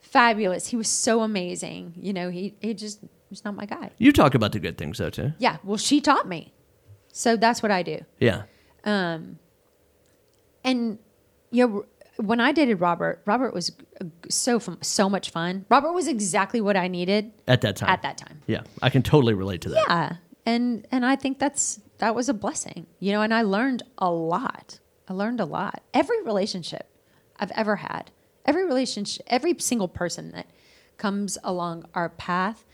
fabulous. 0.00 0.68
He 0.68 0.76
was 0.76 0.88
so 0.88 1.22
amazing. 1.22 1.94
You 1.96 2.12
know, 2.12 2.30
he 2.30 2.54
he 2.60 2.74
just 2.74 3.00
was 3.32 3.44
not 3.44 3.54
my 3.56 3.66
guy. 3.66 3.90
You 3.98 4.12
talk 4.12 4.34
about 4.34 4.52
the 4.52 4.60
good 4.60 4.78
things 4.78 4.98
though 4.98 5.10
too. 5.10 5.32
Yeah, 5.38 5.56
well, 5.64 5.76
she 5.78 6.00
taught 6.00 6.28
me, 6.28 6.52
so 7.12 7.36
that's 7.36 7.62
what 7.62 7.72
I 7.72 7.82
do. 7.82 7.98
Yeah. 8.20 8.42
Um. 8.84 9.38
And 10.64 10.98
you 11.50 11.66
know, 11.66 11.84
when 12.16 12.40
I 12.40 12.52
dated 12.52 12.80
Robert, 12.80 13.22
Robert 13.24 13.52
was 13.52 13.72
so 14.28 14.58
fun, 14.60 14.78
so 14.82 15.08
much 15.08 15.30
fun. 15.30 15.64
Robert 15.68 15.92
was 15.92 16.06
exactly 16.08 16.60
what 16.60 16.76
I 16.76 16.88
needed 16.88 17.32
At 17.48 17.60
that 17.62 17.76
time. 17.76 17.88
at 17.90 18.02
that 18.02 18.16
time. 18.18 18.42
Yeah. 18.46 18.62
I 18.80 18.90
can 18.90 19.02
totally 19.02 19.34
relate 19.34 19.60
to 19.62 19.70
that. 19.70 19.84
Yeah, 19.88 20.16
and 20.46 20.86
and 20.90 21.04
I 21.04 21.16
think 21.16 21.38
that's 21.38 21.80
that 21.98 22.14
was 22.14 22.28
a 22.28 22.34
blessing, 22.34 22.86
you 23.00 23.12
know. 23.12 23.22
And 23.22 23.34
I 23.34 23.42
learned 23.42 23.82
a 23.98 24.10
lot. 24.10 24.78
I 25.08 25.12
learned 25.14 25.40
a 25.40 25.44
lot. 25.44 25.82
Every 25.92 26.22
relationship 26.22 26.88
I've 27.38 27.50
ever 27.52 27.76
had, 27.76 28.10
every 28.44 28.64
relationship, 28.64 29.24
every 29.28 29.56
single 29.58 29.88
person 29.88 30.30
that 30.32 30.46
comes 30.96 31.36
along 31.42 31.84
our 31.94 32.08
path 32.08 32.64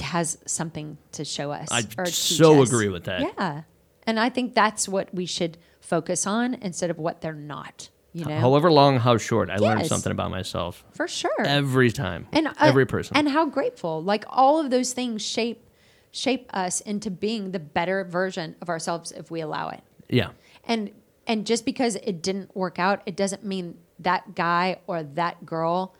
has 0.00 0.38
something 0.46 0.98
to 1.12 1.24
show 1.24 1.50
us. 1.52 1.68
I 1.70 1.82
so 2.06 2.62
us. 2.62 2.68
agree 2.68 2.88
with 2.88 3.04
that. 3.04 3.20
Yeah, 3.20 3.62
and 4.06 4.18
I 4.20 4.28
think 4.30 4.54
that's 4.54 4.88
what 4.88 5.12
we 5.14 5.26
should 5.26 5.58
focus 5.80 6.26
on 6.26 6.54
instead 6.54 6.90
of 6.90 6.98
what 6.98 7.20
they're 7.20 7.32
not. 7.34 7.90
You 8.12 8.24
know, 8.26 8.38
However 8.38 8.70
long, 8.70 8.98
how 9.00 9.16
short, 9.16 9.50
I 9.50 9.56
learned 9.56 9.86
something 9.86 10.12
about 10.12 10.30
myself 10.30 10.84
for 10.92 11.08
sure. 11.08 11.30
every 11.44 11.90
time. 11.90 12.28
and 12.32 12.46
uh, 12.46 12.52
every 12.60 12.86
person. 12.86 13.16
and 13.16 13.28
how 13.28 13.44
grateful 13.46 14.02
like 14.02 14.24
all 14.28 14.60
of 14.60 14.70
those 14.70 14.92
things 14.92 15.20
shape 15.20 15.68
shape 16.12 16.48
us 16.54 16.80
into 16.80 17.10
being 17.10 17.50
the 17.50 17.58
better 17.58 18.04
version 18.04 18.54
of 18.62 18.68
ourselves 18.68 19.10
if 19.10 19.32
we 19.32 19.40
allow 19.40 19.68
it 19.70 19.82
yeah. 20.08 20.28
and 20.64 20.92
and 21.26 21.44
just 21.44 21.64
because 21.64 21.96
it 21.96 22.22
didn't 22.22 22.54
work 22.54 22.78
out 22.78 23.02
it 23.04 23.16
doesn't 23.16 23.44
mean 23.44 23.76
that 23.98 24.36
guy 24.36 24.78
or 24.86 25.02
that 25.02 25.44
girl 25.44 25.92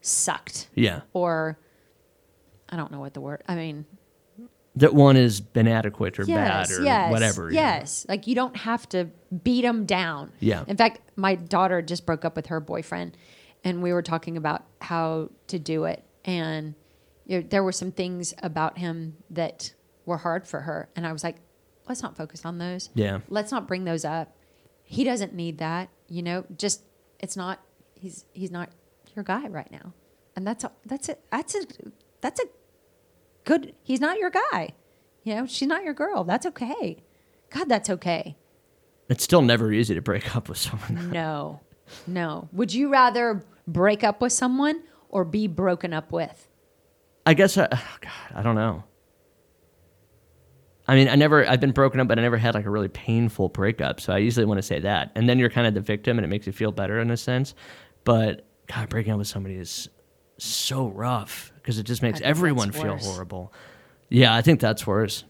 sucked 0.00 0.68
Yeah. 0.74 1.00
or 1.12 1.58
i 2.70 2.76
don't 2.76 2.90
know 2.90 3.00
what 3.00 3.14
the 3.14 3.20
word 3.20 3.42
i 3.48 3.54
mean 3.54 3.84
That 4.76 4.94
one 4.94 5.16
is 5.16 5.42
inadequate 5.54 6.18
or 6.20 6.24
yes, 6.24 6.68
bad 6.68 6.78
or 6.78 6.84
yes, 6.84 7.10
whatever. 7.10 7.50
you 7.50 7.56
know. 7.56 7.60
Yes, 7.60 8.06
like 8.08 8.26
you 8.28 8.34
don't 8.36 8.56
have 8.56 8.88
to 8.90 9.10
beat 9.42 9.62
them 9.62 9.84
down. 9.84 10.30
Yeah. 10.38 10.62
In 10.68 10.76
fact, 10.76 11.00
my 11.16 11.34
daughter 11.34 11.82
just 11.82 12.06
broke 12.06 12.24
up 12.24 12.36
with 12.36 12.46
her 12.46 12.60
boyfriend, 12.60 13.16
and 13.64 13.82
we 13.82 13.92
were 13.92 14.00
talking 14.02 14.36
about 14.36 14.62
how 14.80 15.30
to 15.48 15.58
do 15.58 15.84
it, 15.86 16.04
and 16.24 16.74
you 17.26 17.40
know, 17.40 17.46
there 17.50 17.64
were 17.64 17.72
some 17.72 17.90
things 17.90 18.32
about 18.44 18.78
him 18.78 19.16
that 19.30 19.74
were 20.06 20.18
hard 20.18 20.46
for 20.46 20.60
her, 20.60 20.88
and 20.94 21.04
I 21.04 21.12
was 21.12 21.24
like, 21.24 21.38
let's 21.88 22.00
not 22.00 22.16
focus 22.16 22.44
on 22.44 22.58
those. 22.58 22.90
Yeah. 22.94 23.18
Let's 23.28 23.50
not 23.50 23.66
bring 23.66 23.84
those 23.84 24.04
up. 24.04 24.36
He 24.84 25.02
doesn't 25.02 25.34
need 25.34 25.58
that. 25.58 25.88
You 26.08 26.22
know, 26.22 26.44
just 26.56 26.84
it's 27.18 27.36
not. 27.36 27.58
He's 27.94 28.24
he's 28.32 28.52
not 28.52 28.70
your 29.16 29.24
guy 29.24 29.48
right 29.48 29.70
now, 29.72 29.94
and 30.36 30.46
that's 30.46 30.62
a, 30.62 30.70
that's 30.86 31.08
it. 31.08 31.20
That's 31.32 31.56
a 31.56 31.62
that's 32.20 32.38
a 32.40 32.44
good 33.44 33.74
he's 33.82 34.00
not 34.00 34.18
your 34.18 34.30
guy 34.30 34.70
you 35.24 35.34
know 35.34 35.46
she's 35.46 35.68
not 35.68 35.84
your 35.84 35.94
girl 35.94 36.24
that's 36.24 36.46
okay 36.46 36.96
god 37.50 37.68
that's 37.68 37.90
okay 37.90 38.36
It's 39.08 39.24
still 39.24 39.42
never 39.42 39.72
easy 39.72 39.94
to 39.94 40.02
break 40.02 40.34
up 40.36 40.48
with 40.48 40.58
someone. 40.58 41.10
no 41.12 41.60
no 42.06 42.48
would 42.52 42.72
you 42.72 42.90
rather 42.90 43.42
break 43.66 44.04
up 44.04 44.20
with 44.20 44.32
someone 44.32 44.82
or 45.08 45.24
be 45.24 45.46
broken 45.46 45.92
up 45.92 46.12
with 46.12 46.48
I 47.26 47.34
guess 47.34 47.58
I, 47.58 47.68
oh 47.70 47.96
God, 48.00 48.10
I 48.34 48.42
don't 48.42 48.54
know. 48.54 48.82
I 50.88 50.94
mean, 50.96 51.08
I 51.08 51.14
never, 51.14 51.46
I've 51.48 51.60
been 51.60 51.70
broken 51.70 52.00
up, 52.00 52.08
but 52.08 52.18
I 52.18 52.22
never 52.22 52.38
had 52.38 52.54
like 52.54 52.64
a 52.64 52.70
really 52.70 52.88
painful 52.88 53.50
breakup. 53.50 54.00
So 54.00 54.12
I 54.12 54.18
usually 54.18 54.46
want 54.46 54.58
to 54.58 54.62
say 54.62 54.80
that. 54.80 55.12
And 55.14 55.28
then 55.28 55.38
you're 55.38 55.50
kind 55.50 55.66
of 55.66 55.74
the 55.74 55.80
victim 55.82 56.18
and 56.18 56.24
it 56.24 56.28
makes 56.28 56.46
you 56.46 56.52
feel 56.52 56.72
better 56.72 56.98
in 56.98 57.10
a 57.10 57.16
sense. 57.16 57.54
But 58.04 58.46
God, 58.66 58.88
breaking 58.88 59.12
up 59.12 59.18
with 59.18 59.28
somebody 59.28 59.54
is 59.56 59.88
so 60.38 60.88
rough 60.88 61.49
because 61.62 61.78
it 61.78 61.84
just 61.84 62.02
makes 62.02 62.20
everyone 62.20 62.72
feel 62.72 62.92
worse. 62.94 63.06
horrible. 63.06 63.52
Yeah, 64.08 64.34
I 64.34 64.42
think 64.42 64.60
that's 64.60 64.86
worse. 64.86 65.24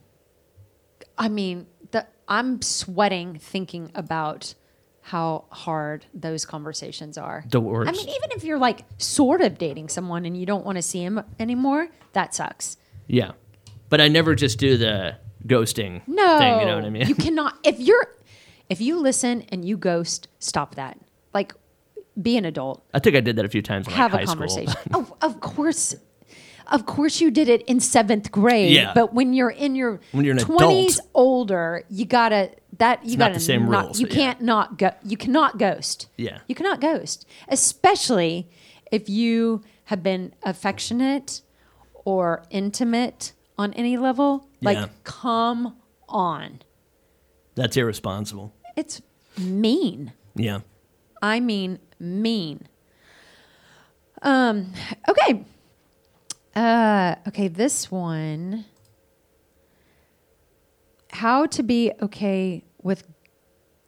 i 1.18 1.28
mean 1.28 1.66
the, 1.90 2.06
i'm 2.28 2.62
sweating 2.62 3.38
thinking 3.38 3.90
about 3.94 4.54
how 5.02 5.44
hard 5.50 6.06
those 6.14 6.44
conversations 6.46 7.18
are 7.18 7.44
The 7.50 7.60
worst. 7.60 7.88
i 7.88 7.92
mean 7.92 8.08
even 8.08 8.30
if 8.32 8.44
you're 8.44 8.58
like 8.58 8.84
sort 8.98 9.40
of 9.42 9.58
dating 9.58 9.88
someone 9.88 10.24
and 10.24 10.36
you 10.36 10.46
don't 10.46 10.64
want 10.64 10.76
to 10.76 10.82
see 10.82 11.02
him 11.02 11.20
anymore 11.38 11.88
that 12.12 12.34
sucks 12.34 12.76
Yeah. 13.06 13.32
But 13.88 14.00
I 14.00 14.06
never 14.08 14.36
just 14.36 14.58
do 14.60 14.76
the 14.76 15.16
ghosting 15.46 16.02
No, 16.06 16.38
thing. 16.38 16.60
You 16.60 16.66
know 16.66 16.76
what 16.76 16.84
I 16.84 16.90
mean? 16.90 17.08
You 17.08 17.16
cannot. 17.16 17.58
If 17.64 17.80
you're, 17.80 18.06
if 18.68 18.80
you 18.80 19.00
listen 19.00 19.42
and 19.48 19.64
you 19.64 19.76
ghost, 19.76 20.28
stop 20.38 20.76
that. 20.76 20.96
Like, 21.34 21.52
be 22.22 22.36
an 22.36 22.44
adult. 22.44 22.84
I 22.94 23.00
think 23.00 23.16
I 23.16 23.20
did 23.20 23.34
that 23.34 23.44
a 23.44 23.48
few 23.48 23.62
times 23.62 23.88
in 23.88 23.92
like, 23.92 23.96
Have 23.98 24.12
high 24.12 24.20
a 24.20 24.26
school. 24.28 24.36
conversation. 24.46 24.80
oh, 24.94 25.16
of 25.22 25.40
course, 25.40 25.96
of 26.66 26.86
course 26.86 27.20
you 27.20 27.30
did 27.30 27.48
it 27.48 27.62
in 27.62 27.80
seventh 27.80 28.30
grade. 28.30 28.72
Yeah. 28.72 28.92
But 28.94 29.12
when 29.14 29.32
you're 29.32 29.50
in 29.50 29.74
your 29.74 30.00
When 30.12 30.24
you're 30.24 30.36
twenties, 30.36 31.00
older, 31.14 31.84
you 31.88 32.04
gotta 32.04 32.50
that 32.78 33.04
you 33.04 33.16
not 33.16 33.26
gotta 33.26 33.34
the 33.34 33.40
same 33.40 33.68
not, 33.70 33.84
rules, 33.86 34.00
You 34.00 34.06
yeah. 34.08 34.14
can't 34.14 34.40
not 34.40 34.78
go. 34.78 34.90
You 35.04 35.16
cannot 35.16 35.58
ghost. 35.58 36.08
Yeah. 36.16 36.38
You 36.48 36.54
cannot 36.54 36.80
ghost, 36.80 37.26
especially 37.48 38.48
if 38.90 39.08
you 39.08 39.62
have 39.84 40.02
been 40.02 40.32
affectionate 40.42 41.42
or 42.04 42.44
intimate 42.50 43.32
on 43.58 43.72
any 43.74 43.96
level. 43.96 44.48
Like, 44.62 44.78
Yeah. 44.78 44.86
come 45.04 45.76
on. 46.08 46.62
That's 47.54 47.76
irresponsible. 47.76 48.54
It's 48.76 49.02
mean. 49.36 50.12
Yeah. 50.34 50.60
I 51.20 51.40
mean 51.40 51.78
mean. 51.98 52.66
Um 54.22 54.72
okay. 55.08 55.44
Uh 56.54 57.16
okay, 57.28 57.48
this 57.48 57.90
one 57.90 58.64
how 61.12 61.44
to 61.44 61.62
be 61.62 61.92
okay 62.00 62.64
with 62.82 63.04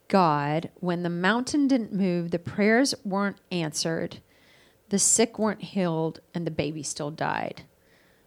God 0.08 0.70
when 0.80 1.02
the 1.02 1.08
mountain 1.08 1.66
didn't 1.66 1.92
move, 1.92 2.30
the 2.30 2.38
prayers 2.38 2.94
weren't 3.04 3.38
answered, 3.50 4.18
the 4.90 4.98
sick 4.98 5.38
weren't 5.38 5.62
healed, 5.62 6.20
and 6.34 6.46
the 6.46 6.50
baby 6.50 6.82
still 6.82 7.10
died. 7.10 7.62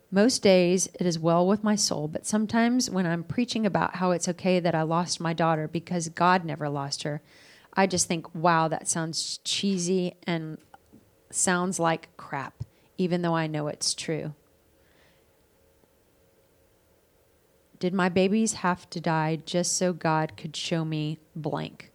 Most 0.09 0.41
days 0.41 0.87
it 0.99 1.05
is 1.05 1.19
well 1.19 1.45
with 1.45 1.63
my 1.63 1.75
soul, 1.75 2.07
but 2.07 2.25
sometimes 2.25 2.89
when 2.89 3.05
I'm 3.05 3.23
preaching 3.23 3.65
about 3.65 3.97
how 3.97 4.11
it's 4.11 4.27
okay 4.29 4.59
that 4.59 4.73
I 4.73 4.81
lost 4.81 5.19
my 5.21 5.33
daughter 5.33 5.67
because 5.67 6.09
God 6.09 6.43
never 6.43 6.67
lost 6.67 7.03
her, 7.03 7.21
I 7.73 7.85
just 7.85 8.07
think, 8.07 8.33
wow, 8.33 8.67
that 8.69 8.87
sounds 8.87 9.39
cheesy 9.43 10.15
and 10.25 10.57
sounds 11.29 11.79
like 11.79 12.09
crap, 12.17 12.63
even 12.97 13.21
though 13.21 13.35
I 13.35 13.47
know 13.47 13.67
it's 13.67 13.93
true. 13.93 14.33
Did 17.79 17.93
my 17.93 18.09
babies 18.09 18.53
have 18.53 18.89
to 18.91 19.01
die 19.01 19.39
just 19.45 19.77
so 19.77 19.93
God 19.93 20.37
could 20.37 20.55
show 20.55 20.85
me 20.85 21.19
blank? 21.35 21.91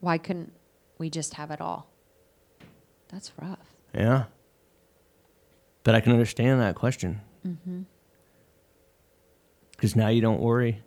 Why 0.00 0.18
couldn't 0.18 0.52
we 0.98 1.10
just 1.10 1.34
have 1.34 1.50
it 1.50 1.60
all? 1.60 1.90
That's 3.08 3.32
rough. 3.40 3.58
Yeah. 3.94 4.24
But 5.82 5.94
I 5.94 6.00
can 6.00 6.12
understand 6.12 6.60
that 6.60 6.76
question. 6.76 7.20
Mm-hmm. 7.46 7.82
Because 9.72 9.96
now 9.96 10.08
you 10.08 10.20
don't 10.20 10.40
worry, 10.40 10.82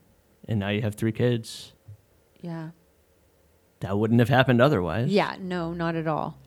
and 0.48 0.60
now 0.60 0.70
you 0.70 0.82
have 0.82 0.96
three 0.96 1.12
kids. 1.12 1.74
Yeah. 2.42 2.70
That 3.82 3.98
wouldn't 3.98 4.20
have 4.22 4.30
happened 4.30 4.62
otherwise. 4.62 5.10
Yeah, 5.10 5.36
no, 5.40 5.74
not 5.74 5.96
at 5.96 6.08
all. 6.08 6.38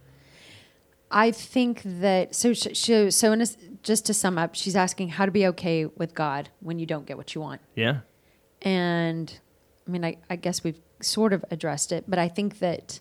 I 1.11 1.31
think 1.31 1.83
that 1.85 2.35
so 2.35 2.53
so 2.53 3.33
in 3.33 3.41
a, 3.41 3.47
just 3.83 4.07
to 4.07 4.15
sum 4.15 4.37
up, 4.37 4.55
she's 4.55 4.77
asking 4.77 5.11
how 5.11 5.25
to 5.25 5.31
be 5.31 5.47
okay 5.49 5.87
with 5.87 6.15
God 6.15 6.51
when 6.61 6.79
you 6.79 6.87
don't 6.87 7.07
get 7.07 7.17
what 7.17 7.35
you 7.35 7.41
want. 7.41 7.61
Yeah. 7.75 8.01
And 8.63 9.39
I 9.87 9.91
mean, 9.91 10.05
I, 10.05 10.17
I 10.29 10.37
guess 10.37 10.63
we've 10.63 10.81
sort 11.01 11.33
of 11.33 11.45
addressed 11.51 11.93
it, 11.93 12.05
but 12.09 12.19
I 12.19 12.29
think 12.29 12.59
that 12.59 13.01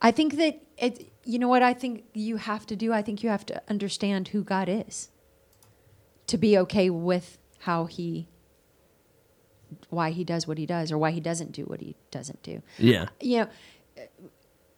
I 0.00 0.10
think 0.10 0.36
that 0.36 0.60
it 0.78 1.12
you 1.24 1.38
know 1.38 1.48
what 1.48 1.62
I 1.62 1.74
think 1.74 2.04
you 2.12 2.36
have 2.36 2.66
to 2.66 2.76
do? 2.76 2.92
I 2.92 3.02
think 3.02 3.22
you 3.22 3.30
have 3.30 3.46
to 3.46 3.62
understand 3.68 4.28
who 4.28 4.44
God 4.44 4.68
is 4.68 5.10
to 6.28 6.38
be 6.38 6.56
okay 6.58 6.90
with 6.90 7.38
how 7.60 7.86
he 7.86 8.28
why 9.90 10.10
he 10.10 10.22
does 10.22 10.46
what 10.46 10.58
he 10.58 10.66
does 10.66 10.92
or 10.92 10.98
why 10.98 11.10
he 11.10 11.20
doesn't 11.20 11.52
do 11.52 11.64
what 11.64 11.80
he 11.80 11.96
doesn't 12.10 12.42
do. 12.42 12.62
Yeah. 12.78 13.06
You 13.20 13.38
know, 13.38 13.48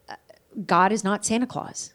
uh, 0.08 0.14
God 0.66 0.92
is 0.92 1.04
not 1.04 1.26
Santa 1.26 1.46
Claus. 1.46 1.92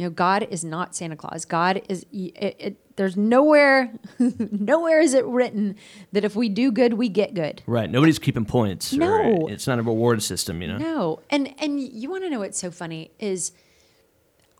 You 0.00 0.06
know, 0.06 0.10
God 0.12 0.48
is 0.48 0.64
not 0.64 0.96
Santa 0.96 1.14
Claus. 1.14 1.44
God 1.44 1.82
is. 1.90 2.06
It, 2.10 2.56
it, 2.58 2.96
there's 2.96 3.18
nowhere, 3.18 3.92
nowhere 4.18 4.98
is 4.98 5.12
it 5.12 5.26
written 5.26 5.76
that 6.12 6.24
if 6.24 6.34
we 6.34 6.48
do 6.48 6.72
good, 6.72 6.94
we 6.94 7.10
get 7.10 7.34
good. 7.34 7.62
Right. 7.66 7.90
Nobody's 7.90 8.18
keeping 8.18 8.46
points. 8.46 8.94
No. 8.94 9.46
it's 9.48 9.66
not 9.66 9.78
a 9.78 9.82
reward 9.82 10.22
system, 10.22 10.62
you 10.62 10.68
know? 10.68 10.78
No, 10.78 11.20
and 11.28 11.54
and 11.58 11.78
you 11.78 12.08
want 12.08 12.24
to 12.24 12.30
know 12.30 12.38
what's 12.38 12.58
so 12.58 12.70
funny 12.70 13.10
is 13.18 13.52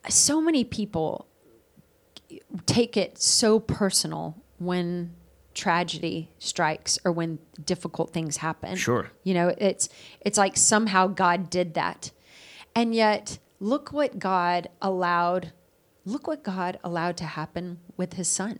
so 0.07 0.39
many 0.39 0.63
people 0.63 1.25
take 2.67 2.95
it 2.95 3.19
so 3.19 3.59
personal 3.59 4.37
when 4.59 5.15
tragedy 5.55 6.29
strikes 6.37 6.99
or 7.03 7.11
when 7.11 7.39
difficult 7.65 8.13
things 8.13 8.37
happen. 8.37 8.75
Sure. 8.75 9.09
You 9.23 9.33
know, 9.33 9.55
it's 9.57 9.89
it's 10.19 10.37
like 10.37 10.55
somehow 10.55 11.07
God 11.07 11.49
did 11.49 11.73
that. 11.73 12.11
And 12.75 12.93
yet, 12.93 13.39
look 13.61 13.93
what 13.93 14.17
God 14.19 14.67
allowed 14.81 15.53
look 16.03 16.25
what 16.27 16.43
God 16.43 16.79
allowed 16.83 17.15
to 17.17 17.23
happen 17.25 17.79
with 17.95 18.13
his 18.13 18.27
son. 18.27 18.59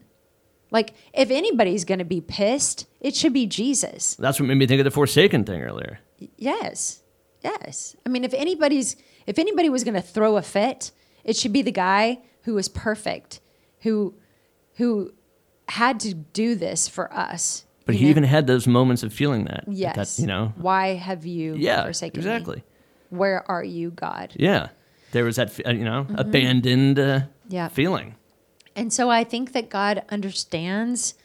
Like 0.70 0.94
if 1.12 1.32
anybody's 1.32 1.84
going 1.86 1.98
to 2.00 2.06
be 2.06 2.22
pissed, 2.22 2.86
it 3.02 3.16
should 3.16 3.34
be 3.34 3.48
Jesus. 3.48 4.14
That's 4.16 4.40
what 4.40 4.46
made 4.46 4.56
me 4.60 4.68
think 4.68 4.80
of 4.80 4.86
the 4.86 4.92
Forsaken 4.92 5.44
thing 5.44 5.62
earlier. 5.64 6.00
Yes. 6.38 7.02
Yes. 7.44 7.96
I 8.06 8.10
mean, 8.10 8.24
if 8.24 8.34
anybody's 8.36 8.96
if 9.26 9.40
anybody 9.40 9.70
was 9.70 9.84
going 9.84 9.96
to 9.96 10.02
throw 10.02 10.38
a 10.38 10.42
fit, 10.44 10.92
it 11.24 11.36
should 11.36 11.52
be 11.52 11.64
the 11.64 11.72
guy 11.72 12.20
who 12.44 12.54
was 12.54 12.70
perfect, 12.70 13.42
who 13.80 14.14
who 14.76 15.12
had 15.68 16.00
to 16.02 16.14
do 16.14 16.54
this 16.56 16.88
for 16.88 17.12
us. 17.12 17.66
But 17.88 17.96
he 17.96 18.04
know? 18.06 18.10
even 18.12 18.24
had 18.24 18.46
those 18.46 18.68
moments 18.68 19.02
of 19.04 19.12
feeling 19.12 19.46
that. 19.46 19.64
yes. 19.68 20.16
That, 20.18 20.22
you 20.22 20.28
know? 20.28 20.54
why 20.58 20.90
have 20.94 21.26
you 21.26 21.56
Yeah. 21.58 21.84
forsaken 21.84 22.20
Exactly. 22.20 22.58
me? 22.58 22.60
Exactly. 22.60 23.18
Where 23.18 23.50
are 23.52 23.64
you, 23.64 23.90
God? 23.92 24.34
Yeah. 24.38 24.70
There 25.12 25.24
was 25.26 25.36
that, 25.36 25.60
uh, 25.66 25.72
you 25.72 25.84
know, 25.84 26.08
abandoned 26.16 27.00
uh, 27.00 27.04
Mm-hmm. 27.04 27.56
Yeah. 27.56 27.68
feeling. 27.68 28.16
And 28.76 28.94
so 28.94 29.10
I 29.10 29.26
think 29.26 29.52
that 29.52 29.70
God 29.70 30.04
understands 30.10 31.16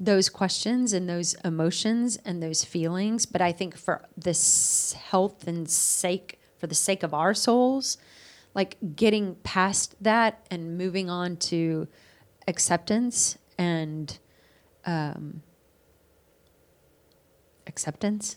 those 0.00 0.28
questions 0.30 0.92
and 0.94 1.08
those 1.08 1.34
emotions 1.44 2.18
and 2.24 2.42
those 2.42 2.64
feelings. 2.64 3.26
But 3.26 3.42
I 3.42 3.52
think 3.52 3.76
for 3.76 4.06
this 4.16 4.94
health 4.94 5.46
and 5.46 5.68
sake, 5.68 6.40
for 6.58 6.66
the 6.66 6.74
sake 6.74 7.02
of 7.02 7.12
our 7.12 7.34
souls, 7.34 7.98
like 8.54 8.76
getting 8.96 9.34
past 9.42 9.94
that 10.02 10.46
and 10.50 10.78
moving 10.78 11.10
on 11.10 11.36
to 11.36 11.86
acceptance 12.48 13.36
and 13.58 14.18
um, 14.86 15.42
acceptance 17.66 18.36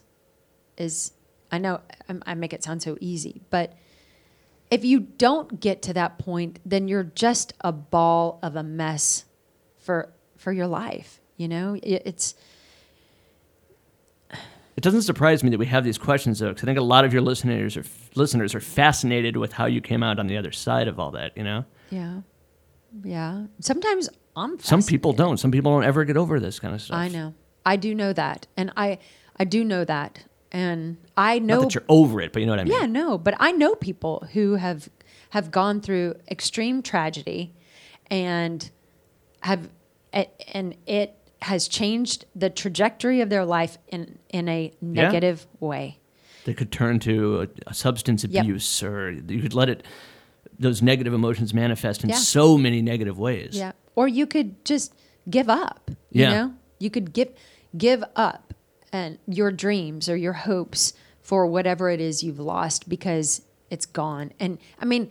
is, 0.77 1.13
I 1.51 1.57
know 1.57 1.81
I, 2.09 2.15
I 2.25 2.33
make 2.33 2.53
it 2.53 2.63
sound 2.63 2.81
so 2.81 2.97
easy, 2.99 3.41
but 3.49 3.73
if 4.69 4.83
you 4.83 4.99
don't 4.99 5.59
get 5.59 5.81
to 5.83 5.93
that 5.93 6.17
point, 6.19 6.59
then 6.65 6.87
you're 6.87 7.03
just 7.03 7.53
a 7.61 7.71
ball 7.71 8.39
of 8.43 8.55
a 8.55 8.63
mess 8.63 9.25
for 9.79 10.13
for 10.35 10.51
your 10.51 10.67
life. 10.67 11.19
You 11.37 11.47
know, 11.47 11.77
it's 11.83 12.35
It 14.31 14.83
doesn't 14.83 15.03
surprise 15.03 15.43
me 15.43 15.49
that 15.49 15.57
we 15.57 15.65
have 15.67 15.83
these 15.83 15.97
questions, 15.97 16.39
though, 16.39 16.49
because 16.49 16.63
I 16.63 16.65
think 16.67 16.77
a 16.77 16.83
lot 16.83 17.05
of 17.05 17.13
your 17.13 17.21
listeners 17.21 17.77
are 17.77 17.85
listeners 18.15 18.53
are 18.53 18.59
fascinated 18.59 19.37
with 19.37 19.53
how 19.53 19.65
you 19.65 19.81
came 19.81 20.03
out 20.03 20.19
on 20.19 20.27
the 20.27 20.37
other 20.37 20.51
side 20.51 20.87
of 20.87 20.99
all 20.99 21.11
that. 21.11 21.35
You 21.37 21.43
know, 21.43 21.65
yeah, 21.89 22.21
yeah. 23.03 23.45
Sometimes 23.59 24.09
I'm. 24.35 24.59
some 24.59 24.83
people 24.83 25.13
don't. 25.13 25.37
Some 25.37 25.51
people 25.51 25.71
don't 25.71 25.83
ever 25.83 26.05
get 26.05 26.17
over 26.17 26.39
this 26.39 26.59
kind 26.59 26.75
of 26.75 26.81
stuff. 26.81 26.97
I 26.97 27.07
know. 27.07 27.33
I 27.65 27.75
do 27.75 27.95
know 27.95 28.13
that, 28.13 28.47
and 28.55 28.71
I 28.77 28.99
I 29.37 29.45
do 29.45 29.63
know 29.63 29.83
that, 29.85 30.25
and 30.51 30.97
I 31.15 31.39
Not 31.39 31.45
know. 31.45 31.61
that 31.61 31.75
you're 31.75 31.83
over 31.89 32.21
it, 32.21 32.31
but 32.33 32.39
you 32.39 32.45
know 32.45 32.53
what 32.53 32.59
I 32.59 32.63
mean. 32.63 32.73
Yeah, 32.73 32.85
no, 32.85 33.17
but 33.17 33.35
I 33.39 33.51
know 33.51 33.75
people 33.75 34.27
who 34.33 34.55
have 34.55 34.89
have 35.31 35.51
gone 35.51 35.81
through 35.81 36.15
extreme 36.31 36.81
tragedy, 36.81 37.53
and 38.09 38.69
have 39.41 39.69
and 40.53 40.75
it 40.85 41.13
has 41.43 41.67
changed 41.67 42.25
the 42.35 42.49
trajectory 42.49 43.21
of 43.21 43.29
their 43.29 43.45
life 43.45 43.77
in 43.89 44.17
in 44.29 44.47
a 44.49 44.71
negative 44.81 45.45
way. 45.59 45.99
They 46.45 46.53
could 46.53 46.71
turn 46.71 46.99
to 46.99 47.41
a, 47.41 47.47
a 47.67 47.73
substance 47.73 48.23
Yep. 48.23 48.41
abuse, 48.43 48.81
or 48.83 49.11
you 49.11 49.41
could 49.41 49.53
let 49.53 49.69
it 49.69 49.83
those 50.59 50.81
negative 50.81 51.13
emotions 51.13 51.53
manifest 51.53 52.03
in 52.03 52.09
Yeah. 52.09 52.15
so 52.15 52.57
many 52.57 52.81
negative 52.81 53.19
ways. 53.19 53.49
Yeah. 53.53 53.73
Or 53.95 54.07
you 54.07 54.25
could 54.25 54.63
just 54.65 54.93
give 55.29 55.49
up. 55.49 55.91
You 56.11 56.21
Yeah. 56.23 56.29
know? 56.33 56.53
You 56.79 56.89
could 56.89 57.11
give 57.13 57.29
give 57.77 58.03
up 58.15 58.53
and 58.93 59.17
your 59.27 59.51
dreams 59.51 60.07
or 60.09 60.15
your 60.15 60.33
hopes 60.33 60.93
for 61.21 61.45
whatever 61.45 61.89
it 61.89 61.99
is 61.99 62.23
you've 62.23 62.39
lost 62.39 62.87
because 62.87 63.41
it's 63.69 63.85
gone. 63.85 64.31
And 64.39 64.57
I 64.79 64.85
mean, 64.85 65.09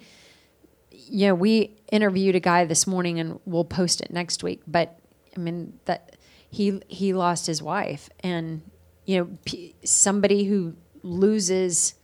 you 0.90 1.28
know, 1.28 1.34
we 1.34 1.76
interviewed 1.92 2.34
a 2.34 2.40
guy 2.40 2.64
this 2.64 2.86
morning 2.86 3.20
and 3.20 3.38
we'll 3.44 3.64
post 3.64 4.00
it 4.00 4.10
next 4.10 4.42
week, 4.42 4.62
but 4.66 4.98
I 5.36 5.40
mean 5.40 5.78
that 5.84 6.16
he 6.50 6.80
he 6.88 7.12
lost 7.12 7.46
his 7.46 7.62
wife 7.62 8.08
and 8.20 8.62
you 9.04 9.18
know 9.18 9.38
p- 9.44 9.74
somebody 9.84 10.44
who 10.44 10.74
loses 11.02 11.94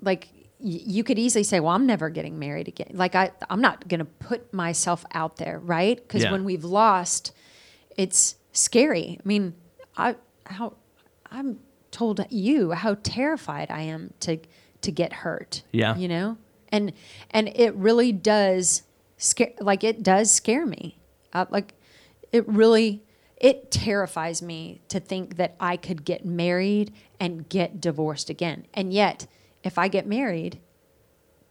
like 0.00 0.28
y- 0.60 0.80
you 0.86 1.02
could 1.02 1.18
easily 1.18 1.42
say 1.42 1.58
well 1.58 1.74
i'm 1.74 1.86
never 1.86 2.10
getting 2.10 2.38
married 2.38 2.68
again 2.68 2.90
like 2.92 3.14
i 3.14 3.30
i'm 3.50 3.60
not 3.60 3.88
going 3.88 3.98
to 3.98 4.04
put 4.04 4.52
myself 4.52 5.04
out 5.12 5.36
there 5.36 5.58
right 5.58 5.96
because 5.96 6.22
Yeah. 6.22 6.32
when 6.32 6.44
we've 6.44 6.64
lost 6.64 7.32
it's 7.96 8.36
scary 8.52 9.18
i 9.22 9.26
mean 9.28 9.54
i 9.96 10.14
how 10.48 10.74
i'm 11.30 11.58
told 11.90 12.24
you 12.30 12.72
how 12.72 12.96
terrified 13.02 13.70
i 13.70 13.80
am 13.82 14.12
to 14.20 14.38
to 14.80 14.90
get 14.92 15.12
hurt 15.12 15.62
Yeah. 15.72 15.96
you 15.96 16.06
know? 16.08 16.36
And 16.70 16.92
and 17.30 17.48
it 17.48 17.74
really 17.74 18.12
does 18.12 18.82
scare 19.16 19.52
like 19.60 19.82
it 19.82 20.02
does 20.02 20.30
scare 20.30 20.66
me. 20.66 20.98
Uh, 21.32 21.46
like 21.50 21.74
it 22.30 22.46
really 22.46 23.02
it 23.38 23.70
terrifies 23.70 24.42
me 24.42 24.80
to 24.88 25.00
think 25.00 25.36
that 25.36 25.56
i 25.58 25.76
could 25.76 26.04
get 26.04 26.24
married 26.24 26.92
and 27.18 27.48
get 27.48 27.80
divorced 27.80 28.28
again. 28.30 28.66
And 28.74 28.92
yet 28.92 29.26
if 29.64 29.78
i 29.78 29.88
get 29.88 30.06
married 30.06 30.60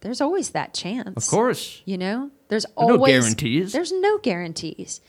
there's 0.00 0.20
always 0.20 0.50
that 0.50 0.72
chance. 0.72 1.16
Of 1.16 1.26
course. 1.30 1.82
you 1.84 1.98
know? 1.98 2.30
There's 2.48 2.64
There 2.64 2.84
are 2.84 2.88
no 2.88 2.94
always 2.94 3.20
guarantees. 3.24 3.72
there's 3.72 3.92
no 3.92 4.18
guarantees. 4.18 5.00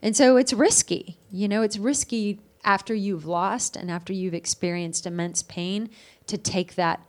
And 0.00 0.16
so 0.16 0.36
it's 0.38 0.52
risky. 0.54 1.18
You 1.30 1.46
know 1.48 1.60
it's 1.62 1.76
risky 1.78 2.40
after 2.68 2.94
you've 2.94 3.24
lost 3.26 3.76
and 3.76 3.90
after 3.90 4.12
you've 4.12 4.34
experienced 4.34 5.06
immense 5.06 5.42
pain 5.42 5.88
to 6.26 6.36
take 6.36 6.74
that 6.74 7.00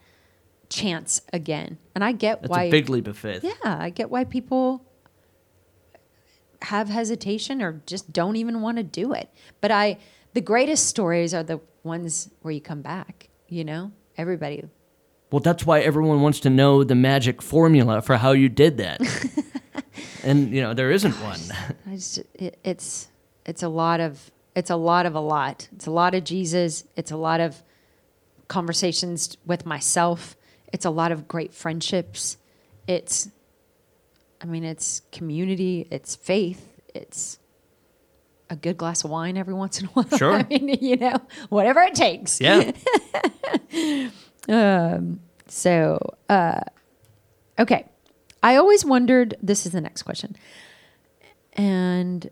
chance 0.70 1.22
again 1.34 1.78
and 1.94 2.04
i 2.04 2.12
get 2.12 2.42
That's 2.42 2.50
why 2.52 2.64
a 2.64 2.72
big 2.72 2.90
leap 2.90 3.08
of 3.08 3.18
faith. 3.18 3.44
yeah 3.44 3.54
i 3.64 3.90
get 3.90 4.10
why 4.10 4.24
people 4.24 4.86
have 6.64 6.90
hesitation 6.90 7.62
or 7.62 7.82
just 7.86 8.14
don't 8.14 8.36
even 8.36 8.62
want 8.62 8.78
to 8.78 8.84
do 8.84 9.12
it 9.14 9.30
but 9.62 9.72
i 9.72 9.98
the 10.34 10.42
greatest 10.42 10.86
stories 10.88 11.34
are 11.34 11.44
the 11.44 11.60
ones 11.84 12.30
where 12.42 12.54
you 12.54 12.62
come 12.62 12.82
back 12.82 13.30
You 13.48 13.64
know, 13.64 13.92
everybody. 14.16 14.64
Well, 15.32 15.40
that's 15.40 15.66
why 15.66 15.80
everyone 15.82 16.22
wants 16.22 16.40
to 16.42 16.50
know 16.50 16.84
the 16.84 16.94
magic 16.96 17.42
formula 17.42 18.02
for 18.02 18.18
how 18.18 18.34
you 18.34 18.48
did 18.50 18.78
that. 18.78 19.00
and 20.24 20.52
you 20.54 20.62
know, 20.62 20.74
there 20.76 20.92
isn't 20.92 21.14
one. 21.32 21.40
I 21.88 21.96
just, 21.96 22.20
it, 22.36 22.60
it's 22.64 23.08
it's 23.46 23.64
a 23.64 23.70
lot 23.70 24.00
of 24.02 24.30
it's 24.60 24.70
a 24.70 24.76
lot 24.76 25.06
of 25.06 25.16
a 25.16 25.20
lot. 25.20 25.68
It's 25.72 25.88
a 25.88 25.92
lot 25.92 26.14
of 26.14 26.24
Jesus. 26.24 26.84
It's 26.96 27.12
a 27.12 27.18
lot 27.18 27.40
of 27.40 27.64
conversations 28.50 29.38
with 29.46 29.66
myself. 29.66 30.36
It's 30.74 30.86
a 30.86 30.90
lot 30.90 31.12
of 31.12 31.28
great 31.28 31.54
friendships. 31.54 32.38
It's 32.88 33.30
I 34.42 34.46
mean, 34.46 34.64
it's 34.64 35.02
community, 35.12 35.88
it's 35.92 36.16
faith, 36.16 36.82
it's 36.94 37.40
a 38.50 38.56
good 38.56 38.78
glass 38.78 39.04
of 39.04 39.10
wine 39.10 39.38
every 39.38 39.54
once 39.54 39.80
in 39.80 39.88
a 39.88 39.90
while. 39.90 40.18
Sure. 40.18 40.34
I 40.40 40.44
mean, 40.44 40.78
you 40.82 40.96
know, 40.98 41.16
whatever 41.50 41.82
it 41.82 41.96
takes. 41.96 42.40
Yeah. 42.40 42.72
So, 45.52 45.98
uh, 46.30 46.62
okay. 47.58 47.86
I 48.42 48.56
always 48.56 48.86
wondered 48.86 49.36
this 49.42 49.66
is 49.66 49.72
the 49.72 49.82
next 49.82 50.04
question. 50.04 50.36
And 51.54 52.30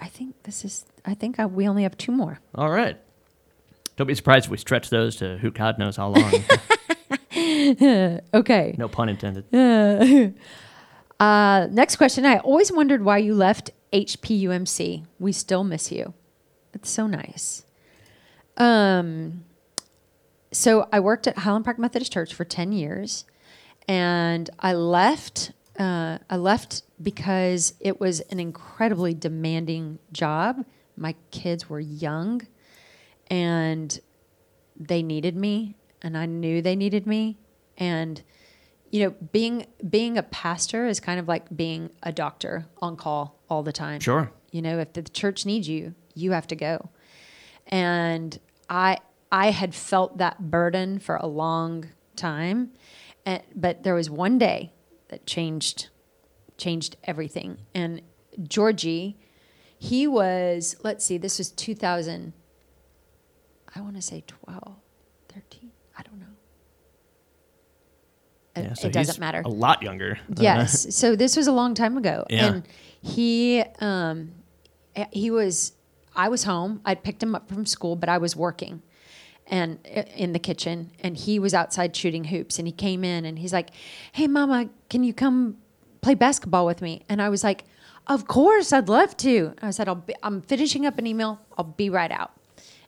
I 0.00 0.06
think 0.06 0.42
this 0.44 0.64
is, 0.64 0.86
I 1.04 1.14
think 1.14 1.38
I, 1.38 1.46
we 1.46 1.68
only 1.68 1.82
have 1.84 1.96
two 1.96 2.10
more. 2.12 2.40
All 2.54 2.70
right. 2.70 2.96
Don't 3.96 4.06
be 4.06 4.14
surprised 4.14 4.46
if 4.46 4.50
we 4.50 4.56
stretch 4.56 4.88
those 4.90 5.16
to 5.16 5.36
who 5.38 5.50
God 5.50 5.78
knows 5.78 5.96
how 5.96 6.08
long. 6.08 6.32
Okay. 8.34 8.74
no 8.76 8.88
pun 8.88 9.08
intended. 9.08 9.44
Uh, 11.20 11.68
next 11.70 11.96
question. 11.96 12.24
I 12.24 12.38
always 12.38 12.72
wondered 12.72 13.04
why 13.04 13.18
you 13.18 13.34
left 13.34 13.72
HPUMC. 13.92 15.04
We 15.18 15.32
still 15.32 15.64
miss 15.64 15.92
you. 15.92 16.14
It's 16.72 16.88
so 16.88 17.06
nice. 17.06 17.66
Um, 18.56 19.44
so 20.50 20.88
I 20.90 20.98
worked 21.00 21.26
at 21.26 21.36
Highland 21.36 21.66
Park 21.66 21.78
Methodist 21.78 22.10
Church 22.10 22.32
for 22.32 22.46
10 22.46 22.72
years 22.72 23.26
and 23.86 24.48
I 24.60 24.72
left. 24.72 25.52
Uh, 25.80 26.18
I 26.28 26.36
left 26.36 26.82
because 27.02 27.72
it 27.80 27.98
was 27.98 28.20
an 28.20 28.38
incredibly 28.38 29.14
demanding 29.14 29.98
job. 30.12 30.66
My 30.94 31.14
kids 31.30 31.70
were 31.70 31.80
young 31.80 32.46
and 33.30 33.98
they 34.78 35.02
needed 35.02 35.36
me 35.36 35.76
and 36.02 36.18
I 36.18 36.26
knew 36.26 36.60
they 36.60 36.76
needed 36.76 37.06
me 37.06 37.38
and 37.78 38.22
you 38.90 39.04
know 39.04 39.10
being 39.32 39.66
being 39.88 40.18
a 40.18 40.22
pastor 40.22 40.86
is 40.86 41.00
kind 41.00 41.18
of 41.18 41.28
like 41.28 41.54
being 41.56 41.90
a 42.02 42.12
doctor 42.12 42.66
on 42.82 42.96
call 42.96 43.40
all 43.48 43.62
the 43.62 43.72
time 43.72 44.00
Sure. 44.00 44.30
you 44.50 44.60
know 44.62 44.78
if 44.78 44.92
the 44.92 45.02
church 45.02 45.46
needs 45.46 45.68
you 45.68 45.94
you 46.14 46.32
have 46.32 46.46
to 46.48 46.56
go 46.56 46.88
and 47.68 48.40
i 48.68 48.98
i 49.30 49.50
had 49.50 49.74
felt 49.74 50.18
that 50.18 50.50
burden 50.50 50.98
for 50.98 51.16
a 51.16 51.26
long 51.26 51.88
time 52.16 52.70
and, 53.24 53.42
but 53.54 53.82
there 53.82 53.94
was 53.94 54.10
one 54.10 54.38
day 54.38 54.72
that 55.10 55.26
changed 55.26 55.88
changed 56.56 56.96
everything. 57.04 57.58
And 57.74 58.02
georgie 58.44 59.18
he 59.78 60.06
was 60.06 60.76
let's 60.84 61.04
see 61.04 61.18
this 61.18 61.36
was 61.38 61.50
2000 61.50 62.32
i 63.74 63.80
want 63.80 63.96
to 63.96 64.00
say 64.02 64.22
12 64.26 64.76
13 65.28 65.70
i 65.98 66.02
don't 66.02 66.20
know. 66.20 66.26
It, 68.56 68.62
Yeah, 68.64 68.74
so 68.74 68.86
it 68.88 68.92
doesn't 68.92 69.18
matter. 69.20 69.42
A 69.44 69.48
lot 69.48 69.82
younger. 69.82 70.18
than- 70.28 70.44
yes 70.44 70.94
so 70.94 71.16
this 71.16 71.36
was 71.36 71.46
a 71.46 71.52
long 71.52 71.74
time 71.74 71.96
ago. 71.96 72.24
Yeah. 72.30 72.46
and 72.46 72.68
he 73.02 73.62
um 73.80 74.32
he 75.12 75.30
was 75.30 75.72
i 76.14 76.28
was 76.28 76.44
home. 76.44 76.80
I'd 76.84 77.02
picked 77.02 77.22
him 77.22 77.34
up 77.34 77.48
from 77.48 77.66
school 77.66 77.96
but 77.96 78.08
i 78.08 78.18
was 78.18 78.36
working 78.36 78.82
and 79.50 79.78
uh, 79.94 80.02
in 80.16 80.32
the 80.32 80.38
kitchen 80.38 80.90
and 81.00 81.16
he 81.16 81.38
was 81.38 81.52
outside 81.52 81.94
shooting 81.94 82.24
hoops 82.24 82.58
and 82.58 82.66
he 82.68 82.72
came 82.72 83.04
in 83.04 83.24
and 83.26 83.38
he's 83.38 83.52
like 83.52 83.70
hey 84.12 84.26
mama 84.26 84.70
can 84.88 85.02
you 85.04 85.12
come 85.12 85.56
play 86.00 86.14
basketball 86.14 86.64
with 86.64 86.80
me? 86.80 87.04
And 87.10 87.20
i 87.20 87.28
was 87.28 87.44
like 87.44 87.64
of 88.06 88.26
course 88.26 88.72
i'd 88.72 88.88
love 88.88 89.16
to. 89.18 89.52
I 89.60 89.70
said 89.70 89.88
I'll 89.88 89.96
be, 89.96 90.14
i'm 90.22 90.40
finishing 90.40 90.86
up 90.86 90.96
an 90.98 91.06
email. 91.06 91.40
I'll 91.58 91.64
be 91.64 91.90
right 91.90 92.10
out. 92.10 92.32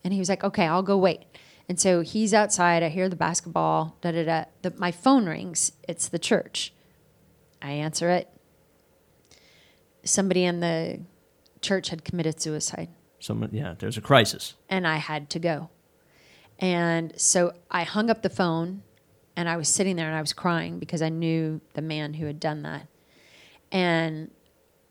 And 0.04 0.14
he 0.14 0.18
was 0.18 0.28
like 0.28 0.42
okay 0.44 0.66
i'll 0.66 0.82
go 0.82 0.96
wait. 0.96 1.24
And 1.68 1.78
so 1.80 2.00
he's 2.00 2.34
outside. 2.34 2.82
I 2.82 2.88
hear 2.88 3.08
the 3.08 3.16
basketball 3.16 3.96
da 4.00 4.12
da 4.12 4.24
da. 4.24 4.44
The, 4.62 4.72
my 4.76 4.90
phone 4.92 5.26
rings. 5.26 5.72
It's 5.88 6.08
the 6.08 6.18
church. 6.18 6.72
I 7.60 7.72
answer 7.72 8.10
it. 8.10 8.28
Somebody 10.04 10.44
in 10.44 10.60
the 10.60 11.00
church 11.60 11.90
had 11.90 12.04
committed 12.04 12.40
suicide. 12.40 12.88
Someone, 13.20 13.50
yeah, 13.52 13.74
there's 13.78 13.96
a 13.96 14.00
crisis. 14.00 14.54
and 14.68 14.86
I 14.86 14.96
had 14.96 15.30
to 15.30 15.38
go. 15.38 15.70
And 16.58 17.12
so 17.20 17.54
I 17.70 17.82
hung 17.82 18.10
up 18.10 18.22
the 18.22 18.30
phone 18.30 18.82
and 19.36 19.48
I 19.48 19.56
was 19.56 19.68
sitting 19.68 19.96
there 19.96 20.06
and 20.06 20.16
I 20.16 20.20
was 20.20 20.32
crying 20.32 20.78
because 20.78 21.02
I 21.02 21.08
knew 21.08 21.60
the 21.74 21.82
man 21.82 22.14
who 22.14 22.26
had 22.26 22.38
done 22.38 22.62
that. 22.62 22.86
And 23.70 24.30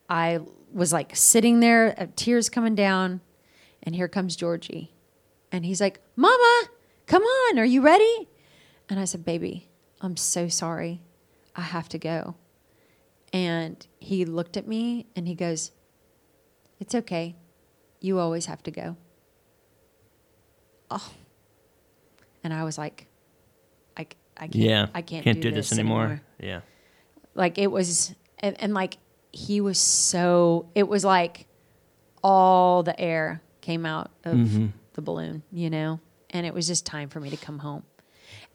I 0.09 0.39
was 0.73 0.91
like 0.91 1.15
sitting 1.15 1.59
there, 1.59 1.95
uh, 1.97 2.07
tears 2.15 2.49
coming 2.49 2.75
down, 2.75 3.21
and 3.83 3.95
here 3.95 4.07
comes 4.07 4.35
Georgie. 4.35 4.91
And 5.51 5.65
he's 5.65 5.81
like, 5.81 6.01
Mama, 6.15 6.63
come 7.05 7.23
on, 7.23 7.59
are 7.59 7.65
you 7.65 7.81
ready? 7.81 8.27
And 8.89 8.99
I 8.99 9.05
said, 9.05 9.23
Baby, 9.23 9.69
I'm 10.01 10.17
so 10.17 10.47
sorry. 10.47 11.01
I 11.55 11.61
have 11.61 11.89
to 11.89 11.97
go. 11.97 12.35
And 13.33 13.85
he 13.99 14.25
looked 14.25 14.57
at 14.57 14.67
me 14.67 15.07
and 15.15 15.27
he 15.27 15.35
goes, 15.35 15.71
It's 16.79 16.95
okay. 16.95 17.35
You 17.99 18.19
always 18.19 18.47
have 18.47 18.63
to 18.63 18.71
go. 18.71 18.97
Oh. 20.89 21.11
And 22.43 22.53
I 22.53 22.63
was 22.63 22.77
like, 22.77 23.07
I, 23.97 24.07
I 24.37 24.47
can't, 24.47 24.55
Yeah. 24.55 24.87
I 24.93 25.01
can't, 25.01 25.41
do, 25.41 25.51
this, 25.51 25.71
anymore. 25.71 26.21
Yeah. 26.39 26.61
like 27.35 27.57
it 27.57 27.71
was 27.71 28.13
and, 28.39 28.55
and 28.61 28.73
like 28.73 28.97
he 29.31 29.61
was 29.61 29.77
so 29.77 30.69
it 30.75 30.87
was 30.87 31.05
like 31.05 31.45
all 32.23 32.83
the 32.83 32.99
air 32.99 33.41
came 33.61 33.85
out 33.85 34.11
of 34.23 34.35
Mm-hmm. 34.35 34.67
the 34.93 35.01
balloon 35.01 35.43
you 35.51 35.69
know 35.69 35.99
and 36.31 36.45
it 36.45 36.53
was 36.53 36.67
just 36.67 36.85
time 36.85 37.09
for 37.09 37.19
me 37.19 37.29
to 37.29 37.37
come 37.37 37.59
home 37.59 37.83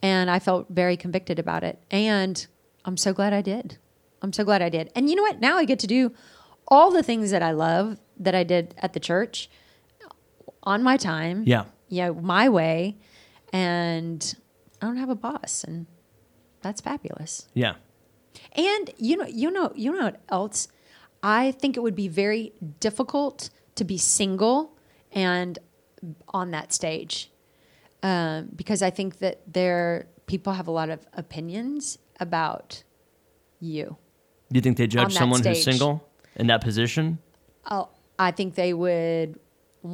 and 0.03 0.31
i 0.31 0.39
felt 0.39 0.67
very 0.69 0.97
convicted 0.97 1.39
about 1.39 1.63
it 1.65 1.79
and 1.91 2.47
i'm 2.85 2.97
so 2.97 3.13
glad 3.13 3.33
i 3.33 3.41
did 3.41 3.79
i'm 4.21 4.33
so 4.33 4.45
glad 4.45 4.61
i 4.63 4.69
did 4.69 4.91
and 4.95 5.09
you 5.09 5.17
know 5.17 5.23
what 5.23 5.41
now 5.41 5.57
i 5.57 5.65
get 5.65 5.79
to 5.79 5.87
do 5.87 6.13
all 6.69 6.91
the 6.91 7.03
things 7.03 7.31
that 7.31 7.43
i 7.43 7.53
love 7.53 7.99
that 8.19 8.35
i 8.35 8.43
did 8.43 8.75
at 8.79 8.93
the 8.93 9.01
church 9.01 9.49
on 10.63 10.83
my 10.83 10.97
time 10.97 11.45
Yeah. 11.47 11.65
you 11.89 12.03
know, 12.03 12.15
my 12.15 12.49
way 12.49 12.97
and 13.57 14.35
i 14.81 14.87
don't 14.87 14.97
have 15.05 15.09
a 15.09 15.15
boss 15.29 15.65
and 15.65 15.87
that's 16.63 16.81
fabulous 16.81 17.33
Yeah. 17.55 17.75
and 18.53 18.91
you 18.99 19.17
know, 19.17 19.27
you 19.43 19.51
know, 19.51 19.73
you 19.75 19.93
know 19.93 20.05
what 20.11 20.21
else? 20.29 20.69
I 21.23 21.53
think 21.61 21.77
it 21.77 21.81
would 21.87 21.95
be 21.95 22.09
very 22.09 22.53
difficult 22.81 23.51
to 23.79 23.85
be 23.85 23.99
single 23.99 24.59
and 25.13 25.59
on 26.39 26.51
that 26.57 26.73
stage, 26.73 27.31
um, 28.03 28.49
because 28.55 28.81
I 28.83 28.91
think 28.91 29.11
that 29.25 29.37
there 29.59 30.07
people 30.27 30.53
have 30.55 30.69
a 30.69 30.75
lot 30.81 30.91
of 30.91 31.01
opinions 31.13 31.99
about 32.21 32.83
you. 33.61 33.97
Do 34.51 34.59
you 34.59 34.61
think 34.61 34.77
they 34.77 34.87
judge 34.87 35.13
someone 35.15 35.43
who's 35.45 35.63
single 35.65 35.95
in 36.37 36.47
that 36.49 36.61
position? 36.63 37.19
Oh, 37.71 37.89
I 38.19 38.31
think 38.33 38.55
they 38.55 38.73
would 38.75 39.39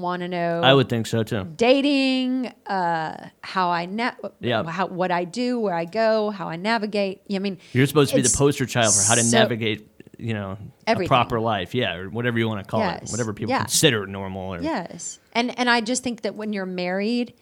want 0.01 0.20
to 0.22 0.28
know. 0.28 0.61
I 0.62 0.72
would 0.74 0.88
think 0.88 1.07
so 1.07 1.22
too. 1.22 1.45
dating, 1.57 2.47
uh, 2.66 3.28
how 3.43 3.70
I 3.70 3.86
na- 3.86 4.14
Yeah. 4.40 4.64
how 4.64 4.86
what 4.86 5.11
I 5.11 5.24
do, 5.24 5.61
where 5.61 5.74
I 5.74 5.84
go, 5.84 6.30
how 6.30 6.49
I 6.49 6.57
navigate. 6.57 7.22
I 7.32 7.38
mean, 7.38 7.59
You're 7.72 7.86
supposed 7.86 8.11
to 8.11 8.16
be 8.16 8.22
the 8.22 8.34
poster 8.36 8.66
child 8.66 8.95
for 8.95 9.03
how 9.07 9.14
to 9.14 9.22
so- 9.22 9.36
navigate, 9.38 9.88
you 10.18 10.34
know, 10.34 10.57
Everything. 10.86 11.07
a 11.07 11.09
proper 11.09 11.40
life. 11.40 11.74
Yeah, 11.74 11.95
or 11.97 12.09
whatever 12.11 12.38
you 12.38 12.49
want 12.49 12.64
to 12.64 12.70
call 12.70 12.82
it, 12.82 13.09
whatever 13.11 13.32
people 13.32 13.51
Yeah. 13.51 13.61
consider 13.61 14.07
normal. 14.07 14.55
Or, 14.55 14.61
Yes, 14.62 15.18
and 15.32 15.57
and 15.59 15.68
I 15.70 15.80
just 15.80 16.03
think 16.03 16.22
that 16.22 16.34
when 16.34 16.53
you're 16.53 16.66
married, 16.66 17.34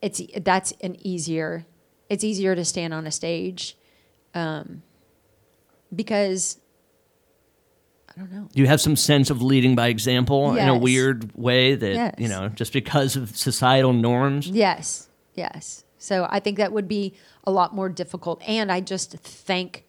it's 0.00 0.20
that's 0.42 0.72
an 0.82 0.96
easier. 1.06 1.64
It's 2.08 2.24
easier 2.24 2.54
to 2.54 2.64
stand 2.64 2.92
on 2.92 3.06
a 3.06 3.10
stage, 3.10 3.76
um, 4.34 4.82
because 5.94 6.58
I 8.16 8.20
don't 8.20 8.32
know. 8.32 8.48
You 8.52 8.66
have 8.66 8.80
some 8.80 8.96
sense 8.96 9.30
of 9.30 9.42
leading 9.42 9.74
by 9.74 9.88
example 9.88 10.56
in 10.56 10.68
a 10.68 10.76
weird 10.76 11.32
way 11.34 11.74
that 11.74 11.94
Yes. 11.94 12.14
you 12.18 12.28
know, 12.28 12.48
just 12.48 12.72
because 12.72 13.16
of 13.16 13.36
societal 13.36 13.92
norms. 13.92 14.48
Yes, 14.48 15.08
yes. 15.34 15.84
So 15.98 16.26
I 16.30 16.40
think 16.40 16.58
that 16.58 16.72
would 16.72 16.88
be 16.88 17.14
a 17.44 17.50
lot 17.50 17.74
more 17.74 17.88
difficult, 17.88 18.42
and 18.46 18.70
I 18.72 18.80
just 18.80 19.12
thank 19.18 19.84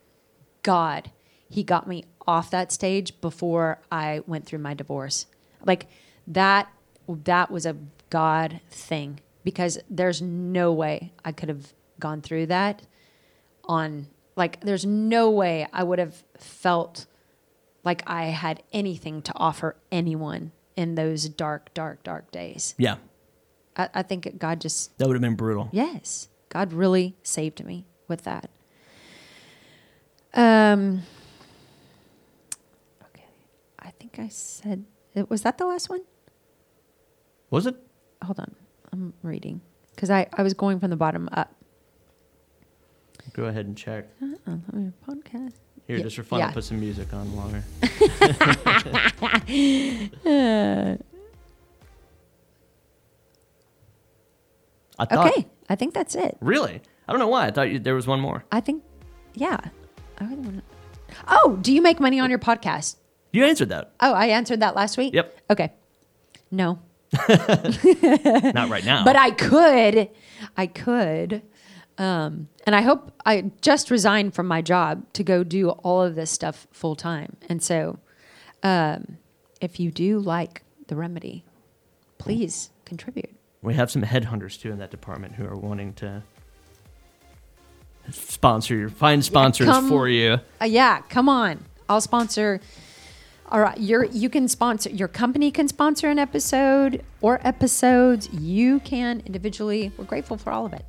God 0.62 1.12
he 1.50 1.64
got 1.64 1.88
me 1.88 2.06
off 2.28 2.50
that 2.52 2.72
stage 2.72 3.20
before 3.22 3.80
I 3.92 4.22
went 4.28 4.46
through 4.46 4.60
my 4.60 4.74
divorce. 4.74 5.26
Like 5.66 5.88
that, 6.28 6.70
that 7.08 7.52
was 7.52 7.66
a 7.66 7.76
God 8.10 8.60
thing 8.70 9.20
because 9.44 9.78
there's 9.90 10.22
no 10.22 10.72
way 10.72 11.12
I 11.26 11.32
could 11.32 11.50
have 11.50 11.74
gone 12.00 12.22
through 12.22 12.46
that 12.48 12.84
on 13.66 14.08
like 14.36 14.62
there's 14.62 14.86
no 14.86 15.30
way 15.30 15.68
I 15.74 15.84
would 15.84 16.00
have 16.00 16.24
felt 16.38 17.06
like 17.84 18.04
I 18.08 18.26
had 18.26 18.64
anything 18.72 19.22
to 19.24 19.34
offer 19.36 19.76
anyone 19.92 20.52
in 20.76 20.96
those 20.96 21.30
dark, 21.30 21.74
dark, 21.74 22.04
dark 22.04 22.32
days. 22.32 22.76
Yeah. 22.78 22.96
I, 23.76 23.90
I 23.94 24.04
think 24.04 24.38
God 24.38 24.62
just 24.62 24.98
That 24.98 25.08
would 25.08 25.16
have 25.16 25.22
been 25.22 25.36
brutal. 25.36 25.70
Yes, 25.72 26.30
God 26.50 26.74
really 26.74 27.16
saved 27.24 27.64
me 27.66 27.86
with 28.08 28.24
that. 28.24 28.50
Um. 30.34 31.04
Okay, 33.04 33.26
I 33.80 33.92
think 33.92 34.18
I 34.18 34.28
said 34.30 34.86
it 35.14 35.30
was 35.30 35.44
that 35.44 35.58
the 35.60 35.66
last 35.66 35.90
one. 35.90 36.02
Was 37.52 37.68
it? 37.68 37.76
Hold 38.24 38.40
on, 38.40 38.56
I'm 38.92 39.14
reading 39.22 39.62
because 39.94 40.10
I 40.10 40.28
I 40.34 40.42
was 40.42 40.54
going 40.56 40.80
from 40.80 40.90
the 40.90 40.96
bottom 40.96 41.30
up. 41.32 41.54
Go 43.34 43.46
ahead 43.46 43.66
and 43.68 43.78
check. 43.78 44.06
Uh-uh, 44.22 44.58
let 44.72 44.74
me 44.74 44.92
podcast. 45.08 45.54
Here, 45.88 45.98
Yeah, 45.98 46.04
just 46.04 46.16
for 46.16 46.24
fun, 46.24 46.40
yeah. 46.40 46.48
I'll 46.48 46.54
put 46.54 46.64
some 46.64 46.80
music 46.80 47.14
on 47.14 47.36
longer. 47.36 47.64
I 55.00 55.06
thought. 55.06 55.28
Okay, 55.28 55.48
I 55.70 55.76
think 55.76 55.94
that's 55.94 56.16
it. 56.16 56.38
Really? 56.40 56.82
I 57.08 57.12
don't 57.12 57.20
know 57.20 57.28
why. 57.28 57.48
I 57.48 57.52
thought 57.52 57.70
you, 57.72 57.80
there 57.80 57.96
was 57.96 58.08
one 58.08 58.20
more. 58.20 58.46
I 58.52 58.62
think, 58.62 58.84
yeah. 59.34 59.58
I 60.20 60.24
really 60.26 60.36
want 60.38 60.58
to. 60.58 61.16
Oh, 61.28 61.58
do 61.62 61.74
you 61.74 61.82
make 61.82 62.00
money 62.00 62.20
on 62.20 62.30
your 62.30 62.40
podcast? 62.40 62.96
You 63.32 63.44
answered 63.46 63.70
that. 63.70 63.94
Oh, 64.00 64.14
I 64.14 64.28
answered 64.28 64.62
that 64.62 64.76
last 64.76 64.98
week. 64.98 65.14
Yep. 65.14 65.42
Okay. 65.50 65.74
No, 66.52 66.80
Not 67.30 68.70
right 68.70 68.86
now. 68.86 69.04
but 69.06 69.16
I 69.16 69.32
could. 69.32 70.10
I 70.58 70.68
could. 70.68 71.42
Um, 71.98 72.48
and 72.66 72.76
I 72.76 72.82
hope 72.82 73.12
I 73.26 73.52
just 73.62 73.92
resigned 73.92 74.34
from 74.34 74.48
my 74.48 74.62
job 74.62 75.06
to 75.14 75.24
go 75.24 75.44
do 75.44 75.70
all 75.70 76.02
of 76.02 76.16
this 76.16 76.32
stuff 76.32 76.68
full 76.72 76.96
time. 76.96 77.36
And 77.48 77.62
so, 77.62 78.00
um, 78.64 79.18
if 79.62 79.80
you 79.80 79.92
do 79.92 80.20
like 80.20 80.64
the 80.88 80.96
remedy, 80.96 81.46
please 82.18 82.72
contribute. 82.86 83.30
we 83.62 83.74
have 83.76 83.92
some 83.92 84.02
headhunters 84.02 84.60
too 84.60 84.72
in 84.72 84.80
that 84.80 84.92
department 84.92 85.36
who 85.36 85.46
are 85.46 85.56
wanting 85.56 85.94
to 85.94 86.24
sponsor 88.12 88.76
your 88.76 88.90
find 88.90 89.24
sponsors 89.24 89.68
come- 89.68 89.88
for 89.90 90.08
you. 90.08 90.40
Uh, 90.62 90.66
yeah, 90.66 91.02
come 91.10 91.30
on. 91.30 91.64
I'll 91.90 92.02
sponsor. 92.02 92.60
All 93.50 93.60
right, 93.60 93.78
you're 93.78 94.06
you 94.06 94.30
can 94.30 94.48
sponsor 94.48 94.90
your 94.90 95.08
company 95.08 95.52
can 95.52 95.68
sponsor 95.68 96.10
an 96.10 96.18
episode 96.18 97.04
or 97.22 97.40
episodes. 97.46 98.30
You 98.34 98.80
can 98.80 99.22
individually. 99.26 99.92
We're 99.98 100.06
grateful 100.06 100.38
for 100.38 100.52
all 100.52 100.66
of 100.66 100.74
it. 100.74 100.86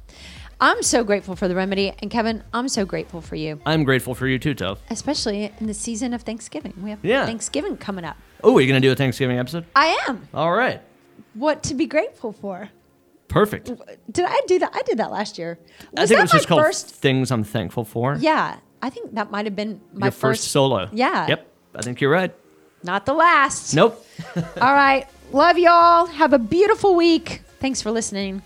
I'm 0.60 0.82
so 0.82 1.04
grateful 1.04 1.36
for 1.36 1.48
the 1.48 1.54
remedy, 1.54 1.92
and 2.00 2.10
Kevin, 2.10 2.42
I'm 2.52 2.68
so 2.68 2.84
grateful 2.84 3.20
for 3.20 3.36
you, 3.36 3.60
I'm 3.66 3.84
grateful 3.84 4.14
for 4.14 4.26
you 4.26 4.38
too, 4.38 4.54
Toph. 4.54 4.78
especially 4.90 5.52
in 5.60 5.66
the 5.66 5.74
season 5.74 6.14
of 6.14 6.22
Thanksgiving. 6.22 6.72
We 6.80 6.90
have 6.90 7.00
Yeah. 7.02 7.26
Thanksgiving 7.26 7.76
coming 7.76 8.04
up. 8.04 8.16
Oh, 8.42 8.56
are 8.56 8.60
you 8.60 8.66
gonna 8.68 8.80
do 8.80 8.92
a 8.92 8.96
Thanksgiving 8.96 9.38
episode? 9.38 9.64
I 9.74 9.98
am. 10.08 10.28
All 10.32 10.52
right. 10.52 10.80
What 11.34 11.62
to 11.64 11.74
be 11.74 11.86
grateful 11.86 12.32
for? 12.32 12.70
Perfect. 13.28 13.72
Did 14.10 14.26
I 14.28 14.40
do 14.46 14.58
that? 14.60 14.70
I 14.74 14.82
did 14.82 14.98
that 14.98 15.10
last 15.10 15.38
year. 15.38 15.58
I 15.96 16.06
think 16.06 16.18
it 16.18 16.22
was 16.22 16.30
just 16.30 16.46
called 16.46 16.60
first? 16.62 16.88
Things 16.90 17.30
I'm 17.32 17.42
Thankful 17.42 17.84
For. 17.84 18.16
Yeah, 18.20 18.58
I 18.80 18.90
think 18.90 19.14
that 19.14 19.30
might 19.30 19.46
have 19.46 19.56
been 19.56 19.80
my 19.92 20.06
Your 20.06 20.12
first, 20.12 20.44
solo. 20.48 20.88
Yeah. 20.92 21.26
Yep. 21.28 21.48
I 21.74 21.82
think 21.82 22.00
you're 22.00 22.10
right. 22.10 22.32
Not 22.84 23.06
the 23.06 23.14
last. 23.14 23.74
Nope. 23.74 24.06
All 24.60 24.74
right. 24.74 25.06
Love 25.32 25.58
y'all. 25.58 26.06
Have 26.06 26.32
a 26.32 26.38
beautiful 26.38 26.94
week. 26.94 27.42
Thanks 27.58 27.80
for 27.82 27.90
listening. 27.90 28.42